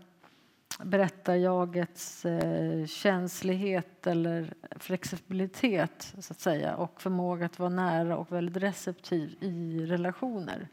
berättarjagets 0.84 2.26
eh, 2.26 2.86
känslighet 2.86 4.08
eller 4.08 4.54
flexibilitet 4.76 6.16
så 6.20 6.34
att 6.34 6.40
säga 6.40 6.76
och 6.76 7.02
förmåga 7.02 7.46
att 7.46 7.60
vara 7.60 7.70
nära 7.70 8.18
och 8.18 8.32
väldigt 8.32 8.64
receptiv 8.64 9.36
i 9.40 9.86
relationer. 9.86 10.68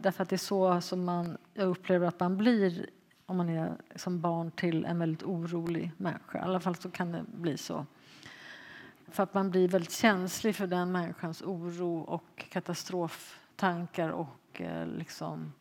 Därför 0.00 0.22
att 0.22 0.28
det 0.28 0.36
är 0.36 0.38
så 0.38 0.80
som 0.80 1.04
man, 1.04 1.36
jag 1.54 1.68
upplever 1.68 2.06
att 2.06 2.20
man 2.20 2.36
blir 2.36 2.86
om 3.26 3.36
man 3.36 3.48
är 3.48 3.76
som 3.96 4.20
barn 4.20 4.50
till 4.50 4.84
en 4.84 4.98
väldigt 4.98 5.22
orolig 5.22 5.92
människa. 5.96 6.38
I 6.38 6.42
alla 6.42 6.60
fall 6.60 6.76
så 6.76 6.90
kan 6.90 7.12
det 7.12 7.24
bli 7.26 7.56
så. 7.56 7.86
För 9.08 9.22
att 9.22 9.34
man 9.34 9.50
blir 9.50 9.68
väldigt 9.68 9.92
känslig 9.92 10.56
för 10.56 10.66
den 10.66 10.92
människans 10.92 11.42
oro 11.42 12.00
och 12.00 12.44
katastroftankar 12.50 14.08
och 14.08 14.60
eh, 14.60 14.86
liksom 14.86 15.52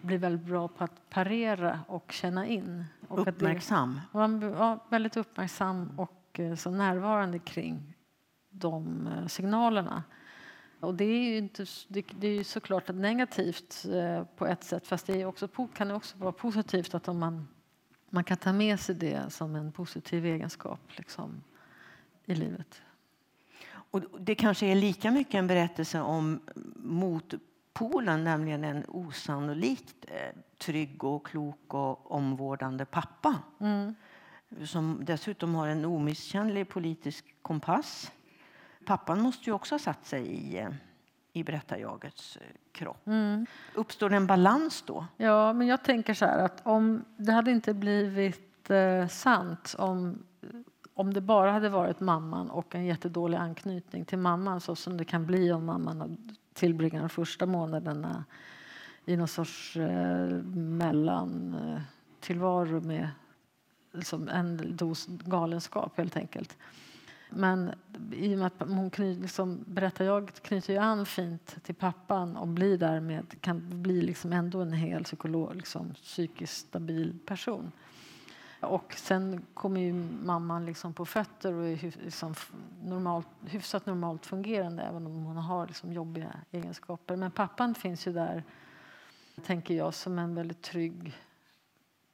blir 0.00 0.18
väldigt 0.18 0.46
bra 0.46 0.68
på 0.68 0.84
att 0.84 1.10
parera 1.10 1.80
och 1.88 2.12
känna 2.12 2.46
in. 2.46 2.84
Och 3.08 3.18
att 3.18 3.24
det- 3.24 3.30
Uppmärksam. 3.30 4.00
man 4.12 4.38
blir 4.38 4.50
ja, 4.50 4.84
väldigt 4.88 5.16
uppmärksam 5.16 5.92
och 5.96 6.40
eh, 6.40 6.54
så 6.54 6.70
närvarande 6.70 7.38
kring 7.38 7.94
de 8.50 9.06
eh, 9.06 9.26
signalerna. 9.26 10.02
Och 10.80 10.94
det 10.94 11.04
är 11.04 11.22
ju, 11.30 11.36
inte, 11.36 11.66
det, 11.88 12.06
det 12.18 12.28
är 12.28 12.34
ju 12.34 12.44
såklart 12.44 12.88
negativt 12.88 13.86
eh, 13.92 14.24
på 14.36 14.46
ett 14.46 14.64
sätt 14.64 14.86
fast 14.86 15.06
det 15.06 15.20
är 15.22 15.26
också, 15.26 15.48
kan 15.74 15.90
också 15.90 16.18
vara 16.18 16.32
positivt 16.32 16.94
att 16.94 17.08
om 17.08 17.18
man, 17.18 17.48
man 18.10 18.24
kan 18.24 18.36
ta 18.36 18.52
med 18.52 18.80
sig 18.80 18.94
det 18.94 19.32
som 19.32 19.56
en 19.56 19.72
positiv 19.72 20.26
egenskap 20.26 20.80
liksom, 20.88 21.42
i 22.24 22.34
livet. 22.34 22.82
Och 23.68 24.02
det 24.20 24.34
kanske 24.34 24.66
är 24.66 24.74
lika 24.74 25.10
mycket 25.10 25.34
en 25.34 25.46
berättelse 25.46 26.00
om 26.00 26.40
motpolen, 27.80 28.24
nämligen 28.24 28.64
en 28.64 28.84
osannolikt 28.88 30.04
eh, 30.08 30.36
trygg 30.58 31.04
och 31.04 31.26
klok 31.26 31.74
och 31.74 32.12
omvårdande 32.12 32.84
pappa. 32.84 33.34
Som 34.64 35.00
dessutom 35.04 35.54
har 35.54 35.68
en 35.68 35.84
omisskännlig 35.84 36.68
politisk 36.68 37.34
kompass. 37.42 38.12
Pappan 38.86 39.20
måste 39.20 39.50
ju 39.50 39.52
också 39.52 39.74
ha 39.74 39.78
satt 39.78 40.06
sig 40.06 40.26
i, 40.26 40.58
eh, 40.58 40.68
i 41.32 41.44
berättarjagets 41.44 42.36
eh, 42.36 42.42
kropp. 42.72 43.08
Uppstår 43.74 44.10
det 44.10 44.16
en 44.16 44.26
balans 44.26 44.84
då? 44.86 45.06
Ja, 45.16 45.52
men 45.52 45.66
jag 45.66 45.84
tänker 45.84 46.14
så 46.14 46.24
här 46.24 46.38
att 46.38 46.66
om 46.66 47.04
det 47.16 47.32
hade 47.32 47.50
inte 47.50 47.74
blivit 47.74 48.70
eh, 48.70 49.08
sant 49.08 49.74
om, 49.78 50.22
om 50.94 51.14
det 51.14 51.20
bara 51.20 51.50
hade 51.52 51.68
varit 51.68 52.00
mamman 52.00 52.50
och 52.50 52.74
en 52.74 52.84
jättedålig 52.84 53.38
anknytning 53.38 54.04
till 54.04 54.18
mamman 54.18 54.60
så 54.60 54.76
som 54.76 54.96
det 54.96 55.04
kan 55.04 55.26
bli 55.26 55.52
om 55.52 55.64
mamman 55.64 56.18
tillbringar 56.56 57.00
de 57.00 57.08
första 57.08 57.46
månaderna 57.46 58.24
i 59.04 59.16
någon 59.16 59.28
sorts 59.28 59.76
eh, 59.76 60.28
mellantillvaro 60.54 62.76
eh, 62.76 62.82
med 62.82 63.08
liksom 63.92 64.28
en 64.28 64.76
dos 64.76 65.06
galenskap 65.06 65.96
helt 65.96 66.16
enkelt. 66.16 66.56
Men 67.30 67.72
i 68.12 68.34
och 68.34 68.38
med 68.38 68.46
att 68.46 68.68
hon 68.68 68.90
kny, 68.90 69.14
liksom, 69.14 69.64
berättar 69.66 70.04
jag 70.04 70.34
knyter 70.34 70.72
ju 70.72 70.78
an 70.78 71.06
fint 71.06 71.56
till 71.62 71.74
pappan 71.74 72.36
och 72.36 72.48
blir 72.48 72.78
därmed 72.78 73.40
kan 73.40 73.82
bli 73.82 74.02
liksom 74.02 74.32
ändå 74.32 74.60
en 74.60 74.72
hel 74.72 75.04
psykolog, 75.04 75.56
liksom, 75.56 75.94
psykiskt 75.94 76.68
stabil 76.68 77.18
person. 77.26 77.72
Och 78.60 78.94
sen 78.96 79.46
kommer 79.54 79.80
ju 79.80 79.92
mamman 80.22 80.66
liksom 80.66 80.94
på 80.94 81.06
fötter 81.06 81.54
och 81.54 81.68
är 81.68 82.04
liksom, 82.04 82.34
normalt, 82.82 83.28
hyfsat 83.46 83.86
normalt 83.86 84.26
fungerande 84.26 84.82
även 84.82 85.06
om 85.06 85.24
hon 85.24 85.36
har 85.36 85.66
liksom 85.66 85.92
jobbiga 85.92 86.32
egenskaper. 86.50 87.16
Men 87.16 87.30
pappan 87.30 87.74
finns 87.74 88.06
ju 88.06 88.12
där, 88.12 88.44
tänker 89.46 89.74
jag, 89.74 89.94
som 89.94 90.18
en 90.18 90.34
väldigt 90.34 90.62
trygg 90.62 91.14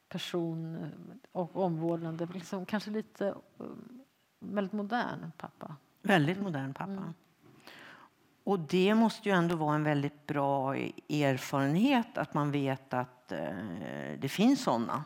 person 0.08 0.76
eh, 0.76 0.88
och 1.32 1.56
omvårdnande, 1.56 2.28
liksom, 2.34 2.66
kanske 2.66 2.90
lite 2.90 3.26
eh, 3.26 3.66
väldigt 4.38 4.72
modern 4.72 5.32
pappa. 5.36 5.76
Väldigt 6.02 6.40
modern 6.40 6.74
pappa. 6.74 7.14
Och 8.44 8.58
det 8.58 8.94
måste 8.94 9.28
ju 9.28 9.34
ändå 9.34 9.56
vara 9.56 9.74
en 9.74 9.84
väldigt 9.84 10.26
bra 10.26 10.76
erfarenhet 11.08 12.18
att 12.18 12.34
man 12.34 12.50
vet 12.50 12.94
att 12.94 13.21
eh, 13.32 14.18
det 14.18 14.28
finns 14.28 14.62
såna, 14.62 15.04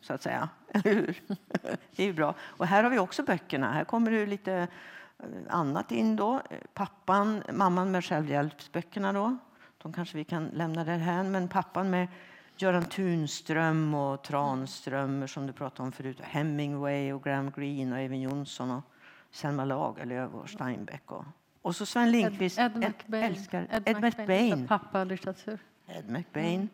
så 0.00 0.12
att 0.12 0.22
säga. 0.22 0.48
Hur? 0.84 1.22
det 1.96 2.02
är 2.02 2.06
ju 2.06 2.12
bra. 2.12 2.34
Och 2.40 2.66
här 2.66 2.82
har 2.82 2.90
vi 2.90 2.98
också 2.98 3.22
böckerna. 3.22 3.72
Här 3.72 3.84
kommer 3.84 4.10
det 4.10 4.26
lite 4.26 4.52
eh, 5.18 5.26
annat 5.48 5.92
in 5.92 6.16
då. 6.16 6.42
Pappan, 6.74 7.42
mamman 7.52 7.90
med 7.90 8.04
självhjälpsböckerna 8.04 9.12
då. 9.12 9.36
De 9.82 9.92
kanske 9.92 10.16
vi 10.16 10.24
kan 10.24 10.46
lämna 10.46 10.84
därhän. 10.84 11.32
Men 11.32 11.48
pappan 11.48 11.90
med 11.90 12.08
Göran 12.56 12.84
Tunström 12.84 13.94
och 13.94 14.22
Tranströmer 14.22 15.26
som 15.26 15.46
du 15.46 15.52
pratade 15.52 15.82
om 15.82 15.92
förut. 15.92 16.20
Hemingway 16.20 17.12
och 17.12 17.24
Graham 17.24 17.50
Greene 17.50 17.96
och 17.96 18.02
Even 18.02 18.20
Jonsson 18.20 18.70
och 18.70 18.82
Selma 19.30 19.64
Lagerlöf 19.64 20.34
och 20.34 20.50
Steinbeck. 20.50 21.12
Och, 21.12 21.24
och 21.62 21.76
så 21.76 21.86
Sven 21.86 22.10
Lindqvist. 22.10 22.58
Ed, 22.58 22.72
Ed 22.72 22.80
McBain. 22.80 23.24
älskar 23.24 23.66
Ed, 23.70 23.82
Ed 23.86 24.00
McBain. 24.00 24.14
McBain. 24.18 24.68
Pappa-litteratur. 24.68 25.58
Ed 25.86 26.10
McBain. 26.10 26.68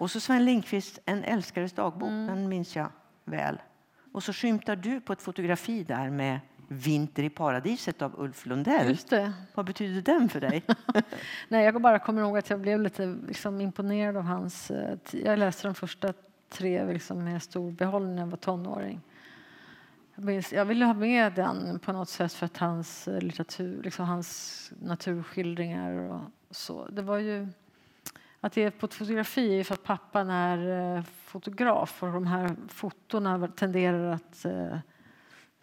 Och 0.00 0.10
så 0.10 0.20
Sven 0.20 0.44
Lindqvist, 0.44 0.98
En 1.06 1.24
älskares 1.24 1.72
dagbok. 1.72 2.08
Den 2.10 2.48
minns 2.48 2.76
jag 2.76 2.88
väl. 3.24 3.58
Och 4.12 4.22
så 4.22 4.32
skymtar 4.32 4.76
du 4.76 5.00
på 5.00 5.12
ett 5.12 5.22
fotografi 5.22 5.84
där 5.84 6.10
med 6.10 6.40
Vinter 6.68 7.22
i 7.22 7.30
paradiset 7.30 8.02
av 8.02 8.20
Ulf 8.20 8.46
Lundell. 8.46 8.88
Just 8.88 9.10
det. 9.10 9.32
Vad 9.54 9.66
betyder 9.66 10.02
den 10.02 10.28
för 10.28 10.40
dig? 10.40 10.62
Nej, 11.48 11.64
jag 11.64 11.82
bara 11.82 11.98
kommer 11.98 12.22
ihåg 12.22 12.38
att 12.38 12.50
jag 12.50 12.60
blev 12.60 12.80
lite 12.80 13.16
liksom, 13.26 13.60
imponerad 13.60 14.16
av 14.16 14.22
hans... 14.22 14.70
eh, 14.70 14.98
Jag 15.12 15.38
läste 15.38 15.68
de 15.68 15.74
första 15.74 16.12
tre 16.48 16.84
liksom, 16.92 17.24
med 17.24 17.42
stor 17.42 17.70
behållning 17.70 18.14
när 18.14 18.22
jag 18.22 18.26
var 18.28 18.36
tonåring. 18.36 19.00
jag 20.50 20.64
ville 20.64 20.84
ha 20.84 20.94
med 20.94 21.32
den 21.32 21.78
på 21.78 21.92
något 21.92 22.08
sätt 22.08 22.32
för 22.32 22.46
att 22.46 22.56
hans 22.56 23.08
litteratur, 23.20 23.82
liksom 23.82 24.06
hans 24.06 24.72
naturskildringar 24.82 25.92
och 25.92 26.20
så. 26.50 26.86
Det 26.88 27.02
var 27.02 27.18
ju 27.18 27.48
att 28.40 28.52
det 28.52 28.62
är 28.62 28.70
på 28.70 28.86
ett 28.86 28.94
fotografi 28.94 29.64
för 29.64 29.74
att 29.74 29.82
pappan 29.82 30.30
är 30.30 30.96
eh, 30.96 31.02
fotograf 31.24 32.02
och 32.02 32.12
de 32.12 32.26
här 32.26 32.56
fotona 32.68 33.48
tenderar 33.48 34.12
att 34.12 34.44
eh, 34.44 34.78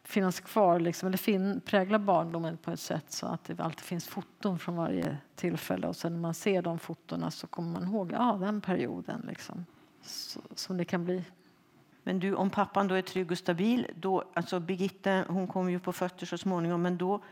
finnas 0.03 0.39
kvar, 0.39 0.79
liksom, 0.79 1.07
eller 1.07 1.17
fin, 1.17 1.61
prägla 1.65 1.99
barndomen 1.99 2.57
på 2.57 2.71
ett 2.71 2.79
sätt 2.79 3.11
så 3.11 3.27
att 3.27 3.43
det 3.43 3.59
alltid 3.59 3.85
finns 3.85 4.07
foton 4.07 4.59
från 4.59 4.75
varje 4.75 5.17
tillfälle. 5.35 5.87
Och 5.87 5.95
sen 5.95 6.13
när 6.13 6.19
man 6.19 6.33
ser 6.33 6.61
de 6.61 6.79
fotona 6.79 7.31
så 7.31 7.47
kommer 7.47 7.71
man 7.71 7.83
ihåg 7.83 8.11
ja, 8.11 8.37
den 8.39 8.61
perioden. 8.61 9.25
Liksom, 9.27 9.65
så, 10.01 10.39
som 10.55 10.77
det 10.77 10.85
kan 10.85 11.05
bli. 11.05 11.23
Men 12.03 12.19
du, 12.19 12.35
om 12.35 12.49
pappan 12.49 12.87
då 12.87 12.95
är 12.95 13.01
trygg 13.01 13.31
och 13.31 13.37
stabil, 13.37 13.87
då, 13.95 14.23
alltså 14.33 14.59
Birgitta 14.59 15.23
hon 15.27 15.47
kommer 15.47 15.71
ju 15.71 15.79
på 15.79 15.93
fötter 15.93 16.25
så 16.25 16.37
småningom, 16.37 16.81
men 16.81 16.97
då, 16.97 17.23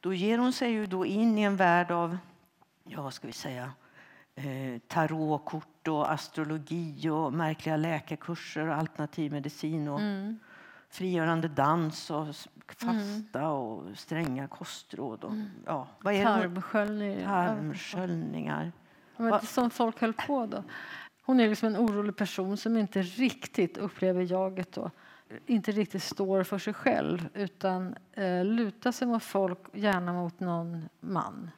då 0.00 0.14
ger 0.14 0.38
hon 0.38 0.52
sig 0.52 0.70
ju 0.70 0.86
då 0.86 1.06
in 1.06 1.38
i 1.38 1.42
en 1.42 1.56
värld 1.56 1.90
av, 1.90 2.18
ja 2.84 3.02
vad 3.02 3.14
ska 3.14 3.26
vi 3.26 3.32
säga, 3.32 3.62
eh, 3.64 3.70
tarotkort 4.88 5.88
och 5.88 6.12
astrologi 6.12 7.08
och 7.08 7.32
märkliga 7.32 7.76
läkarkurser 7.76 8.68
och 8.68 8.74
alternativ 8.74 9.32
medicin. 9.32 9.88
Och, 9.88 10.00
mm 10.00 10.38
frigörande 10.90 11.48
dans 11.48 12.10
och 12.10 12.26
fasta 12.66 13.38
mm. 13.38 13.50
och 13.50 13.98
stränga 13.98 14.48
kostråd. 14.48 15.24
Och, 15.24 15.32
mm. 15.32 15.50
ja, 15.66 15.88
vad 16.00 16.14
är 16.14 16.24
Tarmsköljningar. 16.24 17.46
Tarmsköljningar. 17.48 18.72
Ja, 19.16 19.38
det 19.40 19.46
som 19.46 19.70
folk 19.70 20.00
höll 20.00 20.12
på 20.12 20.46
då. 20.46 20.64
Hon 21.22 21.40
är 21.40 21.48
liksom 21.48 21.68
en 21.68 21.76
orolig 21.76 22.16
person 22.16 22.56
som 22.56 22.76
inte 22.76 23.02
riktigt 23.02 23.78
upplever 23.78 24.32
jaget 24.32 24.72
då. 24.72 24.90
Inte 25.46 25.72
riktigt 25.72 26.02
står 26.02 26.42
för 26.42 26.58
sig 26.58 26.74
själv 26.74 27.28
utan 27.34 27.94
eh, 28.12 28.44
lutar 28.44 28.92
sig 28.92 29.08
mot 29.08 29.24
folk, 29.24 29.58
gärna 29.72 30.12
mot 30.12 30.40
någon 30.40 30.88
man. 31.00 31.50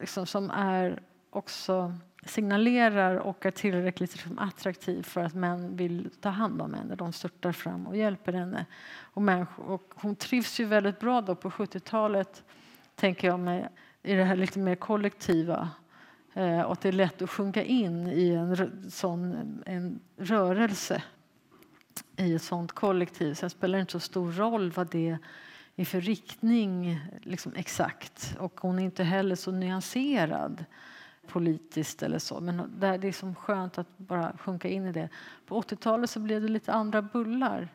Liksom, 0.00 0.26
som 0.26 0.50
är 0.50 1.02
också 1.30 1.94
signalerar 2.26 3.16
och 3.16 3.46
är 3.46 3.50
tillräckligt 3.50 4.12
liksom, 4.12 4.38
attraktiv 4.38 5.02
för 5.02 5.20
att 5.20 5.34
män 5.34 5.76
vill 5.76 6.10
ta 6.20 6.28
hand 6.28 6.62
om 6.62 6.74
henne. 6.74 6.94
De 6.94 7.12
störtar 7.12 7.52
fram 7.52 7.86
och 7.86 7.96
hjälper 7.96 8.32
henne. 8.32 8.66
Och, 8.92 9.22
och 9.56 9.92
hon 9.94 10.16
trivs 10.16 10.60
ju 10.60 10.64
väldigt 10.64 11.00
bra 11.00 11.20
då 11.20 11.34
på 11.34 11.50
70-talet, 11.50 12.44
tänker 12.94 13.28
jag 13.28 13.40
mig, 13.40 13.68
i 14.02 14.14
det 14.14 14.24
här 14.24 14.36
lite 14.36 14.58
mer 14.58 14.74
kollektiva. 14.74 15.70
Eh, 16.34 16.60
och 16.60 16.72
att 16.72 16.80
det 16.80 16.88
är 16.88 16.92
lätt 16.92 17.22
att 17.22 17.30
sjunka 17.30 17.62
in 17.62 18.06
i 18.06 18.30
en 18.30 18.90
sån 18.90 19.62
en 19.66 20.00
rörelse 20.16 21.02
i 22.16 22.34
ett 22.34 22.42
sånt 22.42 22.72
kollektiv. 22.72 23.34
Sen 23.34 23.50
spelar 23.50 23.78
det 23.78 23.80
inte 23.80 23.92
så 23.92 24.00
stor 24.00 24.32
roll 24.32 24.70
vad 24.70 24.90
det 24.90 25.18
är 25.76 25.84
för 25.84 26.00
riktning 26.00 27.00
liksom 27.22 27.52
exakt. 27.56 28.36
Och 28.38 28.60
hon 28.60 28.78
är 28.78 28.82
inte 28.82 29.04
heller 29.04 29.36
så 29.36 29.50
nyanserad 29.50 30.64
politiskt 31.32 32.02
eller 32.02 32.18
så. 32.18 32.40
Men 32.40 32.72
det 32.78 32.86
är 32.86 32.98
liksom 32.98 33.34
skönt 33.34 33.78
att 33.78 33.98
bara 33.98 34.32
sjunka 34.38 34.68
in 34.68 34.86
i 34.86 34.92
det. 34.92 35.08
På 35.46 35.60
80-talet 35.60 36.10
så 36.10 36.20
blev 36.20 36.42
det 36.42 36.48
lite 36.48 36.72
andra 36.72 37.02
bullar. 37.02 37.68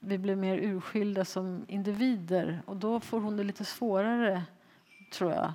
Vi 0.00 0.18
blev 0.18 0.38
mer 0.38 0.58
urskilda 0.58 1.24
som 1.24 1.64
individer 1.68 2.62
och 2.66 2.76
då 2.76 3.00
får 3.00 3.20
hon 3.20 3.36
det 3.36 3.44
lite 3.44 3.64
svårare, 3.64 4.42
tror 5.12 5.32
jag, 5.32 5.52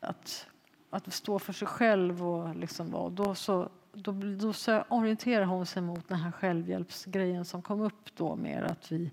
att, 0.00 0.46
att 0.90 1.12
stå 1.12 1.38
för 1.38 1.52
sig 1.52 1.68
själv. 1.68 2.26
Och 2.26 2.56
liksom, 2.56 2.94
och 2.94 3.12
då, 3.12 3.34
så, 3.34 3.68
då, 3.92 4.12
då 4.12 4.52
så 4.52 4.84
orienterar 4.88 5.44
hon 5.44 5.66
sig 5.66 5.82
mot 5.82 6.08
den 6.08 6.18
här 6.18 6.32
självhjälpsgrejen 6.32 7.44
som 7.44 7.62
kom 7.62 7.80
upp 7.80 8.16
då 8.16 8.36
mer 8.36 8.62
att 8.62 8.92
vi 8.92 9.10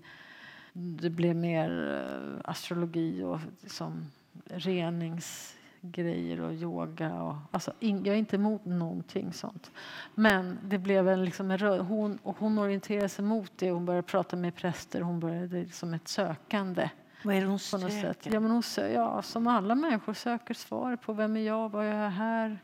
det 0.72 1.10
blev 1.10 1.36
mer 1.36 2.00
eh, 2.06 2.50
astrologi 2.50 3.22
och 3.22 3.38
liksom 3.60 4.06
renings 4.44 5.56
grejer 5.82 6.40
och 6.40 6.52
yoga. 6.52 7.22
Och, 7.22 7.36
alltså, 7.50 7.72
jag 7.80 8.06
är 8.06 8.14
inte 8.14 8.36
emot 8.36 8.64
någonting 8.64 9.32
sånt. 9.32 9.70
Men 10.14 10.58
det 10.64 10.78
blev 10.78 11.08
en, 11.08 11.24
liksom 11.24 11.50
en 11.50 11.58
rör, 11.58 11.78
hon, 11.78 12.18
och 12.22 12.38
hon 12.38 12.58
orienterade 12.58 13.08
sig 13.08 13.24
mot 13.24 13.52
det. 13.56 13.70
Hon 13.70 13.86
började 13.86 14.06
prata 14.06 14.36
med 14.36 14.54
präster. 14.54 15.00
Hon 15.00 15.20
började 15.20 15.58
liksom 15.58 15.94
ett 15.94 16.08
sökande. 16.08 16.90
Vad 17.24 17.34
är 17.34 17.40
det 17.40 17.46
hon 17.46 17.58
söker? 17.58 18.34
Ja, 18.34 18.40
men 18.40 18.50
hon 18.50 18.62
sö 18.62 18.88
ja, 18.88 19.22
som 19.22 19.46
alla 19.46 19.74
människor 19.74 20.14
söker 20.14 20.54
svar 20.54 20.96
på 20.96 21.12
vem 21.12 21.36
är 21.36 21.40
jag, 21.40 21.68
vad 21.68 21.84
är 21.84 22.02
jag 22.02 22.10
här, 22.10 22.58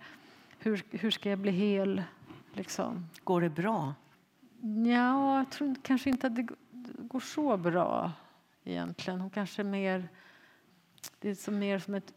hur, 0.58 0.82
hur 0.90 1.10
ska 1.10 1.30
jag 1.30 1.38
bli 1.38 1.50
hel? 1.50 2.02
Liksom. 2.52 3.08
Går 3.24 3.40
det 3.40 3.50
bra? 3.50 3.94
Ja, 4.86 5.38
jag 5.38 5.50
tror 5.50 5.74
kanske 5.82 6.10
inte 6.10 6.26
att 6.26 6.36
det 6.36 6.48
går 6.98 7.20
så 7.20 7.56
bra 7.56 8.12
egentligen. 8.64 9.20
Hon 9.20 9.30
kanske 9.30 9.64
mer... 9.64 10.08
Det 11.20 11.30
är 11.30 11.34
som 11.34 11.58
mer 11.58 11.78
som 11.78 11.94
ett 11.94 12.12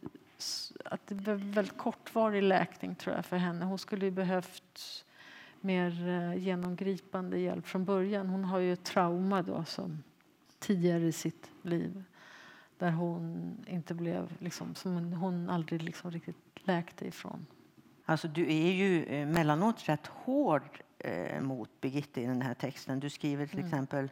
att 0.85 1.07
det 1.07 1.15
var 1.15 1.33
väldigt 1.33 1.77
kortvarig 1.77 2.43
läkning 2.43 2.95
tror 2.95 3.15
jag 3.15 3.25
för 3.25 3.37
henne. 3.37 3.65
Hon 3.65 3.77
skulle 3.77 4.05
ju 4.05 4.11
behövt 4.11 5.05
mer 5.61 6.07
eh, 6.07 6.35
genomgripande 6.35 7.39
hjälp 7.39 7.67
från 7.67 7.85
början. 7.85 8.29
Hon 8.29 8.43
har 8.43 8.59
ju 8.59 8.73
ett 8.73 8.83
trauma 8.83 9.41
då 9.41 9.65
som 9.65 10.03
tidigare 10.59 11.03
i 11.03 11.11
sitt 11.11 11.51
liv 11.61 12.03
där 12.77 12.91
hon 12.91 13.55
inte 13.67 13.93
blev 13.93 14.37
liksom, 14.39 14.75
som 14.75 15.13
hon 15.13 15.49
aldrig 15.49 15.81
liksom 15.81 16.11
riktigt 16.11 16.35
läkte 16.55 17.07
ifrån. 17.07 17.45
Alltså, 18.05 18.27
du 18.27 18.41
är 18.53 18.71
ju 18.71 19.03
eh, 19.05 19.27
mellanåt 19.27 19.89
rätt 19.89 20.07
hård 20.07 20.81
eh, 20.97 21.41
mot 21.41 21.69
Birgitte 21.81 22.21
i 22.21 22.25
den 22.25 22.41
här 22.41 22.53
texten. 22.53 22.99
Du 22.99 23.09
skriver 23.09 23.45
till 23.45 23.59
mm. 23.59 23.67
exempel 23.67 24.09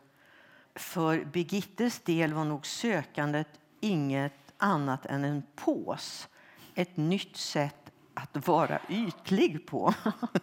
för 0.76 1.26
Birgittes 1.26 2.00
del 2.00 2.34
var 2.34 2.46
nog 2.46 2.66
sökandet 2.66 3.48
inget 3.80 4.49
annat 4.60 5.06
än 5.06 5.24
en 5.24 5.44
pås. 5.56 6.28
Ett 6.76 6.98
nytt 6.98 7.38
sätt 7.38 7.92
att 8.14 8.48
vara 8.48 8.80
ytlig 8.90 9.68
på. 9.68 9.94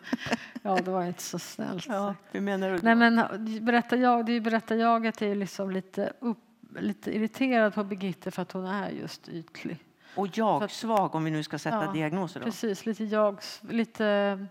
ja, 0.63 0.79
det 0.85 0.91
var 0.91 1.05
inte 1.05 1.23
så 1.23 1.39
snällt. 1.39 1.87
Ja, 1.89 2.15
hur 2.31 2.41
menar 2.41 2.71
du? 2.71 2.79
Nej, 2.83 2.95
men 2.95 3.23
berättar 3.65 3.97
jag, 3.97 4.27
det 4.27 4.41
berättarjaget 4.41 5.23
är 5.23 5.35
liksom 5.35 5.71
lite, 5.71 6.13
upp, 6.21 6.39
lite 6.79 7.17
irriterad 7.17 7.75
på 7.75 7.85
Birgitte 7.85 8.31
för 8.31 8.43
att 8.43 8.53
hon 8.53 8.67
är 8.67 8.91
just 8.91 9.29
ytlig. 9.29 9.79
Och 10.15 10.29
jag-svag 10.39 11.15
om 11.15 11.25
vi 11.25 11.31
nu 11.31 11.43
ska 11.43 11.59
sätta 11.59 11.85
ja, 11.85 11.93
diagnoser. 11.93 12.41
Då. 12.41 12.45
Precis, 12.45 12.87
lite 12.87 13.05
jag, 13.05 13.41
lite 13.61 14.47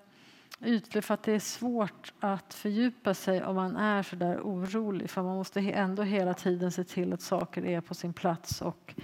ytlig 0.61 1.03
för 1.03 1.13
att 1.13 1.23
det 1.23 1.31
är 1.31 1.39
svårt 1.39 2.13
att 2.19 2.53
fördjupa 2.53 3.13
sig 3.13 3.43
om 3.43 3.55
man 3.55 3.75
är 3.75 4.03
så 4.03 4.15
där 4.15 4.39
orolig. 4.39 5.09
För 5.09 5.21
man 5.21 5.35
måste 5.35 5.59
ändå 5.59 6.03
hela 6.03 6.33
tiden 6.33 6.71
se 6.71 6.83
till 6.83 7.13
att 7.13 7.21
saker 7.21 7.65
är 7.65 7.81
på 7.81 7.93
sin 7.93 8.13
plats 8.13 8.61
och 8.61 8.95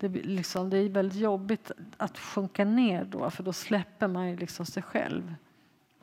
det, 0.00 0.08
liksom, 0.08 0.70
det 0.70 0.78
är 0.78 0.88
väldigt 0.88 1.18
jobbigt 1.18 1.70
att 1.96 2.18
sjunka 2.18 2.64
ner 2.64 3.04
då, 3.04 3.30
för 3.30 3.42
då 3.42 3.52
släpper 3.52 4.08
man 4.08 4.30
ju 4.30 4.36
liksom 4.36 4.66
sig 4.66 4.82
själv 4.82 5.34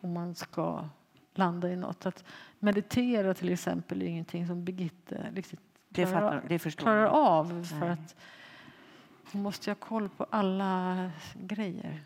om 0.01 0.13
man 0.13 0.35
ska 0.35 0.89
landa 1.33 1.69
i 1.69 1.75
något. 1.75 2.05
Att 2.05 2.23
meditera 2.59 3.33
till 3.33 3.53
exempel 3.53 4.01
är 4.01 4.05
ingenting 4.05 4.47
som 4.47 4.65
Birgitte 4.65 5.31
riktigt 5.33 5.59
klarar, 5.93 6.41
det 6.47 6.59
fattar, 6.59 6.69
det 6.69 6.75
klarar 6.75 7.05
av. 7.05 7.63
För 7.63 7.79
Nej. 7.79 7.89
att 7.89 8.15
hon 9.31 9.41
måste 9.41 9.69
ha 9.69 9.75
koll 9.75 10.09
på 10.09 10.25
alla 10.29 11.11
grejer. 11.33 12.03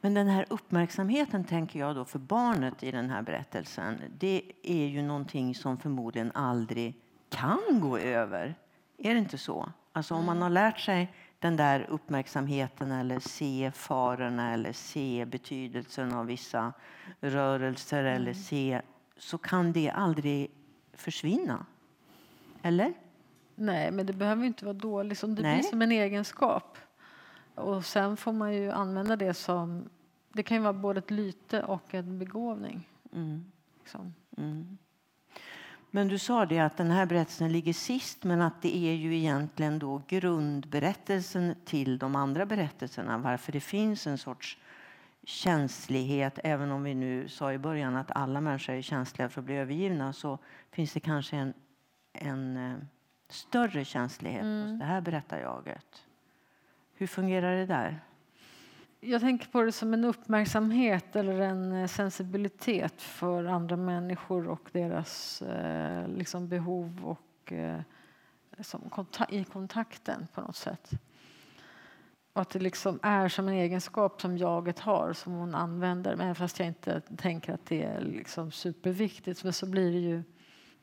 Men 0.00 0.14
den 0.14 0.28
här 0.28 0.46
uppmärksamheten 0.50 1.44
tänker 1.44 1.78
jag 1.78 1.96
då 1.96 2.04
för 2.04 2.18
barnet 2.18 2.82
i 2.82 2.90
den 2.90 3.10
här 3.10 3.22
berättelsen. 3.22 4.00
Det 4.18 4.42
är 4.62 4.86
ju 4.86 5.02
någonting 5.02 5.54
som 5.54 5.78
förmodligen 5.78 6.32
aldrig 6.34 6.94
kan 7.28 7.80
gå 7.80 7.98
över. 7.98 8.54
Är 9.02 9.14
det 9.14 9.20
inte 9.20 9.38
så? 9.38 9.72
Alltså 9.92 10.14
om 10.14 10.24
man 10.24 10.36
mm. 10.36 10.42
har 10.42 10.50
lärt 10.50 10.80
sig 10.80 11.12
den 11.38 11.56
där 11.56 11.86
uppmärksamheten 11.90 12.92
eller 12.92 13.18
se 13.18 13.70
farorna 13.74 14.52
eller 14.52 14.72
se 14.72 15.26
betydelsen 15.26 16.14
av 16.14 16.26
vissa 16.26 16.72
rörelser 17.20 18.04
mm. 18.04 18.16
eller 18.16 18.32
se 18.32 18.82
så 19.16 19.38
kan 19.38 19.72
det 19.72 19.90
aldrig 19.90 20.50
försvinna. 20.92 21.66
Eller? 22.62 22.94
Nej, 23.54 23.90
men 23.90 24.06
det 24.06 24.12
behöver 24.12 24.44
inte 24.44 24.64
vara 24.64 24.74
dåligt. 24.74 25.20
Det 25.20 25.26
Nej. 25.26 25.54
blir 25.54 25.62
som 25.70 25.82
en 25.82 25.92
egenskap. 25.92 26.78
Och 27.54 27.84
sen 27.84 28.16
får 28.16 28.32
man 28.32 28.54
ju 28.54 28.70
använda 28.70 29.16
det 29.16 29.34
som... 29.34 29.88
Det 30.32 30.42
kan 30.42 30.56
ju 30.56 30.62
vara 30.62 30.72
både 30.72 30.98
ett 30.98 31.10
lyte 31.10 31.62
och 31.62 31.94
en 31.94 32.18
begåvning. 32.18 32.88
Mm. 33.12 33.44
Liksom. 33.78 34.14
Mm. 34.36 34.78
Men 35.90 36.08
du 36.08 36.18
sa 36.18 36.46
det 36.46 36.58
att 36.58 36.76
den 36.76 36.90
här 36.90 37.06
berättelsen 37.06 37.52
ligger 37.52 37.72
sist 37.72 38.24
men 38.24 38.42
att 38.42 38.62
det 38.62 38.76
är 38.76 38.94
ju 38.94 39.16
egentligen 39.16 39.78
då 39.78 40.02
grundberättelsen 40.08 41.54
till 41.64 41.98
de 41.98 42.16
andra 42.16 42.46
berättelserna. 42.46 43.18
Varför 43.18 43.52
det 43.52 43.60
finns 43.60 44.06
en 44.06 44.18
sorts 44.18 44.58
känslighet. 45.24 46.38
Även 46.44 46.70
om 46.70 46.82
vi 46.82 46.94
nu 46.94 47.28
sa 47.28 47.52
i 47.52 47.58
början 47.58 47.96
att 47.96 48.10
alla 48.10 48.40
människor 48.40 48.74
är 48.74 48.82
känsliga 48.82 49.28
för 49.28 49.40
att 49.40 49.44
bli 49.44 49.54
övergivna 49.54 50.12
så 50.12 50.38
finns 50.70 50.92
det 50.92 51.00
kanske 51.00 51.36
en, 51.36 51.54
en 52.12 52.56
uh, 52.56 52.78
större 53.28 53.84
känslighet 53.84 54.42
mm. 54.42 54.70
hos 54.70 54.78
det 54.78 54.84
här 54.84 55.00
berättarjaget. 55.00 56.06
Hur 56.94 57.06
fungerar 57.06 57.56
det 57.56 57.66
där? 57.66 58.00
Jag 59.02 59.20
tänker 59.20 59.46
på 59.46 59.62
det 59.62 59.72
som 59.72 59.94
en 59.94 60.04
uppmärksamhet 60.04 61.16
eller 61.16 61.40
en 61.40 61.72
eh, 61.72 61.86
sensibilitet 61.86 63.02
för 63.02 63.44
andra 63.44 63.76
människor 63.76 64.48
och 64.48 64.68
deras 64.72 65.42
eh, 65.42 66.08
liksom 66.08 66.48
behov 66.48 67.00
och 67.04 67.52
eh, 67.52 67.80
liksom, 68.56 68.90
i 69.28 69.44
kontakten 69.44 70.26
på 70.34 70.40
något 70.40 70.56
sätt. 70.56 70.90
Och 72.32 72.42
att 72.42 72.50
det 72.50 72.58
liksom 72.58 72.98
är 73.02 73.28
som 73.28 73.48
en 73.48 73.54
egenskap 73.54 74.20
som 74.20 74.38
jaget 74.38 74.78
har, 74.78 75.12
som 75.12 75.32
hon 75.32 75.54
använder. 75.54 76.16
Men 76.16 76.34
fast 76.34 76.58
jag 76.58 76.68
inte 76.68 77.00
tänker 77.00 77.52
att 77.52 77.66
det 77.66 77.82
är 77.82 78.00
liksom 78.00 78.50
superviktigt. 78.50 79.44
Men 79.44 79.52
så 79.52 79.66
blir 79.66 79.92
det 79.92 79.98
ju 79.98 80.22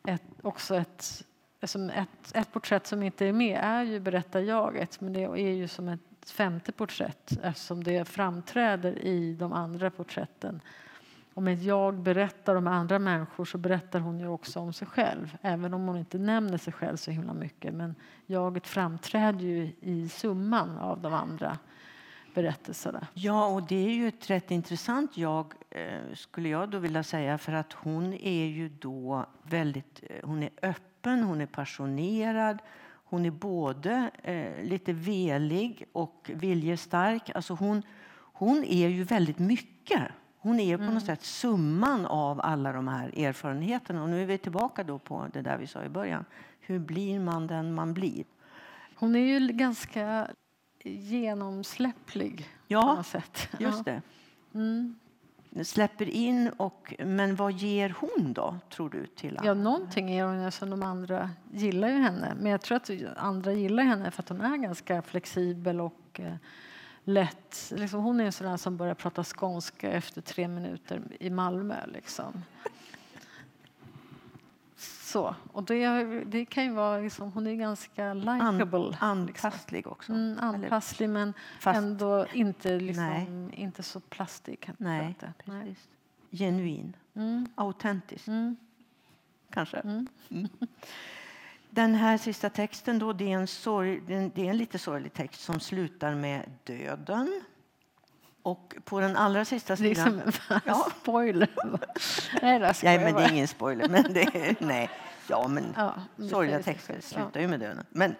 ett, 0.07 0.23
också 0.41 0.75
ett, 0.75 1.25
ett, 1.61 2.35
ett 2.35 2.51
porträtt 2.51 2.87
som 2.87 3.03
inte 3.03 3.25
är 3.25 3.33
med 3.33 3.59
är 3.63 3.83
ju 3.83 3.99
berättarjaget. 3.99 5.01
Men 5.01 5.13
det 5.13 5.23
är 5.23 5.53
ju 5.53 5.67
som 5.67 5.87
ett 5.87 6.06
ett 6.27 6.31
femte 6.31 6.71
porträtt 6.71 7.31
eftersom 7.43 7.83
det 7.83 8.07
framträder 8.07 9.05
i 9.05 9.33
de 9.33 9.53
andra 9.53 9.89
porträtten. 9.89 10.61
Om 11.33 11.47
ett 11.47 11.63
jag 11.63 11.99
berättar 11.99 12.55
om 12.55 12.67
andra 12.67 12.99
människor 12.99 13.45
så 13.45 13.57
berättar 13.57 13.99
hon 13.99 14.19
ju 14.19 14.27
också 14.27 14.59
om 14.59 14.73
sig 14.73 14.87
själv. 14.87 15.37
Även 15.41 15.73
om 15.73 15.87
hon 15.87 15.97
inte 15.97 16.17
nämner 16.17 16.57
sig 16.57 16.73
själv 16.73 16.97
så 16.97 17.11
himla 17.11 17.33
mycket. 17.33 17.73
Men 17.73 17.95
jaget 18.25 18.67
framträder 18.67 19.45
ju 19.45 19.73
i 19.79 20.09
summan 20.09 20.77
av 20.77 21.01
de 21.01 21.13
andra 21.13 21.57
berättelserna. 22.33 23.07
Ja, 23.13 23.47
och 23.47 23.63
det 23.67 23.87
är 23.87 23.93
ju 23.93 24.07
ett 24.07 24.29
rätt 24.29 24.51
intressant 24.51 25.17
jag, 25.17 25.53
eh, 25.69 26.13
skulle 26.13 26.49
jag 26.49 26.69
då 26.69 26.77
vilja 26.77 27.03
säga. 27.03 27.37
För 27.37 27.53
att 27.53 27.73
hon 27.73 28.13
är 28.13 28.45
ju 28.45 28.69
då 28.69 29.25
väldigt, 29.43 30.03
eh, 30.03 30.27
hon 30.27 30.43
är 30.43 30.49
öppen, 30.61 31.23
hon 31.23 31.41
är 31.41 31.45
passionerad. 31.45 32.61
Hon 33.09 33.25
är 33.25 33.31
både 33.31 34.11
eh, 34.23 34.63
lite 34.63 34.93
velig 34.93 35.85
och 35.91 36.31
viljestark. 36.33 37.31
Alltså 37.35 37.53
hon, 37.53 37.81
hon 38.33 38.63
är 38.63 38.87
ju 38.87 39.03
väldigt 39.03 39.39
mycket. 39.39 40.01
Hon 40.37 40.59
är 40.59 40.77
på 40.77 40.83
mm. 40.83 40.93
något 40.93 41.05
sätt 41.05 41.23
summan 41.23 42.05
av 42.05 42.41
alla 42.43 42.71
de 42.73 42.87
här 42.87 43.19
erfarenheterna. 43.19 44.03
Och 44.03 44.09
nu 44.09 44.21
är 44.21 44.25
vi 44.25 44.37
tillbaka 44.37 44.83
då 44.83 44.99
på 44.99 45.27
det 45.33 45.41
där 45.41 45.57
vi 45.57 45.67
sa 45.67 45.83
i 45.83 45.89
början. 45.89 46.25
Hur 46.59 46.79
blir 46.79 47.19
man 47.19 47.47
den 47.47 47.73
man 47.73 47.93
blir? 47.93 48.23
Hon 48.95 49.15
är 49.15 49.19
ju 49.19 49.47
ganska 49.47 50.27
genomsläpplig 50.83 52.49
ja, 52.67 52.81
på 52.81 52.95
något 52.95 53.07
sätt. 53.07 53.49
just 53.59 53.85
det. 53.85 54.01
Mm. 54.53 54.99
Släpper 55.65 56.09
in, 56.09 56.49
och, 56.57 56.93
men 56.99 57.35
vad 57.35 57.51
ger 57.51 57.95
hon 57.99 58.33
då, 58.33 58.55
tror 58.69 58.89
du? 58.89 59.05
till 59.05 59.39
Ja, 59.43 59.53
någonting 59.53 60.09
ger 60.09 60.25
hon 60.25 60.51
som 60.51 60.69
de 60.69 60.83
andra 60.83 61.29
gillar 61.51 61.87
ju 61.87 61.93
henne. 61.93 62.33
Men 62.39 62.51
jag 62.51 62.61
tror 62.61 62.75
att 62.75 62.89
andra 63.17 63.53
gillar 63.53 63.83
henne 63.83 64.11
för 64.11 64.23
att 64.23 64.29
hon 64.29 64.41
är 64.41 64.57
ganska 64.57 65.01
flexibel 65.01 65.81
och 65.81 66.19
eh, 66.19 66.33
lätt. 67.03 67.71
Liksom 67.75 68.03
hon 68.03 68.19
är 68.19 68.25
en 68.25 68.31
sån 68.31 68.57
som 68.57 68.77
börjar 68.77 68.93
prata 68.93 69.23
skånska 69.23 69.91
efter 69.91 70.21
tre 70.21 70.47
minuter 70.47 71.01
i 71.19 71.29
Malmö. 71.29 71.75
Liksom. 71.87 72.43
Så. 75.07 75.35
Och 75.51 75.63
det, 75.63 76.03
det 76.23 76.45
kan 76.45 76.63
ju 76.63 76.71
vara, 76.71 76.97
liksom, 76.97 77.31
hon 77.31 77.47
är 77.47 77.55
ganska 77.55 78.13
likeable. 78.13 78.97
An, 78.99 79.19
anpasslig 79.19 79.77
liksom. 79.77 79.91
också. 79.91 80.13
Mm, 80.13 80.39
anpasslig 80.39 81.09
men 81.09 81.33
Fast, 81.59 81.77
ändå 81.77 82.25
inte, 82.33 82.79
liksom, 82.79 83.49
inte 83.53 83.83
så 83.83 83.99
plastig. 83.99 84.71
Nej, 84.77 85.15
Nej. 85.45 85.75
Genuin. 86.31 86.95
Mm. 87.13 87.47
Autentisk. 87.55 88.27
Mm. 88.27 88.55
Kanske. 89.49 89.77
Mm. 89.77 90.07
mm. 90.29 90.47
Den 91.69 91.95
här 91.95 92.17
sista 92.17 92.49
texten 92.49 92.99
då, 92.99 93.13
det 93.13 93.31
är, 93.31 93.37
en 93.37 93.47
sorg, 93.47 94.01
det 94.07 94.13
är 94.13 94.49
en 94.49 94.57
lite 94.57 94.79
sorglig 94.79 95.13
text 95.13 95.41
som 95.41 95.59
slutar 95.59 96.15
med 96.15 96.51
döden. 96.63 97.41
Och 98.47 98.75
på 98.85 98.99
den 98.99 99.15
allra 99.15 99.45
sista 99.45 99.75
sidan... 99.75 100.15
Det 100.17 100.21
är 100.21 100.31
som 100.31 100.55
en 100.55 100.61
ja. 100.65 100.87
spoiler. 101.01 101.49
nej, 102.41 102.73
nej, 102.83 102.99
men 102.99 103.15
det 103.15 103.23
är 103.23 103.31
ingen 103.31 103.47
spoiler. 103.47 103.89
Men 103.89 104.13
det 104.13 104.21
är, 104.21 104.55
nej. 104.59 104.89
Ja, 105.29 105.47
men 105.47 105.73
ja, 105.75 105.93
sorgliga 106.29 106.63
texter 106.63 107.01
slutar 107.01 107.39
ju 107.39 107.47
med 107.47 107.59
döden. 107.59 107.85
Men 107.89 108.15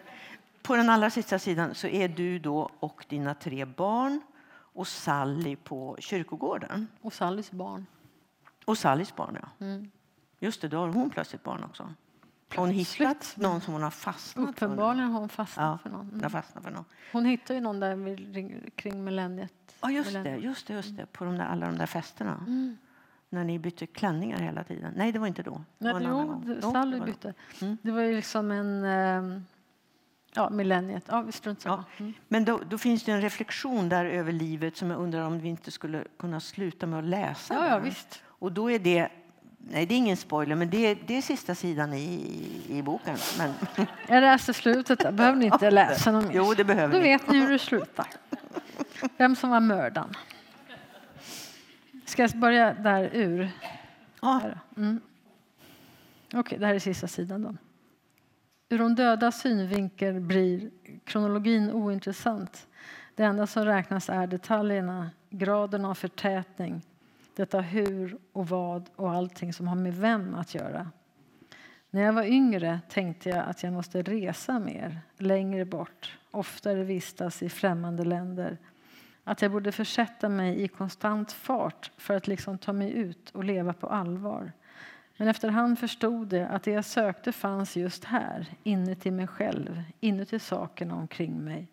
på 0.62 0.76
den 0.76 0.90
allra 0.90 1.10
sista 1.10 1.38
sidan 1.38 1.74
så 1.74 1.86
är 1.86 2.08
du 2.08 2.38
då 2.38 2.70
och 2.80 3.04
dina 3.08 3.34
tre 3.34 3.64
barn 3.64 4.20
och 4.50 4.88
Sally 4.88 5.56
på 5.56 5.96
kyrkogården. 5.98 6.88
Och 7.00 7.12
Sallys 7.12 7.50
barn. 7.50 7.86
Och 8.64 8.78
Sallys 8.78 9.16
barn, 9.16 9.38
ja. 9.42 9.66
Mm. 9.66 9.90
Just 10.38 10.60
det, 10.60 10.68
då 10.68 10.78
har 10.78 10.88
hon 10.88 11.10
plötsligt 11.10 11.44
barn 11.44 11.64
också. 11.64 11.94
Har 12.54 12.66
hon 12.66 12.70
hittat 12.70 13.34
någon 13.36 13.60
som 13.60 13.72
hon 13.72 13.82
har 13.82 13.90
fastnat 13.90 14.48
Uppenbarligen 14.48 15.10
har 15.10 15.20
hon 15.20 15.28
fastnat 15.28 15.64
ja, 15.64 15.78
för 15.82 15.90
någon. 15.90 16.10
Mm. 16.10 16.30
Fastnat 16.30 16.64
för 16.64 16.70
någon. 16.70 16.84
Hon 17.12 17.24
hittar 17.24 17.54
ju 17.54 17.60
någon 17.60 17.80
där 17.80 18.70
kring 18.76 19.04
millenniet. 19.04 19.52
Ja, 19.80 19.90
just 19.90 20.12
det, 20.12 20.36
just 20.36 20.66
det, 20.66 20.74
just 20.74 20.96
det. 20.96 21.06
På 21.06 21.24
de 21.24 21.38
där, 21.38 21.44
alla 21.44 21.66
de 21.66 21.78
där 21.78 21.86
festerna. 21.86 22.44
Mm. 22.46 22.78
När 23.30 23.44
ni 23.44 23.58
bytte 23.58 23.86
klänningar 23.86 24.38
hela 24.38 24.64
tiden. 24.64 24.92
Nej, 24.96 25.12
det 25.12 25.18
var 25.18 25.26
inte 25.26 25.42
då. 25.42 25.62
Nej, 25.78 25.94
det 25.94 26.04
jo, 26.04 26.42
Sally 26.72 27.00
bytte. 27.00 27.34
Mm. 27.60 27.78
Det 27.82 27.90
var 27.90 28.00
ju 28.00 28.16
liksom 28.16 28.50
en... 28.50 28.84
Ehm, 28.84 29.44
ja, 30.34 30.50
millenniet. 30.50 31.04
Ja, 31.08 31.20
vi 31.20 31.32
strunt 31.32 31.64
ja. 31.64 31.84
Mm. 31.96 32.12
Men 32.28 32.44
då, 32.44 32.60
då, 32.68 32.78
finns 32.78 33.04
det 33.04 33.12
en 33.12 33.20
reflektion 33.20 33.88
där 33.88 34.04
över 34.04 34.32
livet 34.32 34.76
som 34.76 34.90
jag 34.90 35.00
undrar 35.00 35.22
om 35.22 35.40
vi 35.40 35.48
inte 35.48 35.70
skulle 35.70 36.04
kunna 36.18 36.40
sluta 36.40 36.86
med 36.86 36.98
att 36.98 37.04
läsa. 37.04 37.54
Ja, 37.54 37.68
ja 37.68 37.78
visst. 37.78 38.22
Och 38.26 38.52
då 38.52 38.70
är 38.70 38.78
det 38.78 39.08
Nej, 39.70 39.86
det 39.86 39.94
är 39.94 39.96
ingen 39.96 40.16
spoiler, 40.16 40.56
men 40.56 40.70
det, 40.70 40.94
det 40.94 41.16
är 41.16 41.22
sista 41.22 41.54
sidan 41.54 41.94
i, 41.94 42.62
i 42.68 42.82
boken. 42.82 43.16
Men... 43.38 43.52
Jag 44.08 44.20
läste 44.20 44.54
slutet, 44.54 44.98
där 44.98 45.12
behöver 45.12 45.38
ni 45.38 45.46
inte 45.46 45.70
läsa 45.70 46.12
något 46.12 46.24
mer. 46.24 46.34
Jo, 46.34 46.54
det 46.54 46.64
behöver 46.64 46.94
Då 46.94 47.00
vet 47.00 47.28
ni 47.28 47.38
hur 47.38 47.52
det 47.52 47.58
slutar. 47.58 48.06
Vem 49.16 49.36
som 49.36 49.50
var 49.50 49.60
mördaren. 49.60 50.12
Ska 52.04 52.22
jag 52.22 52.36
börja 52.36 52.74
där 52.74 53.10
ur? 53.12 53.50
Ja. 54.20 54.42
Mm. 54.76 55.00
Okej, 56.26 56.40
okay, 56.40 56.58
det 56.58 56.66
här 56.66 56.74
är 56.74 56.78
sista 56.78 57.06
sidan 57.06 57.42
då. 57.42 57.56
Ur 58.68 58.78
de 58.78 58.94
döda 58.94 59.32
synvinkel 59.32 60.20
blir 60.20 60.70
kronologin 61.04 61.72
ointressant. 61.72 62.66
Det 63.14 63.24
enda 63.24 63.46
som 63.46 63.64
räknas 63.64 64.08
är 64.08 64.26
detaljerna, 64.26 65.10
graden 65.30 65.84
av 65.84 65.94
förtätning, 65.94 66.82
detta 67.36 67.60
hur 67.60 68.18
och 68.32 68.48
vad 68.48 68.90
och 68.96 69.10
allting 69.10 69.52
som 69.52 69.68
har 69.68 69.76
med 69.76 69.96
vem 69.96 70.34
att 70.34 70.54
göra. 70.54 70.90
När 71.90 72.02
jag 72.02 72.12
var 72.12 72.22
yngre 72.22 72.80
tänkte 72.88 73.28
jag 73.28 73.38
att 73.38 73.62
jag 73.62 73.72
måste 73.72 74.02
resa 74.02 74.58
mer, 74.58 75.00
längre 75.16 75.64
bort, 75.64 76.18
oftare 76.30 76.84
vistas 76.84 77.42
i 77.42 77.48
främmande 77.48 78.04
länder. 78.04 78.58
Att 79.28 79.42
jag 79.42 79.52
borde 79.52 79.72
försätta 79.72 80.28
mig 80.28 80.62
i 80.62 80.68
konstant 80.68 81.32
fart 81.32 81.90
för 81.96 82.14
att 82.14 82.26
liksom 82.26 82.58
ta 82.58 82.72
mig 82.72 82.92
ut 82.92 83.30
och 83.30 83.44
leva 83.44 83.72
på 83.72 83.86
allvar. 83.86 84.52
Men 85.16 85.28
efterhand 85.28 85.78
förstod 85.78 86.32
jag 86.32 86.50
att 86.50 86.62
det 86.62 86.70
jag 86.70 86.84
sökte 86.84 87.32
fanns 87.32 87.76
just 87.76 88.04
här, 88.04 88.46
inuti 88.62 89.10
mig 89.10 89.26
själv, 89.26 89.82
inuti 90.00 90.38
sakerna 90.38 90.94
omkring 90.94 91.44
mig. 91.44 91.68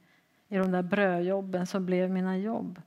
I 0.48 0.58
de 0.58 0.72
där 0.72 0.82
brödjobben 0.82 1.68
som 1.68 1.86
blev 1.86 2.12
mina 2.12 2.38
jobb 2.38 2.82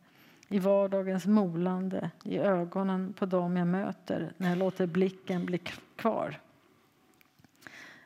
i 0.49 0.59
vardagens 0.59 1.27
molande, 1.27 2.11
i 2.25 2.39
ögonen 2.39 3.13
på 3.13 3.27
dem 3.27 3.57
jag 3.57 3.67
möter 3.67 4.33
när 4.37 4.49
jag 4.49 4.59
låter 4.59 4.87
blicken 4.87 5.47
bli 5.47 5.59
kvar. 5.97 6.41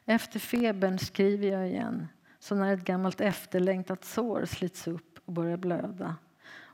Efter 0.05 0.39
febern 0.39 0.99
skriver 0.99 1.49
jag 1.49 1.69
igen, 1.69 2.09
som 2.39 2.59
när 2.59 2.75
ett 2.75 2.85
gammalt 2.85 3.21
efterlängtat 3.21 4.05
sår 4.05 4.45
slits 4.45 4.89
upp 4.89 5.19
och 5.25 5.33
börjar 5.33 5.57
blöda. 5.57 6.17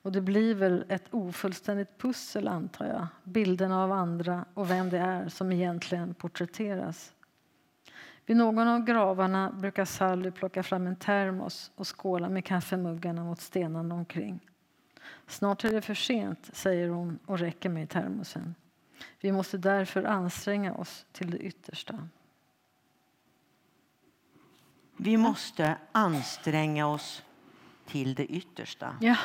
Och 0.08 0.12
det 0.12 0.20
blir 0.20 0.54
väl 0.54 0.84
ett 0.88 1.04
ofullständigt 1.10 1.98
pussel, 1.98 2.48
antar 2.48 2.86
jag. 2.86 3.06
Bilderna 3.24 3.84
av 3.84 3.92
andra 3.92 4.44
och 4.54 4.70
vem 4.70 4.90
det 4.90 4.98
är 4.98 5.28
som 5.28 5.52
egentligen 5.52 6.14
porträtteras. 6.14 7.12
Vid 8.26 8.36
någon 8.36 8.68
av 8.68 8.84
gravarna 8.84 9.50
brukar 9.50 9.84
Sally 9.84 10.30
plocka 10.30 10.62
fram 10.62 10.86
en 10.86 10.96
termos 10.96 11.70
och 11.74 11.98
skåla 11.98 12.28
med 12.28 12.44
kaffemuggarna 12.44 13.24
mot 13.24 13.40
stenarna 13.40 13.94
omkring. 13.94 14.40
Snart 15.26 15.64
är 15.64 15.72
det 15.72 15.82
för 15.82 15.94
sent, 15.94 16.50
säger 16.52 16.88
hon 16.88 17.18
och 17.26 17.38
räcker 17.38 17.68
mig 17.68 17.86
termosen. 17.86 18.54
Vi 19.20 19.32
måste 19.32 19.58
därför 19.58 20.04
anstränga 20.04 20.74
oss 20.74 21.06
till 21.12 21.30
det 21.30 21.38
yttersta. 21.38 22.08
Vi 24.96 25.16
måste 25.16 25.76
anstränga 25.92 26.86
oss 26.86 27.22
till 27.86 28.14
det 28.14 28.26
yttersta. 28.26 28.96
Ja. 29.00 29.16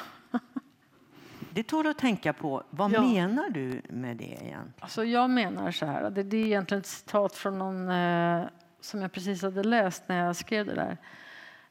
Det 1.54 1.64
tål 1.64 1.88
att 1.88 1.98
tänka 1.98 2.34
på. 2.34 2.64
Vad 2.70 2.92
ja. 2.92 3.02
menar 3.02 3.50
du 3.50 3.82
med 3.90 4.18
det 4.18 4.24
egentligen? 4.24 4.74
Alltså 4.80 5.04
jag 5.04 5.30
menar 5.30 5.72
så 5.72 5.86
här, 5.86 6.10
det, 6.10 6.38
är 6.38 6.46
egentligen 6.46 6.80
ett 6.80 6.88
citat 6.88 7.36
från 7.36 7.58
någon 7.58 7.90
eh, 7.90 8.46
som 8.82 9.02
jag 9.02 9.12
precis 9.12 9.42
hade 9.42 9.64
läst 9.64 10.04
när 10.08 10.26
jag 10.26 10.36
skrev 10.36 10.66
det 10.66 10.76
där. 10.76 10.98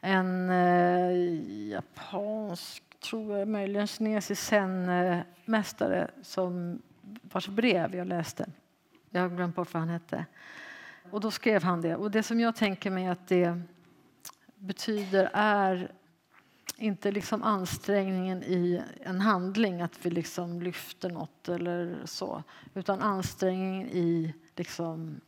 En 0.00 0.50
eh, 0.50 1.70
japansk 1.70 2.82
tror 3.00 3.38
jag, 3.38 3.48
möjligen 3.48 3.86
kinesisk 3.86 4.42
zen-mästare 4.42 6.10
som 6.22 6.82
vars 7.22 7.48
brev 7.48 7.94
jag 7.94 8.06
läste. 8.06 8.46
Jag 9.10 9.22
har 9.22 9.28
glömt 9.28 9.56
bort 9.56 9.74
vad 9.74 9.80
han 9.80 9.88
hette. 9.88 10.26
Och 11.10 11.20
då 11.20 11.30
skrev 11.30 11.62
han 11.62 11.80
det. 11.80 11.96
Och 11.96 12.10
det 12.10 12.22
som 12.22 12.40
jag 12.40 12.56
tänker 12.56 12.90
mig 12.90 13.08
att 13.08 13.28
det 13.28 13.60
betyder 14.56 15.30
är 15.32 15.92
inte 16.82 17.12
liksom 17.12 17.42
ansträngningen 17.42 18.42
i 18.42 18.82
en 19.00 19.20
handling, 19.20 19.82
att 19.82 20.06
vi 20.06 20.10
liksom 20.10 20.62
lyfter 20.62 21.10
något 21.10 21.48
eller 21.48 21.98
så, 22.04 22.42
utan 22.74 23.00
ansträngningen 23.00 23.88
i 23.88 24.34
liksom, 24.56 25.20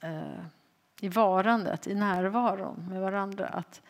eh, 0.00 0.44
i 1.00 1.08
varandet, 1.08 1.86
i 1.86 1.94
närvaron 1.94 2.86
med 2.88 3.00
varandra. 3.00 3.46
Att 3.46 3.82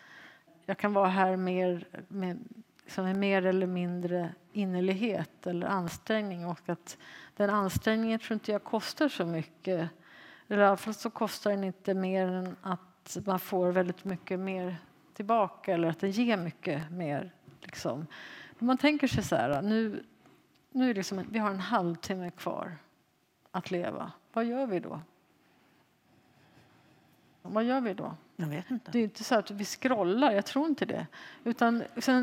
jag 0.67 0.79
kan 0.79 0.93
vara 0.93 1.09
här 1.09 1.37
mer, 1.37 1.89
med, 2.09 2.39
liksom 2.83 3.05
med 3.05 3.17
mer 3.17 3.47
eller 3.47 3.67
mindre 3.67 4.35
innerlighet 4.53 5.47
eller 5.47 5.67
ansträngning 5.67 6.47
och 6.47 6.69
att 6.69 6.99
den 7.37 7.51
ansträngningen 7.51 8.19
tror 8.19 8.35
inte 8.35 8.53
jag 8.53 8.65
kostar 8.65 9.09
så 9.09 9.27
mycket. 9.27 9.91
Eller 10.49 10.63
i 10.63 10.67
alla 10.67 10.77
fall 10.77 10.95
så 10.95 11.11
kostar 11.11 11.51
den 11.51 11.65
inte 11.65 11.95
mer 11.95 12.27
än 12.27 12.57
att 12.63 13.17
man 13.27 13.41
får 13.41 13.73
väldigt 13.73 14.05
mycket 14.05 14.41
mer 14.41 14.77
tillbaka 15.21 15.75
eller 15.75 15.89
att 15.89 16.01
den 16.01 16.11
ger 16.11 16.37
mycket 16.37 16.91
mer. 16.91 17.31
Liksom. 17.61 18.07
Man 18.59 18.79
tänker 18.79 19.07
sig 19.07 19.25
så 19.25 19.37
här, 19.37 19.63
nu, 19.63 20.05
nu 20.71 20.95
liksom, 20.95 21.25
vi 21.31 21.39
har 21.39 21.51
en 21.51 21.61
halvtimme 21.61 22.31
kvar 22.31 22.77
att 23.51 23.71
leva. 23.71 24.13
Vad 24.33 24.45
gör 24.45 24.67
vi 24.67 24.81
då? 24.81 25.01
Vad 27.43 27.65
gör 27.65 27.81
vi 27.81 27.95
då? 27.95 28.15
Jag 28.37 28.47
vet 28.47 28.71
inte. 28.71 28.91
Det 28.91 28.99
är 28.99 29.03
inte 29.03 29.25
så 29.25 29.35
att 29.35 29.51
vi 29.51 29.65
scrollar, 29.65 30.33
jag 30.33 30.47
tror 30.47 30.67
inte 30.67 30.85
det. 30.85 31.07
Utan 31.45 31.83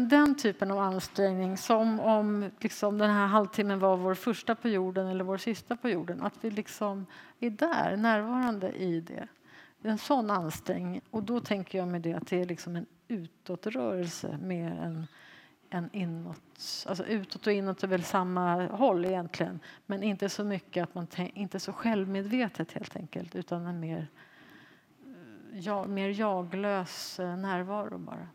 den 0.09 0.35
typen 0.35 0.71
av 0.71 0.79
ansträngning, 0.79 1.57
som 1.57 1.99
om 1.99 2.51
liksom 2.59 2.97
den 2.97 3.09
här 3.09 3.27
halvtimmen 3.27 3.79
var 3.79 3.97
vår 3.97 4.13
första 4.13 4.55
på 4.55 4.69
jorden 4.69 5.07
eller 5.07 5.23
vår 5.23 5.37
sista 5.37 5.75
på 5.75 5.89
jorden. 5.89 6.23
Att 6.23 6.33
vi 6.41 6.51
liksom 6.51 7.05
är 7.39 7.49
där, 7.49 7.97
närvarande 7.97 8.71
i 8.71 9.01
det. 9.01 9.27
En 9.81 9.97
sån 9.97 10.31
ansträngning. 10.31 11.01
Och 11.11 11.23
då 11.23 11.39
tänker 11.39 11.77
jag 11.77 11.87
med 11.87 12.01
det 12.01 12.13
att 12.13 12.27
det 12.27 12.41
är 12.41 12.45
liksom 12.45 12.75
en 12.75 12.85
utåtrörelse 13.07 14.37
mer 14.41 14.71
än 14.71 15.07
en 15.69 15.89
inåt. 15.93 16.85
Alltså 16.87 17.05
utåt 17.05 17.47
och 17.47 17.53
inåt 17.53 17.83
är 17.83 17.87
väl 17.87 18.03
samma 18.03 18.67
håll 18.67 19.05
egentligen. 19.05 19.59
Men 19.85 20.03
inte 20.03 20.29
så 20.29 20.43
mycket 20.43 20.83
att 20.83 20.95
man 20.95 21.07
inte 21.17 21.59
så 21.59 21.73
självmedvetet 21.73 22.71
helt 22.71 22.95
enkelt 22.95 23.35
utan 23.35 23.65
en 23.65 23.79
mer 23.79 24.07
jag, 25.51 25.89
mer 25.89 26.09
jaglös 26.09 27.19
eh, 27.19 27.37
närvaro 27.37 27.97
bara. 27.97 28.27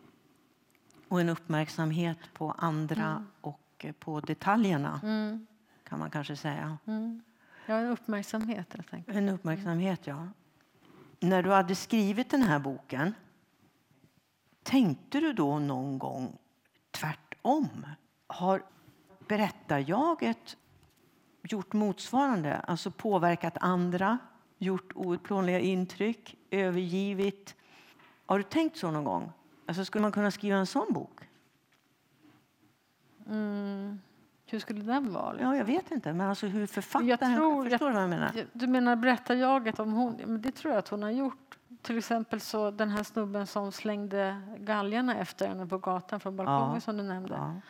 Och 1.09 1.21
en 1.21 1.29
uppmärksamhet 1.29 2.19
på 2.33 2.53
andra 2.59 3.11
mm. 3.11 3.27
och 3.41 3.61
eh, 3.79 3.93
på 3.93 4.21
detaljerna, 4.21 5.01
mm. 5.03 5.47
kan 5.85 5.99
man 5.99 6.11
kanske 6.11 6.37
säga. 6.37 6.79
Mm. 6.87 7.23
Ja, 7.67 7.75
en 7.75 7.89
uppmärksamhet 7.89 8.75
helt 8.75 8.95
enkelt. 8.95 9.17
En 9.17 9.29
uppmärksamhet, 9.29 10.07
ja. 10.07 10.29
När 11.23 11.43
du 11.43 11.51
hade 11.51 11.75
skrivit 11.75 12.31
den 12.31 12.43
här 12.43 12.59
boken, 12.59 13.15
tänkte 14.63 15.21
du 15.21 15.33
då 15.33 15.59
någon 15.59 15.99
gång 15.99 16.39
tvärtom? 16.91 17.87
Har 18.27 18.63
berättarjaget 19.29 20.57
gjort 21.43 21.73
motsvarande, 21.73 22.57
alltså 22.57 22.91
påverkat 22.91 23.57
andra 23.61 24.19
gjort 24.59 24.93
outplånliga 24.95 25.61
intryck, 25.61 26.37
övergivit. 26.51 27.57
Har 28.27 28.39
du 28.39 28.45
tänkt 28.45 28.77
så 28.77 28.91
någon 28.91 29.05
gång? 29.05 29.33
Alltså, 29.67 29.85
skulle 29.85 30.03
man 30.03 30.13
kunna 30.13 30.31
skriva 30.31 30.57
en 30.57 30.67
sån 30.67 30.93
bok? 30.93 31.21
Mm. 33.27 34.01
Hur 34.53 34.59
skulle 34.59 34.83
den 34.83 35.13
vara? 35.13 35.41
Ja, 35.41 35.57
jag 35.57 35.65
vet 35.65 35.91
inte. 35.91 36.13
Men 36.13 36.29
alltså 36.29 36.47
hur 36.47 36.67
författaren... 36.67 37.09
Jag 37.09 37.21
tror, 37.21 37.65
förstår 37.65 37.89
jag, 37.89 37.95
vad 37.95 38.03
jag 38.03 38.11
menar? 38.11 38.47
Du 38.53 38.67
menar 38.67 38.97
berättarjaget 38.97 39.81
om 39.81 39.93
hon? 39.93 40.21
Men 40.27 40.43
det 40.43 40.53
tror 40.53 40.73
jag 40.73 40.79
att 40.79 40.89
hon 40.89 41.03
har 41.03 41.11
gjort. 41.11 41.59
Till 41.83 41.99
exempel 41.99 42.41
så 42.41 42.71
den 42.71 42.91
här 42.91 43.03
snubben 43.03 43.47
som 43.47 43.73
slängde 43.73 44.43
galgarna 44.59 45.17
efter 45.17 45.49
henne 45.49 45.67
på 45.67 45.79
gatan 45.79 46.21
från 46.21 46.37
balkongen 46.37 46.75
ja. 46.75 46.81
som 46.81 46.97
du 46.97 47.03
nämnde. 47.03 47.35
Ja. 47.35 47.61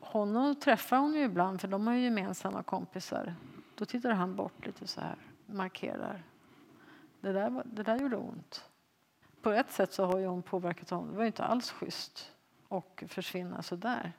Honom 0.00 0.54
träffar 0.54 0.96
hon 0.96 1.14
ju 1.14 1.24
ibland 1.24 1.60
för 1.60 1.68
de 1.68 1.86
har 1.86 1.94
ju 1.94 2.00
gemensamma 2.00 2.62
kompisar. 2.62 3.34
Då 3.74 3.84
tittar 3.84 4.10
han 4.10 4.36
bort 4.36 4.66
lite 4.66 4.86
så 4.86 5.00
här 5.00 5.16
markerar. 5.46 6.22
Det 7.20 7.32
där, 7.32 7.62
det 7.64 7.82
där 7.82 7.96
gjorde 7.96 8.16
ont. 8.16 8.64
På 9.42 9.50
ett 9.50 9.70
sätt 9.70 9.92
så 9.92 10.04
har 10.04 10.18
ju 10.18 10.26
hon 10.26 10.42
påverkat 10.42 10.90
honom. 10.90 11.10
Det 11.12 11.18
var 11.18 11.24
inte 11.24 11.44
alls 11.44 11.70
schysst 11.70 12.32
att 12.68 13.02
försvinna 13.08 13.62
så 13.62 13.76
där. 13.76 14.12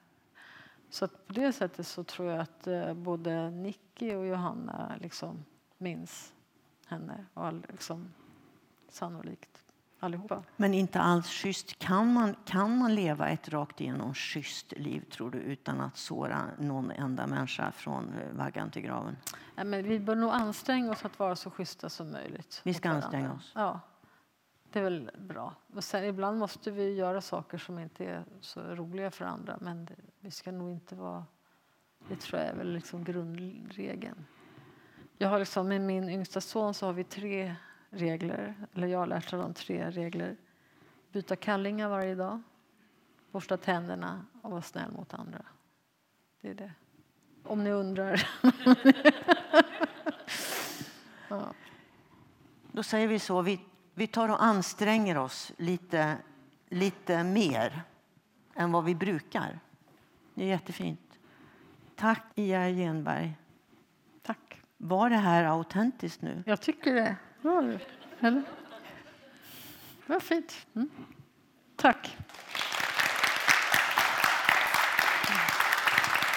Så 0.92 1.08
på 1.08 1.34
det 1.34 1.54
sättet 1.54 1.88
så 1.88 2.04
tror 2.04 2.32
jag 2.32 2.40
att 2.40 2.68
eh, 2.68 2.94
både 2.94 3.50
Nicky 3.50 4.16
och 4.16 4.28
Johanna 4.28 4.96
liksom 5.02 5.46
minns 5.78 6.34
henne. 6.88 7.26
Och 7.34 7.54
liksom, 7.54 8.14
sannolikt 8.90 9.64
allihopa. 10.00 10.44
Men 10.58 10.74
inte 10.74 11.02
alls 11.02 11.28
schysst. 11.28 11.80
Kan 11.80 12.14
man, 12.14 12.36
kan 12.46 12.78
man 12.78 12.96
leva 12.96 13.30
ett 13.30 13.50
rakt 13.50 13.82
igenom 13.82 14.14
schysst 14.14 14.72
liv 14.72 15.06
tror 15.12 15.32
du 15.32 15.38
utan 15.38 15.82
att 15.82 15.98
såra 15.98 16.42
någon 16.58 16.92
enda 16.92 17.28
människa 17.28 17.72
från 17.72 18.14
eh, 18.14 18.38
vaggan 18.38 18.72
till 18.72 18.82
graven? 18.82 19.18
Ja, 19.56 19.64
men 19.64 19.84
vi 19.84 20.00
bör 20.00 20.16
nog 20.16 20.32
anstränga 20.32 20.92
oss 20.92 21.06
att 21.06 21.20
vara 21.20 21.36
så 21.36 21.52
schyssta 21.52 21.90
som 21.90 22.12
möjligt. 22.12 22.62
Vi 22.64 22.74
ska 22.74 22.90
anstränga 22.90 23.34
oss? 23.34 23.52
Ja, 23.56 23.80
det 24.72 24.80
är 24.80 24.84
väl 24.84 25.12
bra. 25.18 25.56
Och 25.74 25.84
sen, 25.84 26.04
ibland 26.04 26.40
måste 26.40 26.72
vi 26.72 26.94
göra 26.94 27.22
saker 27.22 27.58
som 27.58 27.80
inte 27.80 28.06
är 28.06 28.24
så 28.42 28.62
roliga 28.62 29.12
för 29.12 29.26
andra 29.26 29.58
men 29.62 29.86
det, 29.86 29.96
vi 30.20 30.32
ska 30.32 30.52
nog 30.52 30.72
inte 30.72 30.96
vara... 30.96 31.26
Det 32.10 32.16
tror 32.16 32.42
jag 32.42 32.50
är 32.50 32.56
väl 32.56 32.74
liksom 32.74 33.04
grundregeln. 33.04 34.26
Jag 35.18 35.30
har 35.30 35.40
liksom, 35.40 35.68
med 35.68 35.82
min 35.82 36.10
yngsta 36.10 36.42
son 36.42 36.74
så 36.74 36.86
har 36.86 36.94
vi 36.94 37.04
tre 37.04 37.56
regler, 37.90 38.56
eller 38.74 38.88
jag 38.88 39.00
har 39.00 39.08
lärt 39.08 39.32
honom 39.32 39.54
tre 39.54 39.90
regler. 39.90 40.38
Byta 41.12 41.36
kallingar 41.36 41.90
varje 41.90 42.16
dag, 42.16 42.42
borsta 43.32 43.58
tänderna 43.58 44.26
och 44.42 44.52
vara 44.52 44.62
snäll 44.62 44.92
mot 44.92 45.14
andra. 45.14 45.46
Det 46.42 46.50
är 46.50 46.54
det. 46.54 46.72
Om 47.44 47.64
ni 47.64 47.72
undrar. 47.72 48.30
ja. 51.28 51.54
Då 52.72 52.84
säger 52.84 53.08
vi 53.08 53.20
så. 53.20 53.42
Vi, 53.42 53.60
vi 53.94 54.08
tar 54.08 54.30
och 54.30 54.44
anstränger 54.44 55.18
oss 55.18 55.52
lite, 55.58 56.18
lite 56.70 57.24
mer 57.24 57.84
än 58.56 58.72
vad 58.72 58.84
vi 58.84 58.96
brukar. 58.96 59.60
Det 60.34 60.44
är 60.44 60.48
jättefint. 60.48 61.20
Tack, 61.96 62.24
Ia 62.36 62.70
Genberg. 62.70 63.38
Tack. 64.24 64.62
Var 64.78 65.10
det 65.10 65.18
här 65.18 65.44
autentiskt 65.44 66.22
nu? 66.22 66.44
Jag 66.46 66.62
tycker 66.62 66.94
det. 66.94 67.16
Var 67.42 67.64
det? 67.64 67.80
Eller? 68.20 68.44
Det 70.06 70.14
var 70.14 70.20
fint. 70.20 70.68
Mm. 70.76 70.90
Tack. 71.76 72.18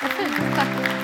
Vad 0.02 0.10
fint. 0.10 0.56
Tack. 0.56 1.03